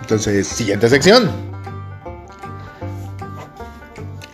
Entonces, 0.00 0.46
siguiente 0.46 0.88
sección. 0.88 1.30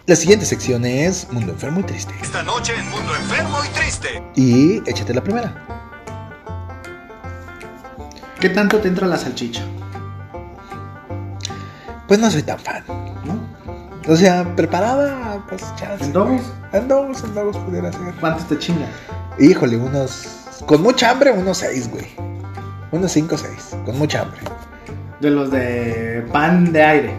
La 0.07 0.17
siguiente 0.17 0.45
sección 0.45 0.85
es 0.85 1.29
Mundo 1.31 1.53
Enfermo 1.53 1.81
y 1.81 1.83
Triste. 1.85 2.13
Esta 2.21 2.43
noche 2.43 2.73
en 2.77 2.89
Mundo 2.91 3.15
Enfermo 3.15 3.59
y 3.65 3.69
Triste. 3.79 4.23
Y 4.35 4.91
échate 4.91 5.15
la 5.15 5.21
primera. 5.23 5.55
¿Qué 8.41 8.49
tanto 8.49 8.79
te 8.79 8.89
entra 8.89 9.07
la 9.07 9.17
salchicha? 9.19 9.63
Pues 12.09 12.19
no 12.19 12.31
soy 12.31 12.43
tan 12.43 12.59
fan. 12.59 12.83
¿No? 13.25 14.13
O 14.13 14.17
sea, 14.17 14.57
preparada, 14.57 15.45
pues. 15.49 15.63
En 16.01 16.13
dogos, 16.13 17.23
en 17.23 17.35
dogos 17.35 17.57
pudiera 17.59 17.93
ser. 17.93 18.15
¿Cuántos 18.19 18.49
te 18.49 18.59
chingan? 18.59 18.89
Híjole, 19.39 19.77
unos. 19.77 20.27
Con 20.67 20.83
mucha 20.83 21.11
hambre, 21.11 21.31
unos 21.33 21.59
seis, 21.59 21.91
güey. 21.91 22.07
Unos 22.93 23.13
cinco, 23.13 23.37
seis. 23.37 23.77
Con 23.85 23.99
mucha 23.99 24.23
hambre. 24.23 24.41
De 25.21 25.31
los 25.31 25.51
de 25.51 26.27
pan 26.33 26.73
de 26.73 26.83
aire. 26.83 27.15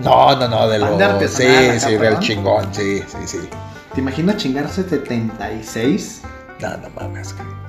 No, 0.00 0.36
no, 0.36 0.46
no, 0.48 0.68
de 0.68 0.78
Pan 0.78 0.98
los. 0.98 1.20
de 1.20 1.28
Sí, 1.28 1.46
artesanal 1.46 1.80
sí, 1.80 1.96
del 1.96 2.18
chingón, 2.20 2.74
sí, 2.74 3.02
sí, 3.06 3.18
sí. 3.26 3.40
¿Te 3.94 4.00
imaginas 4.00 4.36
chingarse 4.36 4.88
76? 4.88 6.22
No, 6.60 6.76
no 6.76 6.90
mames, 6.90 7.34
güey. 7.34 7.59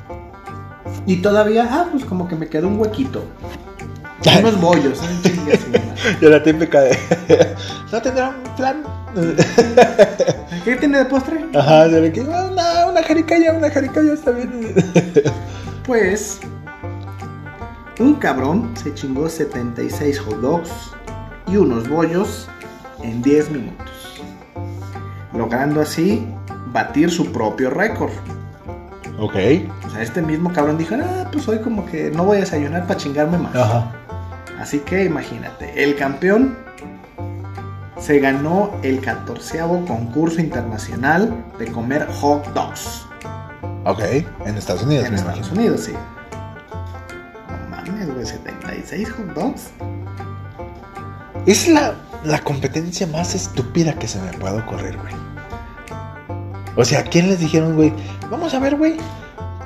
Y 1.05 1.17
todavía, 1.17 1.67
ah, 1.69 1.87
pues 1.91 2.05
como 2.05 2.27
que 2.27 2.35
me 2.35 2.47
quedó 2.47 2.67
un 2.67 2.79
huequito. 2.79 3.23
Unos 4.39 4.61
bollos, 4.61 4.99
¿eh? 5.01 5.19
Chingue 5.23 5.57
su 5.57 5.67
madre. 5.69 6.17
Y 6.21 6.25
la 6.25 6.43
típica 6.43 6.81
de. 6.81 6.97
¿No 7.91 8.01
tendrá 8.01 8.29
un 8.29 8.55
plan? 8.55 8.83
¿Qué 10.63 10.75
tiene 10.75 10.99
de 10.99 11.05
postre? 11.05 11.45
Ajá, 11.55 11.87
de 11.87 12.11
que. 12.11 12.21
Una, 12.21 12.85
una 12.87 13.03
jericaya, 13.03 13.53
una 13.53 13.69
jericaya 13.69 14.13
está 14.13 14.31
bien. 14.31 14.75
Pues, 15.83 16.39
un 17.99 18.13
cabrón 18.13 18.71
se 18.75 18.93
chingó 18.93 19.27
76 19.27 20.19
hot 20.19 20.39
dogs 20.39 20.69
y 21.47 21.57
unos 21.57 21.89
bollos 21.89 22.47
en 23.01 23.21
10 23.21 23.49
minutos, 23.49 24.21
logrando 25.33 25.81
así 25.81 26.25
batir 26.71 27.09
su 27.09 27.31
propio 27.31 27.71
récord. 27.71 28.11
Ok. 29.19 29.35
O 29.85 29.89
sea, 29.89 30.01
este 30.01 30.21
mismo 30.21 30.51
cabrón 30.53 30.77
dijo, 30.77 30.95
ah, 30.95 31.29
pues 31.31 31.47
hoy 31.47 31.59
como 31.59 31.85
que 31.85 32.11
no 32.11 32.23
voy 32.25 32.37
a 32.37 32.39
desayunar 32.41 32.87
para 32.87 32.99
chingarme 32.99 33.37
más. 33.37 33.55
Ajá. 33.55 33.91
Así 34.59 34.79
que 34.79 35.05
imagínate, 35.05 35.83
el 35.83 35.95
campeón 35.95 36.55
se 37.99 38.19
ganó 38.19 38.71
el 38.83 38.99
14 39.01 39.59
concurso 39.87 40.39
internacional 40.41 41.33
de 41.59 41.67
comer 41.67 42.07
hot 42.19 42.45
dogs 42.53 43.05
Ok. 43.85 44.01
En 44.45 44.57
Estados 44.57 44.83
Unidos, 44.83 45.05
en 45.05 45.15
Estados 45.15 45.39
imagino. 45.39 45.61
Unidos, 45.61 45.81
sí. 45.85 45.93
No 47.49 47.69
mames, 47.69 48.13
güey, 48.13 48.25
76 48.25 49.09
hot 49.11 49.33
dogs. 49.33 49.71
Es 51.47 51.67
la, 51.67 51.95
la 52.23 52.39
competencia 52.39 53.07
más 53.07 53.33
estúpida 53.33 53.93
que 53.93 54.07
se 54.07 54.19
me 54.21 54.31
puede 54.33 54.59
ocurrir, 54.61 54.97
güey. 54.97 55.13
O 56.75 56.85
sea, 56.85 57.03
¿quién 57.03 57.29
les 57.29 57.39
dijeron, 57.39 57.75
güey? 57.75 57.91
Vamos 58.31 58.53
a 58.53 58.59
ver, 58.59 58.75
güey. 58.77 58.95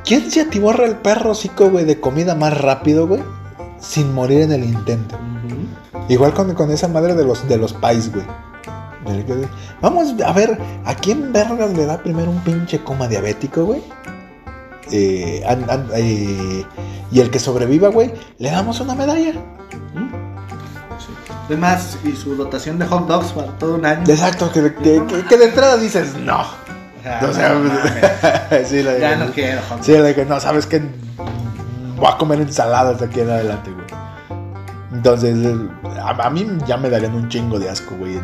¿Quién 0.03 0.29
se 0.29 0.41
atiborra 0.41 0.85
el 0.85 0.97
perro 0.97 1.31
hocico, 1.31 1.69
güey, 1.69 1.85
de 1.85 1.99
comida 1.99 2.35
más 2.35 2.59
rápido, 2.59 3.07
güey? 3.07 3.23
Sin 3.79 4.13
morir 4.13 4.41
en 4.41 4.51
el 4.51 4.63
intento. 4.63 5.17
Igual 6.09 6.33
con, 6.33 6.53
con 6.53 6.69
esa 6.71 6.87
madre 6.87 7.15
de 7.15 7.23
los, 7.25 7.47
de 7.47 7.57
los 7.57 7.73
pais, 7.73 8.11
güey. 8.13 8.25
Vamos 9.81 10.15
a 10.25 10.31
ver, 10.33 10.57
¿a 10.83 10.95
quién 10.95 11.31
vergas 11.31 11.71
le 11.77 11.85
da 11.85 11.99
primero 12.01 12.31
un 12.31 12.39
pinche 12.39 12.83
coma 12.83 13.07
diabético, 13.07 13.63
güey? 13.65 13.81
Eh, 14.91 15.43
eh, 15.95 16.65
y 17.11 17.19
el 17.19 17.29
que 17.29 17.39
sobreviva, 17.39 17.89
güey, 17.89 18.13
le 18.39 18.49
damos 18.51 18.79
una 18.79 18.95
medalla. 18.95 19.33
Es 21.49 21.59
más, 21.59 21.97
y 22.03 22.13
su 22.13 22.35
dotación 22.35 22.79
de 22.79 22.87
hot 22.87 23.07
dogs 23.07 23.31
para 23.31 23.51
todo 23.59 23.75
un 23.75 23.85
año. 23.85 24.03
Exacto, 24.07 24.51
que, 24.51 24.73
que- 24.73 25.03
que- 25.05 25.23
que 25.25 25.37
de 25.37 25.45
entrada 25.45 25.77
dices, 25.77 26.15
no. 26.15 26.43
O 27.21 27.33
sea, 27.33 27.49
no 27.49 27.59
mames. 27.59 28.67
sí, 28.69 28.83
la 28.83 28.97
ya 28.97 29.15
no 29.15 29.31
quiero 29.31 29.61
hot 29.69 29.83
Sí, 29.83 29.91
de 29.91 30.15
que 30.15 30.25
no, 30.25 30.39
sabes 30.39 30.65
que 30.65 30.81
voy 31.97 32.09
a 32.11 32.17
comer 32.17 32.41
ensaladas 32.41 32.99
de 32.99 33.05
aquí 33.05 33.19
en 33.21 33.29
adelante, 33.29 33.71
güey. 33.71 33.85
Entonces, 34.91 35.35
eh, 35.45 35.55
a, 36.01 36.09
a 36.09 36.29
mí 36.29 36.47
ya 36.65 36.77
me 36.77 36.89
darían 36.89 37.13
un 37.13 37.29
chingo 37.29 37.59
de 37.59 37.69
asco, 37.69 37.95
güey. 37.95 38.19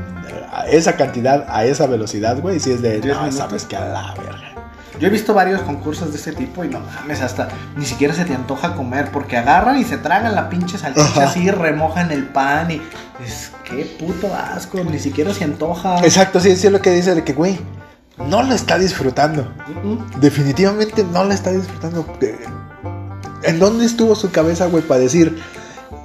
A 0.52 0.68
esa 0.68 0.96
cantidad, 0.96 1.46
a 1.50 1.66
esa 1.66 1.88
velocidad, 1.88 2.40
güey, 2.40 2.60
si 2.60 2.72
es 2.72 2.82
de, 2.82 3.00
no, 3.00 3.06
minutos. 3.06 3.36
sabes 3.36 3.66
que 3.66 3.76
a 3.76 3.86
la 3.86 4.14
verga. 4.16 4.52
Yo 5.00 5.08
he 5.08 5.10
visto 5.10 5.34
varios 5.34 5.62
concursos 5.62 6.12
de 6.12 6.18
este 6.18 6.32
tipo 6.34 6.64
y 6.64 6.68
no 6.68 6.80
mames, 6.80 7.22
hasta 7.22 7.48
ni 7.76 7.86
siquiera 7.86 8.14
se 8.14 8.24
te 8.24 8.36
antoja 8.36 8.76
comer 8.76 9.10
porque 9.12 9.36
agarran 9.36 9.80
y 9.80 9.84
se 9.84 9.98
tragan 9.98 10.36
la 10.36 10.48
pinche 10.50 10.78
salchicha 10.78 11.24
así, 11.24 11.50
remojan 11.50 12.12
el 12.12 12.26
pan 12.26 12.70
y 12.70 12.82
es 13.26 13.52
que 13.64 13.86
puto 14.00 14.32
asco, 14.36 14.84
ni 14.84 15.00
siquiera 15.00 15.34
se 15.34 15.44
antoja. 15.44 16.00
Exacto, 16.04 16.40
sí, 16.40 16.56
sí 16.56 16.68
es 16.68 16.74
lo 16.74 16.82
que 16.82 16.92
dice 16.92 17.16
de 17.16 17.24
que, 17.24 17.34
güey, 17.34 17.60
no 18.18 18.44
lo 18.44 18.54
está 18.54 18.78
disfrutando. 18.78 19.48
Definitivamente 20.20 21.04
no 21.04 21.24
lo 21.24 21.32
está 21.34 21.52
disfrutando. 21.52 22.06
Eh, 22.22 22.38
¿En 23.44 23.60
dónde 23.60 23.86
estuvo 23.86 24.16
su 24.16 24.30
cabeza, 24.32 24.68
güey, 24.68 24.84
para 24.84 25.00
decir, 25.02 25.42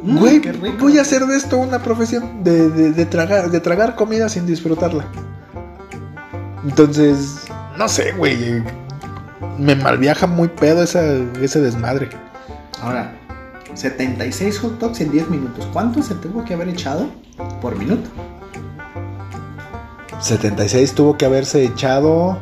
Mm, 0.02 0.18
güey, 0.18 0.40
voy 0.78 0.98
a 0.98 1.02
hacer 1.02 1.24
de 1.26 1.36
esto 1.36 1.56
una 1.58 1.78
profesión 1.82 2.44
de, 2.44 2.68
de- 2.70 2.92
de 2.92 3.06
tragar, 3.06 3.50
de 3.50 3.60
tragar 3.60 3.94
comida 3.96 4.28
sin 4.28 4.46
disfrutarla? 4.46 5.06
Entonces, 6.64 7.36
no 7.78 7.88
sé, 7.88 8.12
güey. 8.12 8.62
Me 9.58 9.74
malviaja 9.74 10.26
muy 10.26 10.48
pedo 10.48 10.82
esa, 10.82 11.02
ese 11.40 11.60
desmadre. 11.60 12.10
Ahora, 12.82 13.12
76 13.74 14.58
hot 14.58 14.78
dogs 14.78 15.00
en 15.00 15.10
10 15.12 15.30
minutos. 15.30 15.66
¿Cuánto 15.72 16.02
se 16.02 16.14
tuvo 16.16 16.44
que 16.44 16.54
haber 16.54 16.68
echado 16.68 17.08
por 17.60 17.76
minuto? 17.76 18.08
76 20.20 20.94
tuvo 20.94 21.16
que 21.16 21.24
haberse 21.26 21.64
echado. 21.64 22.38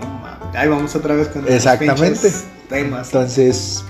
No 0.00 0.08
mames. 0.20 0.56
Ahí 0.56 0.68
vamos 0.68 0.94
otra 0.96 1.14
vez 1.14 1.28
con 1.28 1.46
Exactamente. 1.48 2.32
temas. 2.68 3.08
Entonces, 3.08 3.84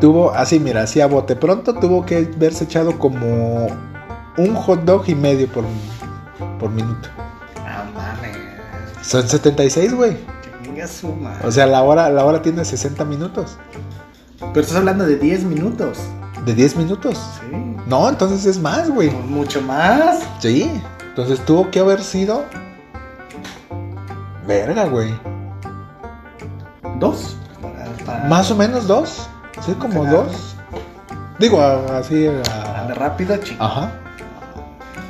tuvo, 0.00 0.32
así, 0.32 0.58
mira, 0.60 0.82
así 0.82 1.00
a 1.00 1.06
bote 1.06 1.36
pronto, 1.36 1.74
tuvo 1.74 2.04
que 2.06 2.30
haberse 2.34 2.64
echado 2.64 2.98
como 2.98 3.66
un 4.38 4.54
hot 4.54 4.84
dog 4.84 5.04
y 5.08 5.14
medio 5.14 5.48
por, 5.48 5.64
por 6.58 6.70
minuto. 6.70 7.08
No 7.56 7.92
mames. 8.00 8.36
Son 9.02 9.26
76, 9.28 9.94
güey. 9.94 10.16
Chinga 10.62 10.86
su 10.86 11.08
madre. 11.08 11.46
O 11.46 11.50
sea, 11.50 11.66
la 11.66 11.82
hora, 11.82 12.08
la 12.10 12.24
hora 12.24 12.40
tiene 12.42 12.64
60 12.64 13.04
minutos. 13.04 13.56
Pero 14.38 14.60
estás 14.60 14.76
hablando 14.76 15.04
de 15.04 15.16
10 15.16 15.44
minutos. 15.44 15.98
De 16.46 16.54
10 16.54 16.76
minutos. 16.76 17.18
Sí. 17.40 17.56
No, 17.86 18.08
entonces 18.08 18.46
es 18.46 18.58
más, 18.58 18.88
güey. 18.90 19.10
Mucho 19.10 19.60
más. 19.60 20.20
Sí. 20.38 20.70
Entonces 21.22 21.44
tuvo 21.44 21.70
que 21.70 21.80
haber 21.80 22.02
sido. 22.02 22.44
Verga, 24.46 24.86
güey. 24.86 25.12
Dos. 26.98 27.36
Para- 27.60 27.84
para- 28.06 28.24
Más 28.28 28.50
o 28.50 28.56
menos 28.56 28.86
dos. 28.86 29.28
Sí, 29.60 29.72
como 29.74 30.02
Claro. 30.02 30.24
dos. 30.24 30.56
Digo, 31.38 31.60
así. 31.60 32.26
a- 32.26 32.80
Ande 32.80 32.94
rápido, 32.94 33.36
chico. 33.38 33.62
Ajá. 33.62 33.92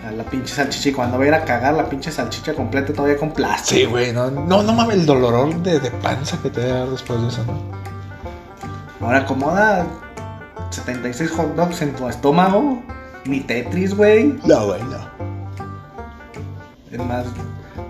A 0.07 0.11
la 0.13 0.25
pinche 0.25 0.53
salchicha. 0.53 0.89
Y 0.89 0.93
cuando 0.93 1.17
va 1.19 1.25
a 1.25 1.27
ir 1.29 1.35
a 1.35 1.45
cagar 1.45 1.75
la 1.75 1.89
pinche 1.89 2.11
salchicha 2.11 2.55
completa 2.55 2.93
todavía 2.93 3.17
con 3.17 3.31
plástico. 3.31 3.79
Sí, 3.81 3.85
güey. 3.87 4.13
No, 4.13 4.31
no, 4.31 4.63
no 4.63 4.73
mames, 4.73 4.97
el 4.97 5.07
dolor 5.07 5.55
de, 5.63 5.79
de 5.79 5.91
panza 5.93 6.37
que 6.43 6.51
te 6.51 6.67
da 6.67 6.87
después 6.87 7.21
de 7.23 7.29
eso, 7.29 7.45
¿no? 7.45 9.07
Ahora 9.07 9.21
acomoda 9.21 9.87
76 10.71 11.31
hot 11.31 11.55
dogs 11.55 11.81
en 11.83 11.95
tu 11.95 12.09
estómago. 12.09 12.83
Ni 13.25 13.41
Tetris, 13.41 13.97
güey. 13.97 14.39
No, 14.45 14.67
güey, 14.67 14.83
no. 14.83 15.10
Es 16.91 16.99
más, 16.99 17.25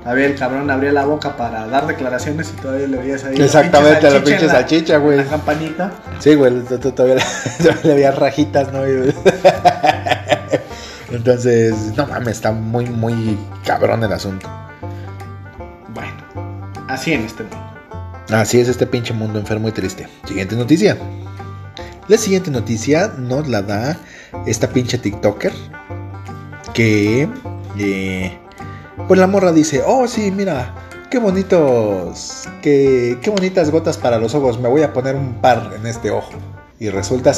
todavía 0.03 0.27
el 0.27 0.35
cabrón 0.37 0.71
abría 0.71 0.93
la 0.93 1.05
boca 1.07 1.37
para 1.37 1.67
dar 1.67 1.87
declaraciones 1.87 2.53
y 2.57 2.61
todavía 2.61 2.87
le 2.87 2.99
veías 2.99 3.25
ahí. 3.25 3.35
Exactamente, 3.41 4.11
la 4.11 4.23
pinche 4.23 4.49
salchicha, 4.49 4.99
güey. 4.99 5.17
La 5.19 5.25
campanita. 5.25 5.91
Sí, 6.19 6.35
güey, 6.35 6.61
todavía, 6.95 7.15
le- 7.17 7.23
todavía 7.59 7.81
le 7.85 7.95
veías 7.95 8.19
rajitas, 8.19 8.73
¿no? 8.73 8.81
Entonces, 11.11 11.75
no 11.97 12.07
mames, 12.07 12.37
está 12.37 12.53
muy, 12.53 12.87
muy 12.87 13.37
cabrón 13.65 14.05
el 14.05 14.13
asunto. 14.13 14.49
Bueno, 15.93 16.13
así 16.89 17.13
en 17.15 17.23
este 17.25 17.43
mundo. 17.45 17.59
Así 18.31 18.61
es 18.61 18.69
este 18.69 18.87
pinche 18.87 19.13
mundo 19.13 19.39
enfermo 19.41 19.69
y 19.69 19.73
triste. 19.73 20.07
Siguiente 20.27 20.55
noticia. 20.55 20.97
La 22.07 22.17
siguiente 22.17 22.51
noticia 22.51 23.13
nos 23.19 23.49
la 23.49 23.63
da 23.63 23.97
esta 24.47 24.69
pinche 24.69 24.99
TikToker. 24.99 25.53
Que. 26.75 27.29
eh, 27.79 28.39
pues 29.09 29.19
la 29.19 29.27
morra 29.27 29.53
dice: 29.53 29.83
Oh, 29.87 30.07
sí, 30.07 30.31
mira. 30.31 30.75
Qué 31.11 31.19
bonitos. 31.19 32.49
Qué, 32.63 33.19
qué 33.21 33.31
bonitas 33.31 33.71
gotas 33.71 33.97
para 33.97 34.19
los 34.19 34.35
ojos. 34.35 34.61
Me 34.61 34.69
voy 34.69 34.83
a 34.83 34.93
poner 34.93 35.17
un 35.17 35.35
par 35.41 35.73
en 35.75 35.87
este 35.87 36.11
ojo. 36.11 36.31
Y 36.79 36.89
resulta 36.89 37.33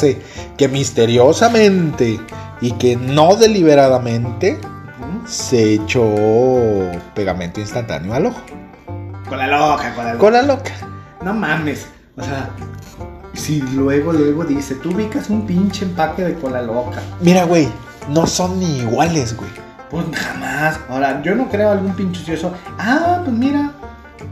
que 0.57 0.67
misteriosamente 0.69 2.19
y 2.61 2.71
que 2.73 2.95
no 2.95 3.35
deliberadamente 3.35 4.57
se 5.27 5.73
echó 5.73 6.05
pegamento 7.13 7.59
instantáneo 7.59 8.13
al 8.13 8.27
ojo. 8.27 8.39
Con 9.27 9.37
la 9.37 9.47
loca, 9.47 9.93
con 9.95 10.05
la 10.05 10.13
loca. 10.13 10.19
Con 10.19 10.33
la 10.33 10.41
loca. 10.43 10.71
No 11.23 11.33
mames. 11.33 11.87
O 12.15 12.23
sea, 12.23 12.49
si 13.33 13.61
luego, 13.61 14.13
luego 14.13 14.45
dice, 14.45 14.75
tú 14.75 14.91
ubicas 14.91 15.29
un 15.29 15.45
pinche 15.45 15.85
empaque 15.85 16.23
de 16.23 16.35
cola 16.35 16.61
loca. 16.61 17.01
Mira, 17.19 17.43
güey, 17.43 17.67
no 18.09 18.27
son 18.27 18.59
ni 18.59 18.79
iguales, 18.79 19.35
güey. 19.35 19.49
Pues 19.93 20.07
jamás. 20.11 20.79
Ahora, 20.89 21.21
yo 21.21 21.35
no 21.35 21.47
creo 21.49 21.69
algún 21.69 21.93
pinche 21.93 22.23
ocioso. 22.23 22.51
Ah, 22.79 23.21
pues 23.23 23.37
mira. 23.37 23.73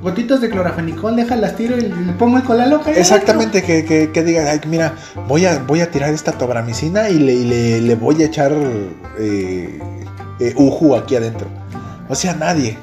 Gotitas 0.02 0.42
de 0.42 0.50
clorafenicol, 0.50 1.16
déjalas 1.16 1.56
tiro 1.56 1.78
y 1.78 1.82
le 1.82 2.14
pongo 2.14 2.38
el 2.38 2.44
cola 2.44 2.66
loca. 2.66 2.90
Exactamente, 2.92 3.62
que, 3.62 3.86
que, 3.86 4.10
que 4.12 4.24
diga, 4.24 4.50
ay, 4.50 4.60
mira, 4.66 4.96
voy 5.28 5.46
a, 5.46 5.60
voy 5.60 5.82
a 5.82 5.92
tirar 5.92 6.12
esta 6.12 6.32
tobramicina 6.32 7.10
y 7.10 7.20
le, 7.20 7.34
y 7.34 7.44
le, 7.46 7.82
le 7.82 7.96
voy 7.96 8.24
a 8.24 8.26
echar 8.26 8.52
eh, 9.20 9.80
eh, 10.40 10.54
Uju 10.58 10.96
aquí 10.96 11.16
adentro. 11.16 11.46
O 12.10 12.16
sea, 12.16 12.34
nadie. 12.34 12.80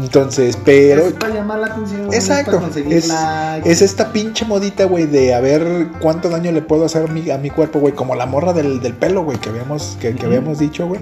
Entonces, 0.00 0.56
pero... 0.64 1.06
Es 1.06 1.12
para 1.14 1.34
llamar 1.34 1.58
la 1.58 1.66
atención. 1.66 2.12
Exacto. 2.12 2.52
para 2.52 2.62
conseguir 2.62 2.94
Es, 2.94 3.08
likes. 3.08 3.70
es 3.70 3.82
esta 3.82 4.12
pinche 4.12 4.44
modita, 4.44 4.84
güey, 4.84 5.06
de 5.06 5.34
a 5.34 5.40
ver 5.40 5.88
cuánto 6.00 6.30
daño 6.30 6.52
le 6.52 6.62
puedo 6.62 6.86
hacer 6.86 7.08
a 7.08 7.12
mi, 7.12 7.30
a 7.30 7.38
mi 7.38 7.50
cuerpo, 7.50 7.80
güey. 7.80 7.94
Como 7.94 8.14
la 8.14 8.26
morra 8.26 8.52
del, 8.52 8.80
del 8.80 8.94
pelo, 8.94 9.24
güey, 9.24 9.38
que 9.38 9.50
habíamos, 9.50 9.98
que, 10.00 10.14
habíamos 10.24 10.58
dicho, 10.58 10.86
güey. 10.86 11.00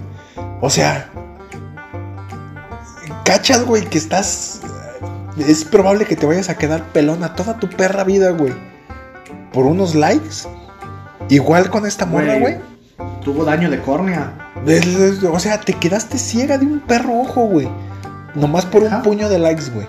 O 0.61 0.68
sea, 0.68 1.11
cachas, 3.24 3.64
güey, 3.64 3.84
que 3.84 3.99
estás. 3.99 4.61
Es 5.38 5.64
probable 5.64 6.05
que 6.05 6.16
te 6.16 6.26
vayas 6.26 6.49
a 6.49 6.59
quedar 6.59 6.82
pelona 6.92 7.34
toda 7.36 7.61
tu 7.61 7.68
perra 7.68 8.03
vida, 8.03 8.30
güey. 8.30 8.55
Por 9.53 9.66
unos 9.66 9.94
likes. 9.94 10.49
Igual 11.28 11.70
con 11.70 11.86
esta 11.86 12.05
morra, 12.07 12.38
güey. 12.38 12.57
Tuvo 13.22 13.44
daño 13.44 13.70
de 13.70 13.80
córnea. 13.80 14.53
O 15.30 15.38
sea, 15.38 15.61
te 15.61 15.74
quedaste 15.74 16.18
ciega 16.18 16.59
de 16.59 16.66
un 16.66 16.80
perro 16.80 17.20
ojo, 17.20 17.42
güey. 17.46 17.68
Nomás 18.35 18.66
por 18.66 18.83
un 18.83 18.89
Ajá. 18.89 19.03
puño 19.03 19.29
de 19.29 19.39
likes, 19.39 19.70
güey. 19.72 19.87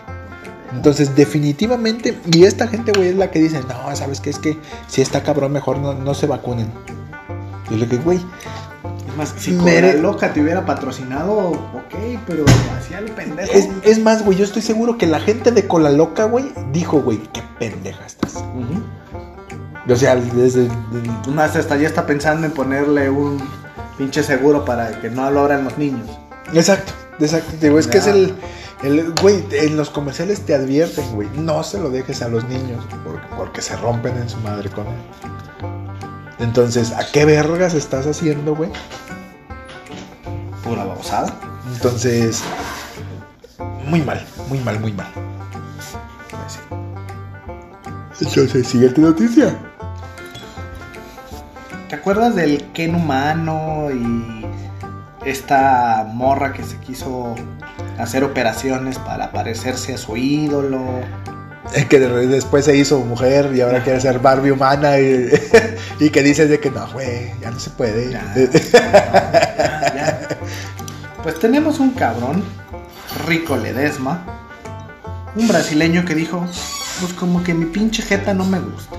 Entonces, 0.73 1.15
definitivamente, 1.15 2.17
y 2.31 2.43
esta 2.43 2.67
gente, 2.67 2.91
güey, 2.95 3.09
es 3.09 3.15
la 3.15 3.31
que 3.31 3.39
dice, 3.39 3.61
no, 3.67 3.95
¿sabes 3.95 4.21
qué? 4.21 4.29
Es 4.29 4.37
que 4.39 4.57
si 4.87 5.01
está 5.01 5.23
cabrón, 5.23 5.51
mejor 5.51 5.79
no, 5.79 5.93
no 5.93 6.13
se 6.13 6.27
vacunen. 6.27 6.71
Y 7.71 7.75
lo 7.75 7.87
que, 7.89 7.97
güey, 7.97 8.19
Es 9.07 9.17
más, 9.17 9.33
si 9.37 9.51
Mere- 9.51 9.91
Cola 9.93 10.01
Loca 10.01 10.31
te 10.33 10.41
hubiera 10.41 10.65
patrocinado, 10.65 11.37
ok, 11.49 11.95
pero 12.27 12.45
hacía 12.77 13.01
lo 13.01 13.13
pendejo. 13.15 13.51
es, 13.51 13.67
es 13.83 13.99
más, 13.99 14.23
güey, 14.23 14.37
yo 14.37 14.43
estoy 14.45 14.61
seguro 14.61 14.97
que 14.97 15.07
la 15.07 15.19
gente 15.19 15.51
de 15.51 15.67
Cola 15.67 15.89
Loca, 15.89 16.25
güey, 16.25 16.51
dijo, 16.71 17.01
güey, 17.01 17.17
qué 17.33 17.41
pendeja 17.57 18.05
estás. 18.05 18.35
O 19.91 19.95
sea, 19.95 20.15
desde... 20.15 20.67
Vez 21.27 21.55
hasta 21.55 21.75
ya 21.77 21.87
está 21.87 22.05
pensando 22.05 22.45
en 22.45 22.51
ponerle 22.53 23.09
un 23.09 23.39
pinche 23.97 24.21
seguro 24.21 24.63
para 24.63 25.01
que 25.01 25.09
no 25.09 25.29
lo 25.31 25.39
abran 25.41 25.63
los 25.63 25.77
niños. 25.79 26.07
Exacto, 26.53 26.93
exacto. 27.19 27.53
Digo, 27.59 27.79
es 27.79 27.87
que 27.87 27.97
es 27.99 28.07
el, 28.07 28.35
el. 28.83 29.13
Güey, 29.21 29.43
en 29.51 29.77
los 29.77 29.89
comerciales 29.89 30.41
te 30.41 30.55
advierten, 30.55 31.05
güey. 31.13 31.27
No 31.35 31.63
se 31.63 31.79
lo 31.79 31.89
dejes 31.89 32.21
a 32.21 32.29
los 32.29 32.43
niños 32.45 32.85
porque, 33.03 33.27
porque 33.37 33.61
se 33.61 33.75
rompen 33.77 34.17
en 34.17 34.29
su 34.29 34.37
madre 34.37 34.69
con 34.69 34.87
él. 34.87 34.93
Entonces, 36.39 36.91
¿a 36.93 37.05
qué 37.11 37.25
vergas 37.25 37.73
estás 37.73 38.07
haciendo, 38.07 38.55
güey? 38.55 38.69
Pura 40.63 40.85
babosada. 40.85 41.35
Entonces, 41.73 42.41
muy 43.85 44.01
mal, 44.01 44.25
muy 44.47 44.59
mal, 44.59 44.79
muy 44.79 44.93
mal. 44.93 45.07
Pues. 46.29 46.59
Entonces, 48.21 48.67
siguiente 48.67 49.01
noticia. 49.01 49.57
¿Te 51.89 51.95
acuerdas 51.95 52.35
del 52.35 52.63
Ken 52.71 52.95
humano 52.95 53.89
y 53.91 54.45
esta 55.25 56.07
morra 56.13 56.53
que 56.53 56.63
se 56.63 56.77
quiso 56.77 57.35
hacer 57.97 58.23
operaciones 58.23 58.97
para 58.99 59.31
parecerse 59.31 59.93
a 59.93 59.97
su 59.97 60.15
ídolo? 60.17 60.81
Es 61.75 61.85
que 61.85 61.99
de- 61.99 62.27
después 62.27 62.65
se 62.65 62.75
hizo 62.75 62.99
mujer 63.01 63.51
y 63.53 63.61
ahora 63.61 63.83
quiere 63.83 63.99
ser 64.01 64.19
Barbie 64.19 64.51
humana 64.51 64.99
y, 64.99 65.29
y 65.99 66.09
que 66.09 66.23
dices 66.23 66.49
de 66.49 66.59
que 66.59 66.71
no, 66.71 66.87
güey, 66.91 67.31
ya 67.41 67.51
no 67.51 67.59
se 67.59 67.69
puede. 67.71 68.11
Ya. 68.11 68.33
Ya, 68.35 69.93
ya. 69.93 70.27
Pues 71.21 71.37
tenemos 71.39 71.79
un 71.79 71.91
cabrón, 71.91 72.43
Rico 73.27 73.55
Ledesma, 73.57 74.23
un 75.35 75.47
brasileño 75.47 76.05
que 76.05 76.15
dijo, 76.15 76.39
pues 77.01 77.13
como 77.13 77.43
que 77.43 77.53
mi 77.53 77.65
pinche 77.65 78.01
jeta 78.01 78.33
no 78.33 78.45
me 78.45 78.59
gusta. 78.59 78.95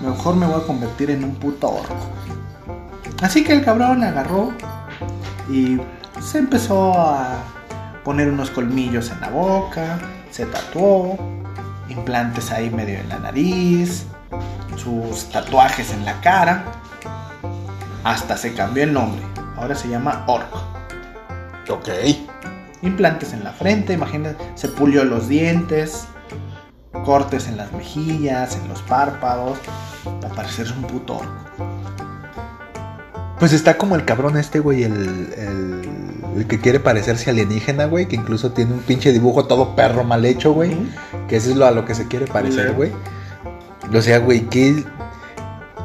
Mejor 0.00 0.36
me 0.36 0.46
voy 0.46 0.60
a 0.62 0.66
convertir 0.66 1.10
en 1.10 1.24
un 1.24 1.34
puto 1.34 1.68
orco. 1.68 1.96
Así 3.20 3.42
que 3.44 3.52
el 3.52 3.64
cabrón 3.64 4.02
agarró 4.04 4.52
y 5.48 5.78
se 6.20 6.38
empezó 6.38 6.92
a 6.98 7.42
poner 8.04 8.28
unos 8.30 8.50
colmillos 8.50 9.10
en 9.10 9.20
la 9.20 9.30
boca, 9.30 9.98
se 10.30 10.46
tatuó, 10.46 11.16
implantes 11.88 12.50
ahí 12.50 12.70
medio 12.70 12.98
en 12.98 13.08
la 13.08 13.18
nariz, 13.18 14.06
sus 14.76 15.28
tatuajes 15.30 15.92
en 15.92 16.04
la 16.04 16.20
cara. 16.20 16.64
Hasta 18.04 18.36
se 18.36 18.54
cambió 18.54 18.84
el 18.84 18.92
nombre. 18.92 19.22
Ahora 19.56 19.74
se 19.74 19.88
llama 19.88 20.24
Orco. 20.26 20.62
ok. 21.68 21.88
Implantes 22.82 23.32
en 23.32 23.42
la 23.42 23.52
frente, 23.52 23.92
imagínate, 23.92 24.52
se 24.54 24.68
pulió 24.68 25.02
los 25.04 25.28
dientes, 25.28 26.06
cortes 27.04 27.48
en 27.48 27.56
las 27.56 27.72
mejillas, 27.72 28.56
en 28.56 28.68
los 28.68 28.82
párpados, 28.82 29.58
para 30.20 30.32
parecerse 30.32 30.72
un 30.74 30.82
puto 30.82 31.16
orco. 31.16 31.77
Pues 33.38 33.52
está 33.52 33.78
como 33.78 33.94
el 33.94 34.04
cabrón 34.04 34.36
este, 34.36 34.58
güey, 34.58 34.82
el, 34.82 34.92
el, 35.36 35.82
el 36.36 36.46
que 36.46 36.60
quiere 36.60 36.80
parecerse 36.80 37.30
alienígena, 37.30 37.84
güey, 37.86 38.06
que 38.06 38.16
incluso 38.16 38.50
tiene 38.52 38.74
un 38.74 38.80
pinche 38.80 39.12
dibujo 39.12 39.44
todo 39.46 39.76
perro 39.76 40.02
mal 40.02 40.24
hecho, 40.24 40.52
güey. 40.52 40.76
Que 41.28 41.36
eso 41.36 41.50
es 41.50 41.56
lo 41.56 41.66
a 41.66 41.70
lo 41.70 41.84
que 41.84 41.94
se 41.94 42.08
quiere 42.08 42.26
parecer, 42.26 42.72
güey. 42.72 42.90
O 43.94 44.02
sea, 44.02 44.18
güey, 44.18 44.40
¿qué, 44.48 44.84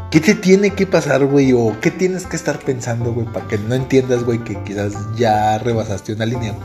¿qué 0.09 0.19
te 0.19 0.33
tiene 0.33 0.71
que 0.71 0.87
pasar, 0.87 1.25
güey? 1.25 1.53
O 1.53 1.75
qué 1.79 1.91
tienes 1.91 2.25
que 2.25 2.35
estar 2.35 2.57
pensando, 2.57 3.13
güey, 3.13 3.27
para 3.27 3.47
que 3.47 3.59
no 3.59 3.75
entiendas, 3.75 4.23
güey, 4.23 4.39
que 4.39 4.55
quizás 4.63 4.93
ya 5.15 5.59
rebasaste 5.59 6.13
una 6.13 6.25
línea. 6.25 6.55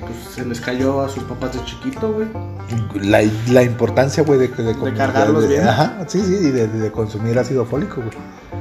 Pues 0.00 0.34
se 0.34 0.44
les 0.44 0.60
cayó 0.60 1.02
a 1.02 1.08
sus 1.08 1.22
papás 1.24 1.52
de 1.54 1.64
chiquito, 1.64 2.12
güey. 2.12 2.26
La, 2.94 3.20
la 3.48 3.62
importancia, 3.62 4.24
güey, 4.24 4.40
de, 4.40 4.48
de, 4.48 4.74
de, 4.74 4.94
cargarlos 4.94 5.48
bien. 5.48 5.66
Ajá, 5.68 6.04
sí, 6.08 6.20
sí, 6.20 6.34
y 6.34 6.50
de, 6.50 6.66
de 6.66 6.90
consumir 6.90 7.38
ácido 7.38 7.64
fólico, 7.64 8.02
güey. 8.02 8.16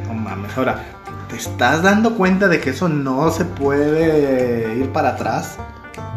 No 0.07 0.13
mames, 0.13 0.55
ahora, 0.57 0.83
¿te 1.31 1.37
estás 1.37 1.81
dando 1.81 2.15
cuenta 2.15 2.47
de 2.47 2.59
que 2.59 2.69
eso 2.71 2.87
no 2.89 3.31
se 3.31 3.45
puede 3.45 4.75
ir 4.77 4.89
para 4.91 5.09
atrás? 5.09 5.57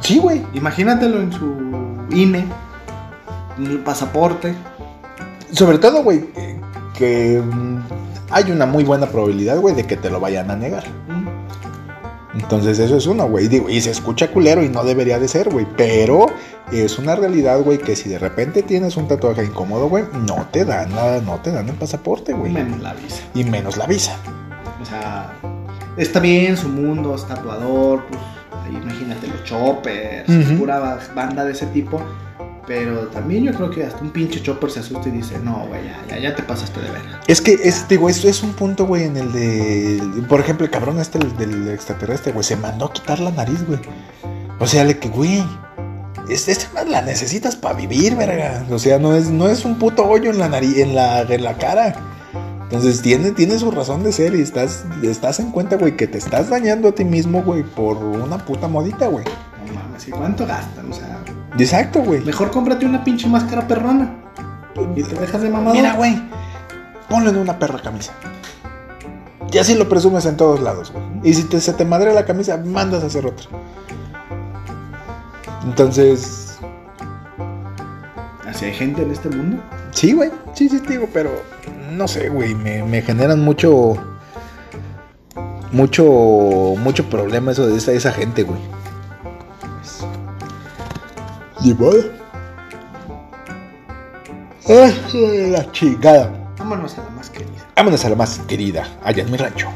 Sí, 0.00 0.18
güey. 0.18 0.42
Imagínatelo 0.52 1.20
en 1.20 1.32
su 1.32 1.54
INE, 2.10 2.44
en 3.58 3.66
el 3.66 3.78
pasaporte. 3.78 4.54
Sobre 5.52 5.78
todo, 5.78 6.02
güey, 6.02 6.26
que- 6.98 7.40
mm, 7.42 7.78
hay 8.30 8.50
una 8.50 8.66
muy 8.66 8.84
buena 8.84 9.06
probabilidad, 9.06 9.58
güey, 9.60 9.74
de 9.74 9.86
que 9.86 9.96
te 9.96 10.10
lo 10.10 10.20
vayan 10.20 10.50
a 10.50 10.56
negar. 10.56 10.84
Mm. 11.08 11.24
Entonces 12.40 12.80
eso 12.80 12.96
es 12.96 13.06
uno, 13.06 13.28
güey. 13.28 13.46
Digo, 13.46 13.68
y 13.70 13.80
se 13.80 13.90
escucha 13.92 14.30
culero 14.32 14.62
y 14.64 14.68
no 14.68 14.82
debería 14.82 15.20
de 15.20 15.28
ser, 15.28 15.48
güey. 15.50 15.66
Pero 15.76 16.26
es 16.72 16.98
una 16.98 17.14
realidad, 17.14 17.60
güey, 17.60 17.78
que 17.78 17.94
si 17.94 18.08
de 18.08 18.18
repente 18.18 18.62
tienes 18.62 18.96
un 18.96 19.06
tatuaje 19.06 19.44
incómodo, 19.44 19.88
güey, 19.88 20.04
no 20.26 20.44
te 20.50 20.64
dan 20.64 20.94
la, 20.96 21.20
no 21.20 21.36
te 21.36 21.52
dan 21.52 21.68
el 21.68 21.76
pasaporte, 21.76 22.32
güey. 22.32 22.52
Menos 22.52 22.80
la 22.80 22.92
visa. 22.94 23.22
Y 23.34 23.44
menos 23.44 23.76
la 23.76 23.86
visa. 23.86 24.16
O 24.84 24.86
sea, 24.86 25.32
está 25.96 26.20
bien 26.20 26.56
su 26.56 26.68
mundo, 26.68 27.14
es 27.14 27.26
tatuador, 27.26 28.04
pues 28.06 28.20
ahí 28.64 28.76
imagínate 28.82 29.26
los 29.28 29.42
choppers, 29.44 30.28
Ujú. 30.28 30.58
pura 30.58 30.98
banda 31.14 31.44
de 31.44 31.52
ese 31.52 31.66
tipo. 31.66 32.00
Pero 32.66 33.08
también 33.08 33.44
yo 33.44 33.52
creo 33.52 33.70
que 33.70 33.84
hasta 33.84 34.00
un 34.00 34.10
pinche 34.10 34.42
chopper 34.42 34.70
se 34.70 34.80
asusta 34.80 35.08
y 35.08 35.12
dice, 35.12 35.38
no, 35.38 35.66
güey, 35.68 35.82
ya, 35.84 36.02
ya, 36.08 36.18
ya 36.18 36.34
te 36.34 36.42
pasaste 36.42 36.80
de 36.80 36.90
ver. 36.90 37.02
Es 37.26 37.40
que, 37.42 37.52
es, 37.62 37.86
digo, 37.88 38.08
eso 38.08 38.26
es 38.28 38.42
un 38.42 38.52
punto, 38.54 38.86
güey, 38.86 39.04
en 39.04 39.16
el 39.18 39.32
de. 39.32 40.02
Por 40.28 40.40
ejemplo, 40.40 40.64
el 40.64 40.70
cabrón 40.70 40.98
este 40.98 41.18
del, 41.18 41.36
del 41.36 41.68
extraterrestre, 41.68 42.32
güey, 42.32 42.44
se 42.44 42.56
mandó 42.56 42.86
a 42.86 42.92
quitar 42.92 43.20
la 43.20 43.30
nariz, 43.32 43.66
güey. 43.66 43.80
O 44.58 44.66
sea, 44.66 44.84
le 44.84 44.98
que, 44.98 45.08
güey. 45.08 45.44
Es, 46.26 46.48
esta 46.48 46.72
madre 46.72 46.88
la 46.90 47.02
necesitas 47.02 47.54
para 47.54 47.74
vivir, 47.74 48.16
verga. 48.16 48.64
O 48.70 48.78
sea, 48.78 48.98
no 48.98 49.14
es, 49.14 49.28
no 49.28 49.46
es 49.50 49.66
un 49.66 49.78
puto 49.78 50.06
hoyo 50.06 50.30
en 50.30 50.38
la 50.38 50.48
nariz, 50.48 50.78
en 50.78 50.94
la, 50.94 51.20
en 51.20 51.44
la 51.44 51.58
cara. 51.58 51.94
Entonces 52.64 53.02
tiene, 53.02 53.30
tiene 53.32 53.58
su 53.58 53.70
razón 53.70 54.02
de 54.02 54.12
ser 54.12 54.34
y 54.34 54.40
estás, 54.40 54.84
estás 55.02 55.38
en 55.40 55.50
cuenta, 55.52 55.76
güey, 55.76 55.96
que 55.96 56.06
te 56.06 56.18
estás 56.18 56.48
dañando 56.50 56.88
a 56.88 56.92
ti 56.92 57.04
mismo, 57.04 57.42
güey, 57.42 57.62
por 57.62 57.96
una 57.98 58.38
puta 58.38 58.66
modita, 58.68 59.06
güey. 59.06 59.24
No 59.68 59.74
mames, 59.74 60.08
¿y 60.08 60.10
cuánto 60.10 60.46
gastan? 60.46 60.90
O 60.90 60.94
sea, 60.94 61.18
Exacto, 61.58 62.00
güey. 62.02 62.20
mejor 62.24 62.50
cómprate 62.50 62.84
una 62.86 63.04
pinche 63.04 63.28
máscara 63.28 63.66
perrona. 63.68 64.16
Y 64.96 65.02
te 65.04 65.14
dejas 65.14 65.40
de 65.42 65.50
mamador. 65.50 65.76
Mira, 65.76 65.94
güey, 65.94 66.20
ponle 67.08 67.30
en 67.30 67.36
una 67.36 67.58
perra 67.58 67.80
camisa. 67.80 68.12
Y 69.52 69.58
así 69.58 69.74
lo 69.76 69.88
presumes 69.88 70.26
en 70.26 70.36
todos 70.36 70.58
lados, 70.60 70.90
güey. 70.92 71.04
Y 71.22 71.34
si 71.34 71.44
te- 71.44 71.60
se 71.60 71.72
te 71.74 71.84
madre 71.84 72.12
la 72.12 72.24
camisa, 72.24 72.56
mandas 72.56 73.04
a 73.04 73.06
hacer 73.06 73.24
otra. 73.24 73.46
Entonces, 75.64 76.58
Así 78.48 78.64
hay 78.66 78.74
gente 78.74 79.02
en 79.02 79.10
este 79.10 79.28
mundo. 79.28 79.62
sí, 79.92 80.12
güey, 80.12 80.30
sí, 80.54 80.68
sí, 80.68 80.80
te 80.80 80.92
digo, 80.94 81.08
pero 81.12 81.30
no 81.92 82.08
sé, 82.08 82.28
güey, 82.28 82.54
me, 82.54 82.82
me 82.82 83.02
generan 83.02 83.40
mucho, 83.40 83.94
mucho, 85.72 86.04
mucho 86.78 87.08
problema 87.08 87.52
eso 87.52 87.66
de 87.66 87.76
esa, 87.76 87.92
esa 87.92 88.12
gente, 88.12 88.42
güey. 88.42 88.60
Y 91.62 91.72
bueno. 91.72 92.04
Ay, 94.68 95.50
la 95.50 95.70
chingada. 95.72 96.30
Vámonos 96.58 96.98
a 96.98 97.02
la 97.04 97.10
más 97.10 97.30
querida. 97.30 97.66
Vámonos 97.76 98.04
a 98.04 98.08
la 98.10 98.16
más 98.16 98.38
querida, 98.48 98.86
allá 99.02 99.22
en 99.22 99.30
mi 99.30 99.36
rancho. 99.36 99.68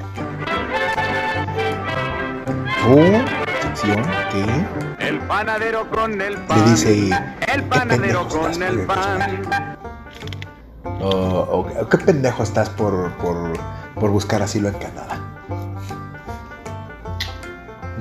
Sección 3.63 4.03
que 4.33 5.07
El 5.07 5.19
panadero 5.21 5.89
con 5.91 6.21
el 6.21 6.35
le 6.35 6.41
pan. 6.41 6.71
dice 6.71 7.11
El 7.47 7.63
¿qué 7.63 7.63
panadero 7.69 8.27
con 8.29 8.63
el 8.63 8.87
pan. 8.87 9.78
O, 11.01 11.67
qué 11.91 11.99
pendejo 11.99 12.43
estás 12.43 12.69
por, 12.71 13.13
por, 13.19 13.53
por 13.95 14.11
buscar 14.11 14.43
asilo 14.43 14.69
en 14.69 14.75
Canadá. 14.75 15.29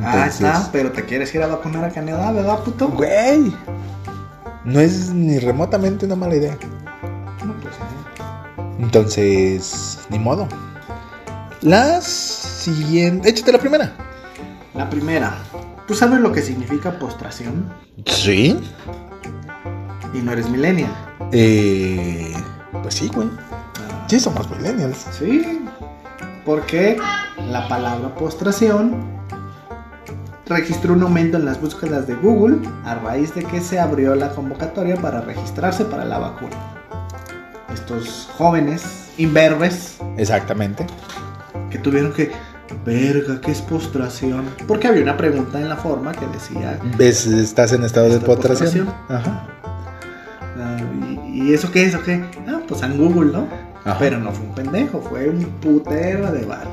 Ah, 0.04 0.28
está, 0.28 0.70
pero 0.72 0.92
te 0.92 1.04
quieres 1.04 1.34
ir 1.34 1.42
a 1.44 1.48
vacunar 1.48 1.84
a 1.84 1.90
Canadá, 1.90 2.32
¿verdad, 2.32 2.60
puto? 2.64 2.88
Güey. 2.90 3.54
No 4.64 4.80
es 4.80 5.10
ni 5.10 5.40
remotamente 5.40 6.06
una 6.06 6.16
mala 6.16 6.36
idea. 6.36 6.58
No, 7.46 7.54
pues 7.56 7.74
no. 7.80 8.84
Entonces, 8.86 10.00
ni 10.10 10.20
modo. 10.20 10.48
Las 11.62 12.06
siguientes. 12.06 13.32
Échate 13.32 13.52
la 13.52 13.60
primera. 13.60 13.94
La 14.76 14.90
primera. 14.90 15.38
¿Tú 15.88 15.96
sabes 15.96 16.20
lo 16.20 16.32
que 16.32 16.42
significa 16.42 17.00
postración? 17.00 17.72
Sí. 18.06 18.60
Y 20.14 20.20
no 20.20 20.32
eres 20.32 20.50
millennial. 20.50 20.92
Eh, 21.32 22.34
pues 22.88 22.96
sí, 22.96 23.12
güey. 23.14 23.28
Sí, 24.08 24.18
somos 24.18 24.50
millennials. 24.50 25.08
Sí. 25.12 25.60
Porque 26.46 26.98
la 27.52 27.68
palabra 27.68 28.16
postración 28.16 28.96
registró 30.46 30.94
un 30.94 31.04
aumento 31.04 31.36
en 31.36 31.44
las 31.44 31.60
búsquedas 31.60 32.08
de 32.08 32.16
Google 32.16 32.66
a 32.86 32.96
raíz 32.96 33.36
de 33.36 33.44
que 33.44 33.60
se 33.60 33.78
abrió 33.78 34.16
la 34.16 34.30
convocatoria 34.30 34.96
para 34.96 35.20
registrarse 35.20 35.84
para 35.84 36.06
la 36.06 36.18
vacuna. 36.18 36.56
Estos 37.74 38.30
jóvenes 38.38 39.10
imberbes 39.18 39.98
Exactamente. 40.16 40.88
que 41.70 41.80
tuvieron 41.80 42.14
que 42.14 42.32
verga, 42.86 43.42
¿qué 43.42 43.52
es 43.52 43.62
postración? 43.62 44.46
Porque 44.66 44.88
había 44.88 45.04
una 45.04 45.18
pregunta 45.18 45.60
en 45.60 45.68
la 45.68 45.76
forma 45.76 46.14
que 46.14 46.26
decía 46.28 46.80
¿Ves? 46.98 47.28
Estás 47.28 47.74
en 47.74 47.84
estado 47.84 48.08
de 48.08 48.22
postración. 48.22 48.88
Ajá. 49.10 49.46
ah, 50.58 50.78
¿y, 51.02 51.17
y 51.38 51.54
eso 51.54 51.72
qué 51.72 51.86
es 51.86 51.94
o 51.94 52.02
qué? 52.02 52.24
Ah, 52.48 52.62
pues 52.68 52.82
en 52.82 52.98
Google, 52.98 53.32
¿no? 53.32 53.48
Ajá. 53.86 54.00
Pero 54.00 54.18
no 54.18 54.32
fue 54.32 54.48
un 54.48 54.56
pendejo, 54.56 55.00
fue 55.02 55.30
un 55.30 55.44
putero 55.62 56.32
de 56.32 56.44
bar. 56.46 56.68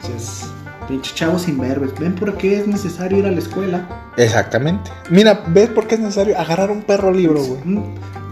Entonces, 0.00 0.48
pinche 0.86 1.12
chavos 1.16 1.48
imberbes, 1.48 1.98
¿ven 1.98 2.14
por 2.14 2.36
qué 2.36 2.60
es 2.60 2.68
necesario 2.68 3.18
ir 3.18 3.26
a 3.26 3.32
la 3.32 3.38
escuela? 3.38 4.12
Exactamente. 4.16 4.92
Mira, 5.10 5.42
¿ves 5.48 5.68
por 5.70 5.88
qué 5.88 5.96
es 5.96 6.00
necesario 6.00 6.38
agarrar 6.38 6.70
un 6.70 6.82
perro 6.82 7.10
libro, 7.10 7.42
güey? 7.42 7.60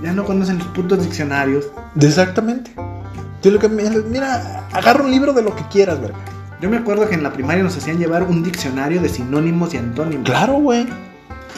Ya 0.04 0.12
no 0.12 0.24
conocen 0.24 0.58
los 0.58 0.68
putos 0.68 1.02
diccionarios. 1.02 1.66
Exactamente. 2.00 2.70
Yo 3.42 3.50
lo 3.50 3.58
que 3.58 3.68
mira, 3.68 4.66
agarra 4.72 5.02
un 5.02 5.10
libro 5.10 5.32
de 5.32 5.42
lo 5.42 5.56
que 5.56 5.64
quieras, 5.64 6.00
verga. 6.00 6.16
Yo 6.60 6.70
me 6.70 6.76
acuerdo 6.76 7.08
que 7.08 7.16
en 7.16 7.24
la 7.24 7.32
primaria 7.32 7.64
nos 7.64 7.76
hacían 7.76 7.98
llevar 7.98 8.22
un 8.22 8.44
diccionario 8.44 9.02
de 9.02 9.08
sinónimos 9.08 9.74
y 9.74 9.78
antónimos. 9.78 10.24
Claro, 10.26 10.54
güey. 10.54 10.86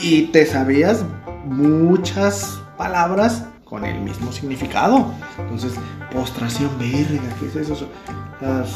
Y 0.01 0.29
te 0.29 0.47
sabías 0.47 1.05
muchas 1.45 2.59
palabras 2.79 3.45
con 3.69 3.85
el 3.85 4.01
mismo 4.01 4.33
significado. 4.33 5.13
Entonces, 5.39 5.73
postración, 6.13 6.71
verga, 6.79 7.35
¿qué 7.39 7.47
es 7.47 7.57
eso? 7.57 7.87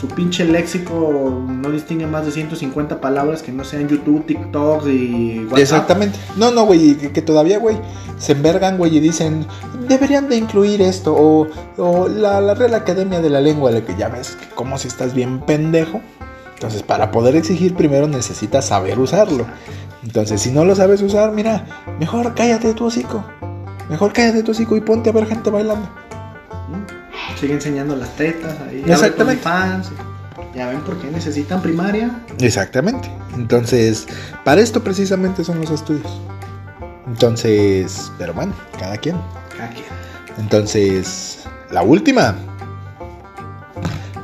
Su, 0.01 0.09
pinche 0.09 0.45
léxico 0.45 1.43
no 1.49 1.71
distingue 1.71 2.07
más 2.07 2.27
de 2.27 2.33
150 2.33 3.01
palabras 3.01 3.43
que 3.43 3.53
no 3.53 3.65
sean 3.65 3.89
YouTube, 3.89 4.27
TikTok 4.27 4.87
y 4.89 5.39
WhatsApp. 5.45 5.59
Exactamente. 5.59 6.19
No, 6.37 6.51
no, 6.51 6.67
güey, 6.67 6.97
que, 6.97 7.13
que 7.13 7.23
todavía, 7.23 7.59
güey, 7.59 7.77
se 8.19 8.33
envergan, 8.33 8.77
güey, 8.77 8.97
y 8.97 9.01
dicen, 9.01 9.47
deberían 9.89 10.29
de 10.29 10.37
incluir 10.37 10.83
esto, 10.83 11.15
o, 11.17 11.47
o 11.79 12.09
la, 12.09 12.41
la 12.41 12.55
Real 12.55 12.75
Academia 12.75 13.21
de 13.21 13.31
la 13.31 13.41
Lengua, 13.41 13.71
de 13.71 13.85
que 13.85 13.97
ya 13.97 14.09
ves 14.09 14.37
que 14.37 14.47
como 14.55 14.79
si 14.79 14.89
estás 14.89 15.15
bien 15.15 15.41
pendejo. 15.41 16.01
Entonces, 16.55 16.83
para 16.83 17.11
poder 17.11 17.35
exigir, 17.37 17.75
primero 17.75 18.09
necesitas 18.09 18.67
saber 18.67 18.99
usarlo. 18.99 19.47
Entonces, 20.05 20.41
si 20.41 20.51
no 20.51 20.65
lo 20.65 20.75
sabes 20.75 21.01
usar, 21.03 21.33
mira, 21.33 21.65
mejor 21.99 22.35
cállate 22.35 22.75
tu 22.75 22.87
hocico. 22.87 23.25
Mejor 23.93 24.15
cállate 24.15 24.43
tu 24.43 24.53
hocico 24.53 24.75
y 24.75 24.81
ponte 24.81 25.11
a 25.11 25.13
ver 25.13 25.27
gente 25.27 25.51
bailando. 25.51 25.87
¿Mm? 25.87 27.39
Sigue 27.39 27.53
enseñando 27.53 27.95
las 27.95 28.09
tetas 28.17 28.59
ahí. 28.61 28.83
Exactamente. 28.87 29.43
Fans. 29.43 29.91
Ya 30.55 30.69
ven 30.69 30.81
por 30.81 30.97
qué 30.97 31.11
necesitan 31.11 31.61
primaria. 31.61 32.11
Exactamente. 32.41 33.11
Entonces, 33.35 34.07
para 34.47 34.63
esto 34.63 34.83
precisamente 34.83 35.45
son 35.45 35.61
los 35.61 35.71
estudios. 35.71 36.23
Entonces, 37.07 38.11
pero 38.17 38.33
bueno, 38.33 38.55
cada 38.79 38.97
quien. 38.97 39.17
Cada 39.59 39.69
quien. 39.69 39.85
Entonces, 40.39 41.41
la 41.71 41.83
última. 41.83 42.35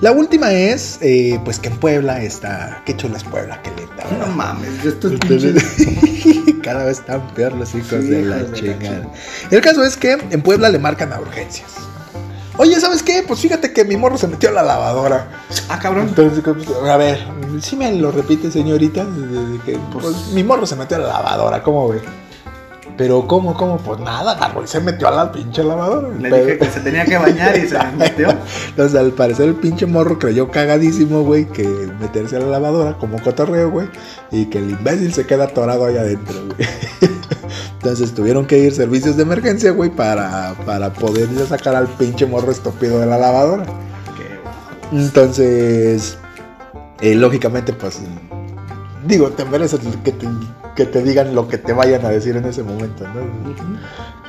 La 0.01 0.12
última 0.12 0.53
es, 0.53 0.99
eh, 1.01 1.40
pues 1.44 1.59
que 1.59 1.68
en 1.68 1.76
Puebla 1.76 2.22
está. 2.22 2.82
Qué 2.86 2.96
chula 2.96 3.16
es 3.16 3.24
Puebla, 3.24 3.61
qué 3.62 3.70
linda. 3.70 4.05
No 4.05 4.18
¿verdad? 4.18 4.26
mames, 4.28 4.84
estos 4.84 5.12
pinches. 5.12 5.44
Entonces, 5.78 6.55
cada 6.62 6.84
vez 6.84 6.99
están 6.99 7.26
peor 7.34 7.53
los 7.55 7.74
hijos 7.74 7.88
Sí, 7.90 8.09
de 8.09 8.22
la 8.22 8.36
de 8.36 8.49
la 8.49 8.53
chingada. 8.55 9.12
El 9.51 9.61
caso 9.61 9.84
es 9.84 9.96
que 9.96 10.12
en 10.30 10.42
Puebla 10.42 10.68
le 10.68 10.78
marcan 10.78 11.12
a 11.12 11.20
urgencias. 11.20 11.70
Oye, 12.59 12.78
¿sabes 12.80 13.03
qué? 13.03 13.24
Pues 13.26 13.40
fíjate 13.40 13.72
que 13.72 13.84
mi 13.84 13.96
morro 13.96 14.18
se 14.18 14.28
metió 14.28 14.49
a 14.51 14.53
la 14.53 14.62
lavadora. 14.62 15.28
Ah, 15.68 15.78
cabrón. 15.80 16.09
Entonces, 16.09 16.44
a 16.88 16.96
ver, 16.96 17.18
si 17.61 17.76
me 17.76 17.92
lo 17.92 18.11
repite, 18.11 18.51
señorita, 18.51 19.05
que, 19.64 19.78
pues, 19.92 20.28
mi 20.32 20.42
morro 20.44 20.66
se 20.66 20.74
metió 20.76 20.96
a 20.96 21.01
la 21.01 21.09
lavadora, 21.09 21.62
¿cómo 21.62 21.88
ve? 21.88 22.01
Pero, 22.99 23.28
¿cómo, 23.28 23.55
cómo? 23.55 23.78
Pues 23.78 24.01
nada, 24.01 24.32
agarró 24.32 24.64
y 24.64 24.66
se 24.66 24.80
metió 24.80 25.07
a 25.07 25.12
la 25.12 25.30
pinche 25.30 25.62
lavadora. 25.62 26.09
Le 26.18 26.28
dije 26.28 26.59
que 26.59 26.64
se 26.68 26.80
tenía 26.80 27.05
que 27.05 27.16
bañar 27.16 27.57
y 27.57 27.68
se 27.68 27.78
metió. 27.96 28.28
Entonces, 28.70 28.99
al 28.99 29.12
parecer, 29.12 29.49
el 29.49 29.55
pinche 29.55 29.86
morro 29.86 30.18
creyó 30.18 30.51
cagadísimo, 30.51 31.22
güey, 31.22 31.46
que 31.46 31.62
meterse 32.01 32.36
a 32.36 32.40
la 32.40 32.46
lavadora 32.46 32.99
como 32.99 33.22
cotorreo, 33.22 33.70
güey, 33.70 33.88
y 34.32 34.46
que 34.46 34.59
el 34.59 34.70
imbécil 34.70 35.14
se 35.14 35.26
queda 35.26 35.44
atorado 35.44 35.86
ahí 35.86 35.96
adentro, 35.96 36.34
güey. 36.46 36.68
Entonces, 37.74 38.12
tuvieron 38.12 38.46
que 38.46 38.59
ir 38.59 38.74
servicios 38.74 39.16
de 39.16 39.22
emergencia, 39.22 39.70
güey, 39.70 39.90
para, 39.90 40.57
para 40.66 40.92
poder 40.92 41.30
ir 41.30 41.40
a 41.42 41.46
sacar 41.46 41.76
al 41.76 41.86
pinche 41.86 42.26
morro 42.26 42.51
estúpido 42.51 42.99
de 42.99 43.07
la 43.07 43.16
lavadora. 43.16 43.62
Qué 44.16 44.40
guapo. 44.42 44.88
Entonces, 44.90 46.18
eh, 47.01 47.14
lógicamente, 47.14 47.72
pues, 47.72 48.01
digo, 49.07 49.30
te 49.30 49.44
mereces 49.44 49.78
que 50.03 50.11
te, 50.11 50.26
que 50.78 50.86
te 50.86 51.02
digan 51.02 51.34
lo 51.34 51.48
que 51.48 51.58
te 51.58 51.72
vayan 51.72 52.06
a 52.06 52.08
decir 52.10 52.36
en 52.36 52.44
ese 52.44 52.62
momento, 52.62 53.02
¿no? 53.08 53.20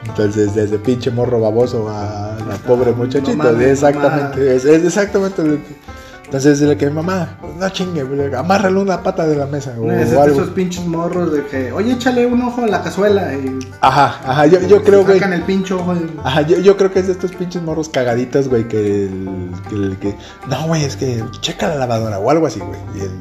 Entonces, 0.03 0.55
desde 0.55 0.79
pinche 0.79 1.11
morro 1.11 1.39
baboso 1.39 1.87
a 1.89 2.35
la 2.49 2.55
pobre 2.55 2.89
no 2.89 2.97
muchachita, 2.97 3.37
mames, 3.51 3.67
exactamente, 3.67 4.55
es, 4.55 4.65
es 4.65 4.83
exactamente 4.83 5.43
lo 5.43 5.53
que... 5.57 5.75
Entonces, 6.25 6.59
le 6.61 6.75
que 6.75 6.89
mamá, 6.89 7.37
no 7.59 7.69
chingue, 7.69 8.01
amárrale 8.35 8.79
una 8.79 9.01
pata 9.03 9.27
de 9.27 9.35
la 9.35 9.45
mesa 9.45 9.75
o, 9.79 9.91
Es 9.91 10.11
o 10.13 10.21
algo. 10.23 10.41
esos 10.41 10.49
pinches 10.53 10.85
morros 10.87 11.31
de 11.33 11.45
que, 11.45 11.71
oye, 11.71 11.93
échale 11.93 12.25
un 12.25 12.41
ojo 12.41 12.63
a 12.63 12.67
la 12.67 12.81
cazuela. 12.83 13.31
Y 13.35 13.59
Ajá, 13.81 14.19
ajá, 14.25 14.45
yo, 14.47 14.59
yo 14.61 14.83
creo, 14.83 15.05
güey. 15.05 15.19
El 15.21 15.41
pinche 15.43 15.73
ojo. 15.75 15.93
y- 15.95 16.19
Ajá, 16.23 16.41
yo, 16.41 16.57
yo 16.59 16.77
creo 16.77 16.91
que 16.91 16.99
es 16.99 17.05
de 17.07 17.13
estos 17.13 17.31
pinches 17.31 17.61
morros 17.61 17.89
cagaditos, 17.89 18.47
güey, 18.47 18.67
que 18.67 19.05
el, 19.05 19.51
que 19.69 19.75
el 19.75 19.97
que... 19.99 20.15
No, 20.47 20.65
güey, 20.67 20.83
es 20.83 20.95
que 20.95 21.23
checa 21.41 21.67
la 21.67 21.75
lavadora 21.75 22.17
o 22.19 22.29
algo 22.31 22.45
así, 22.47 22.59
güey. 22.59 22.79
Y 22.95 22.99
el, 23.01 23.11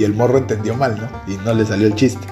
y 0.00 0.04
el 0.04 0.14
morro 0.14 0.36
entendió 0.38 0.74
mal, 0.74 0.96
¿no? 0.98 1.32
Y 1.32 1.36
no 1.44 1.52
le 1.54 1.64
salió 1.66 1.86
el 1.86 1.94
chiste. 1.96 2.26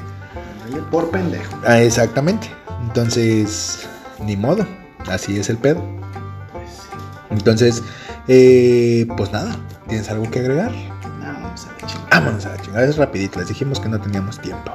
Por 0.91 1.11
pendejo. 1.11 1.53
Ah, 1.67 1.81
exactamente. 1.81 2.49
Entonces, 2.83 3.87
ni 4.25 4.37
modo. 4.37 4.67
Así 5.09 5.39
es 5.39 5.49
el 5.51 5.57
pedo. 5.59 5.83
Pues 6.53 6.65
sí. 6.71 6.97
Entonces, 7.31 7.83
eh, 8.29 9.07
pues 9.17 9.33
nada. 9.33 9.57
¿Tienes 9.89 10.09
algo 10.11 10.31
que 10.31 10.41
agregar? 10.41 10.73
Vamos 11.21 11.67
a 11.67 11.73
la 11.81 11.87
chingada. 11.87 12.09
Vámonos 12.11 12.47
a 12.47 12.49
la 12.51 12.63
chingada. 12.63 12.85
Es 12.87 12.97
rapidito. 12.97 13.39
Les 13.39 13.49
dijimos 13.49 13.81
que 13.81 13.89
no 13.89 14.01
teníamos 14.01 14.41
tiempo. 14.41 14.73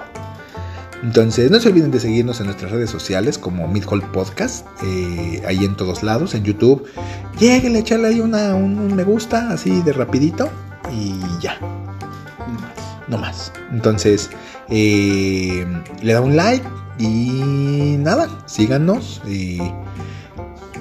Entonces, 1.04 1.50
no 1.50 1.60
se 1.60 1.70
olviden 1.70 1.90
de 1.90 2.00
seguirnos 2.00 2.40
en 2.42 2.46
nuestras 2.46 2.72
redes 2.72 2.92
sociales 2.92 3.40
como 3.40 3.68
Midhall 3.68 4.04
Podcast, 4.12 4.68
eh, 4.84 5.42
ahí 5.48 5.66
en 5.66 5.76
todos 5.76 6.04
lados, 6.04 6.36
en 6.36 6.44
YouTube. 6.44 6.86
Lleguen, 7.40 7.76
echarle 7.76 8.10
ahí 8.10 8.20
una, 8.20 8.54
un, 8.54 8.78
un 8.78 8.96
me 8.96 9.04
gusta, 9.04 9.50
así 9.50 9.82
de 9.82 9.94
rapidito, 9.94 10.52
y 10.92 11.20
ya, 11.40 11.58
No 12.48 12.60
más. 12.60 13.08
no 13.08 13.18
más. 13.18 13.52
Entonces, 13.72 14.30
eh, 14.72 15.66
le 16.02 16.14
da 16.14 16.22
un 16.22 16.36
like 16.36 16.66
y 16.98 17.96
nada, 18.00 18.28
síganos. 18.46 19.22
Y, 19.28 19.60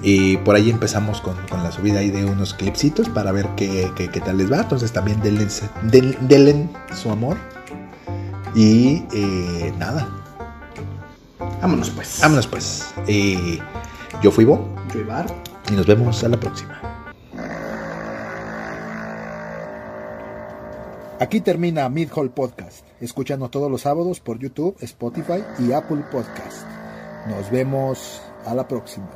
y 0.02 0.36
por 0.38 0.56
ahí 0.56 0.70
empezamos 0.70 1.20
con, 1.20 1.36
con 1.50 1.62
la 1.62 1.70
subida 1.72 1.98
ahí 2.00 2.10
de 2.10 2.24
unos 2.24 2.54
clipsitos 2.54 3.08
para 3.10 3.32
ver 3.32 3.46
qué, 3.56 3.90
qué- 3.96 4.08
qué 4.08 4.20
tal 4.20 4.38
les 4.38 4.50
va. 4.50 4.60
Entonces 4.60 4.92
también 4.92 5.20
denle, 5.20 5.46
den- 5.82 6.16
denle 6.22 6.68
su 6.94 7.10
amor. 7.10 7.36
Y 8.54 9.04
eh, 9.12 9.72
nada, 9.78 10.08
Vámonos 11.62 11.90
pues. 11.90 12.18
vámonos 12.22 12.46
pues. 12.46 12.86
Eh, 13.06 13.58
yo 14.22 14.30
fui 14.30 14.44
Bo 14.44 14.74
Yo 14.94 15.00
Ibar. 15.00 15.26
y 15.70 15.74
nos 15.74 15.86
vemos 15.86 16.22
a 16.24 16.28
la 16.28 16.38
próxima. 16.40 16.80
Aquí 21.20 21.40
termina 21.40 21.88
Mid 21.90 22.08
Hall 22.14 22.30
Podcast. 22.30 22.86
Escúchanos 23.00 23.50
todos 23.50 23.70
los 23.70 23.82
sábados 23.82 24.20
por 24.20 24.38
YouTube, 24.38 24.76
Spotify 24.80 25.42
y 25.58 25.72
Apple 25.72 26.04
Podcast. 26.10 26.66
Nos 27.26 27.50
vemos 27.50 28.22
a 28.44 28.54
la 28.54 28.68
próxima. 28.68 29.08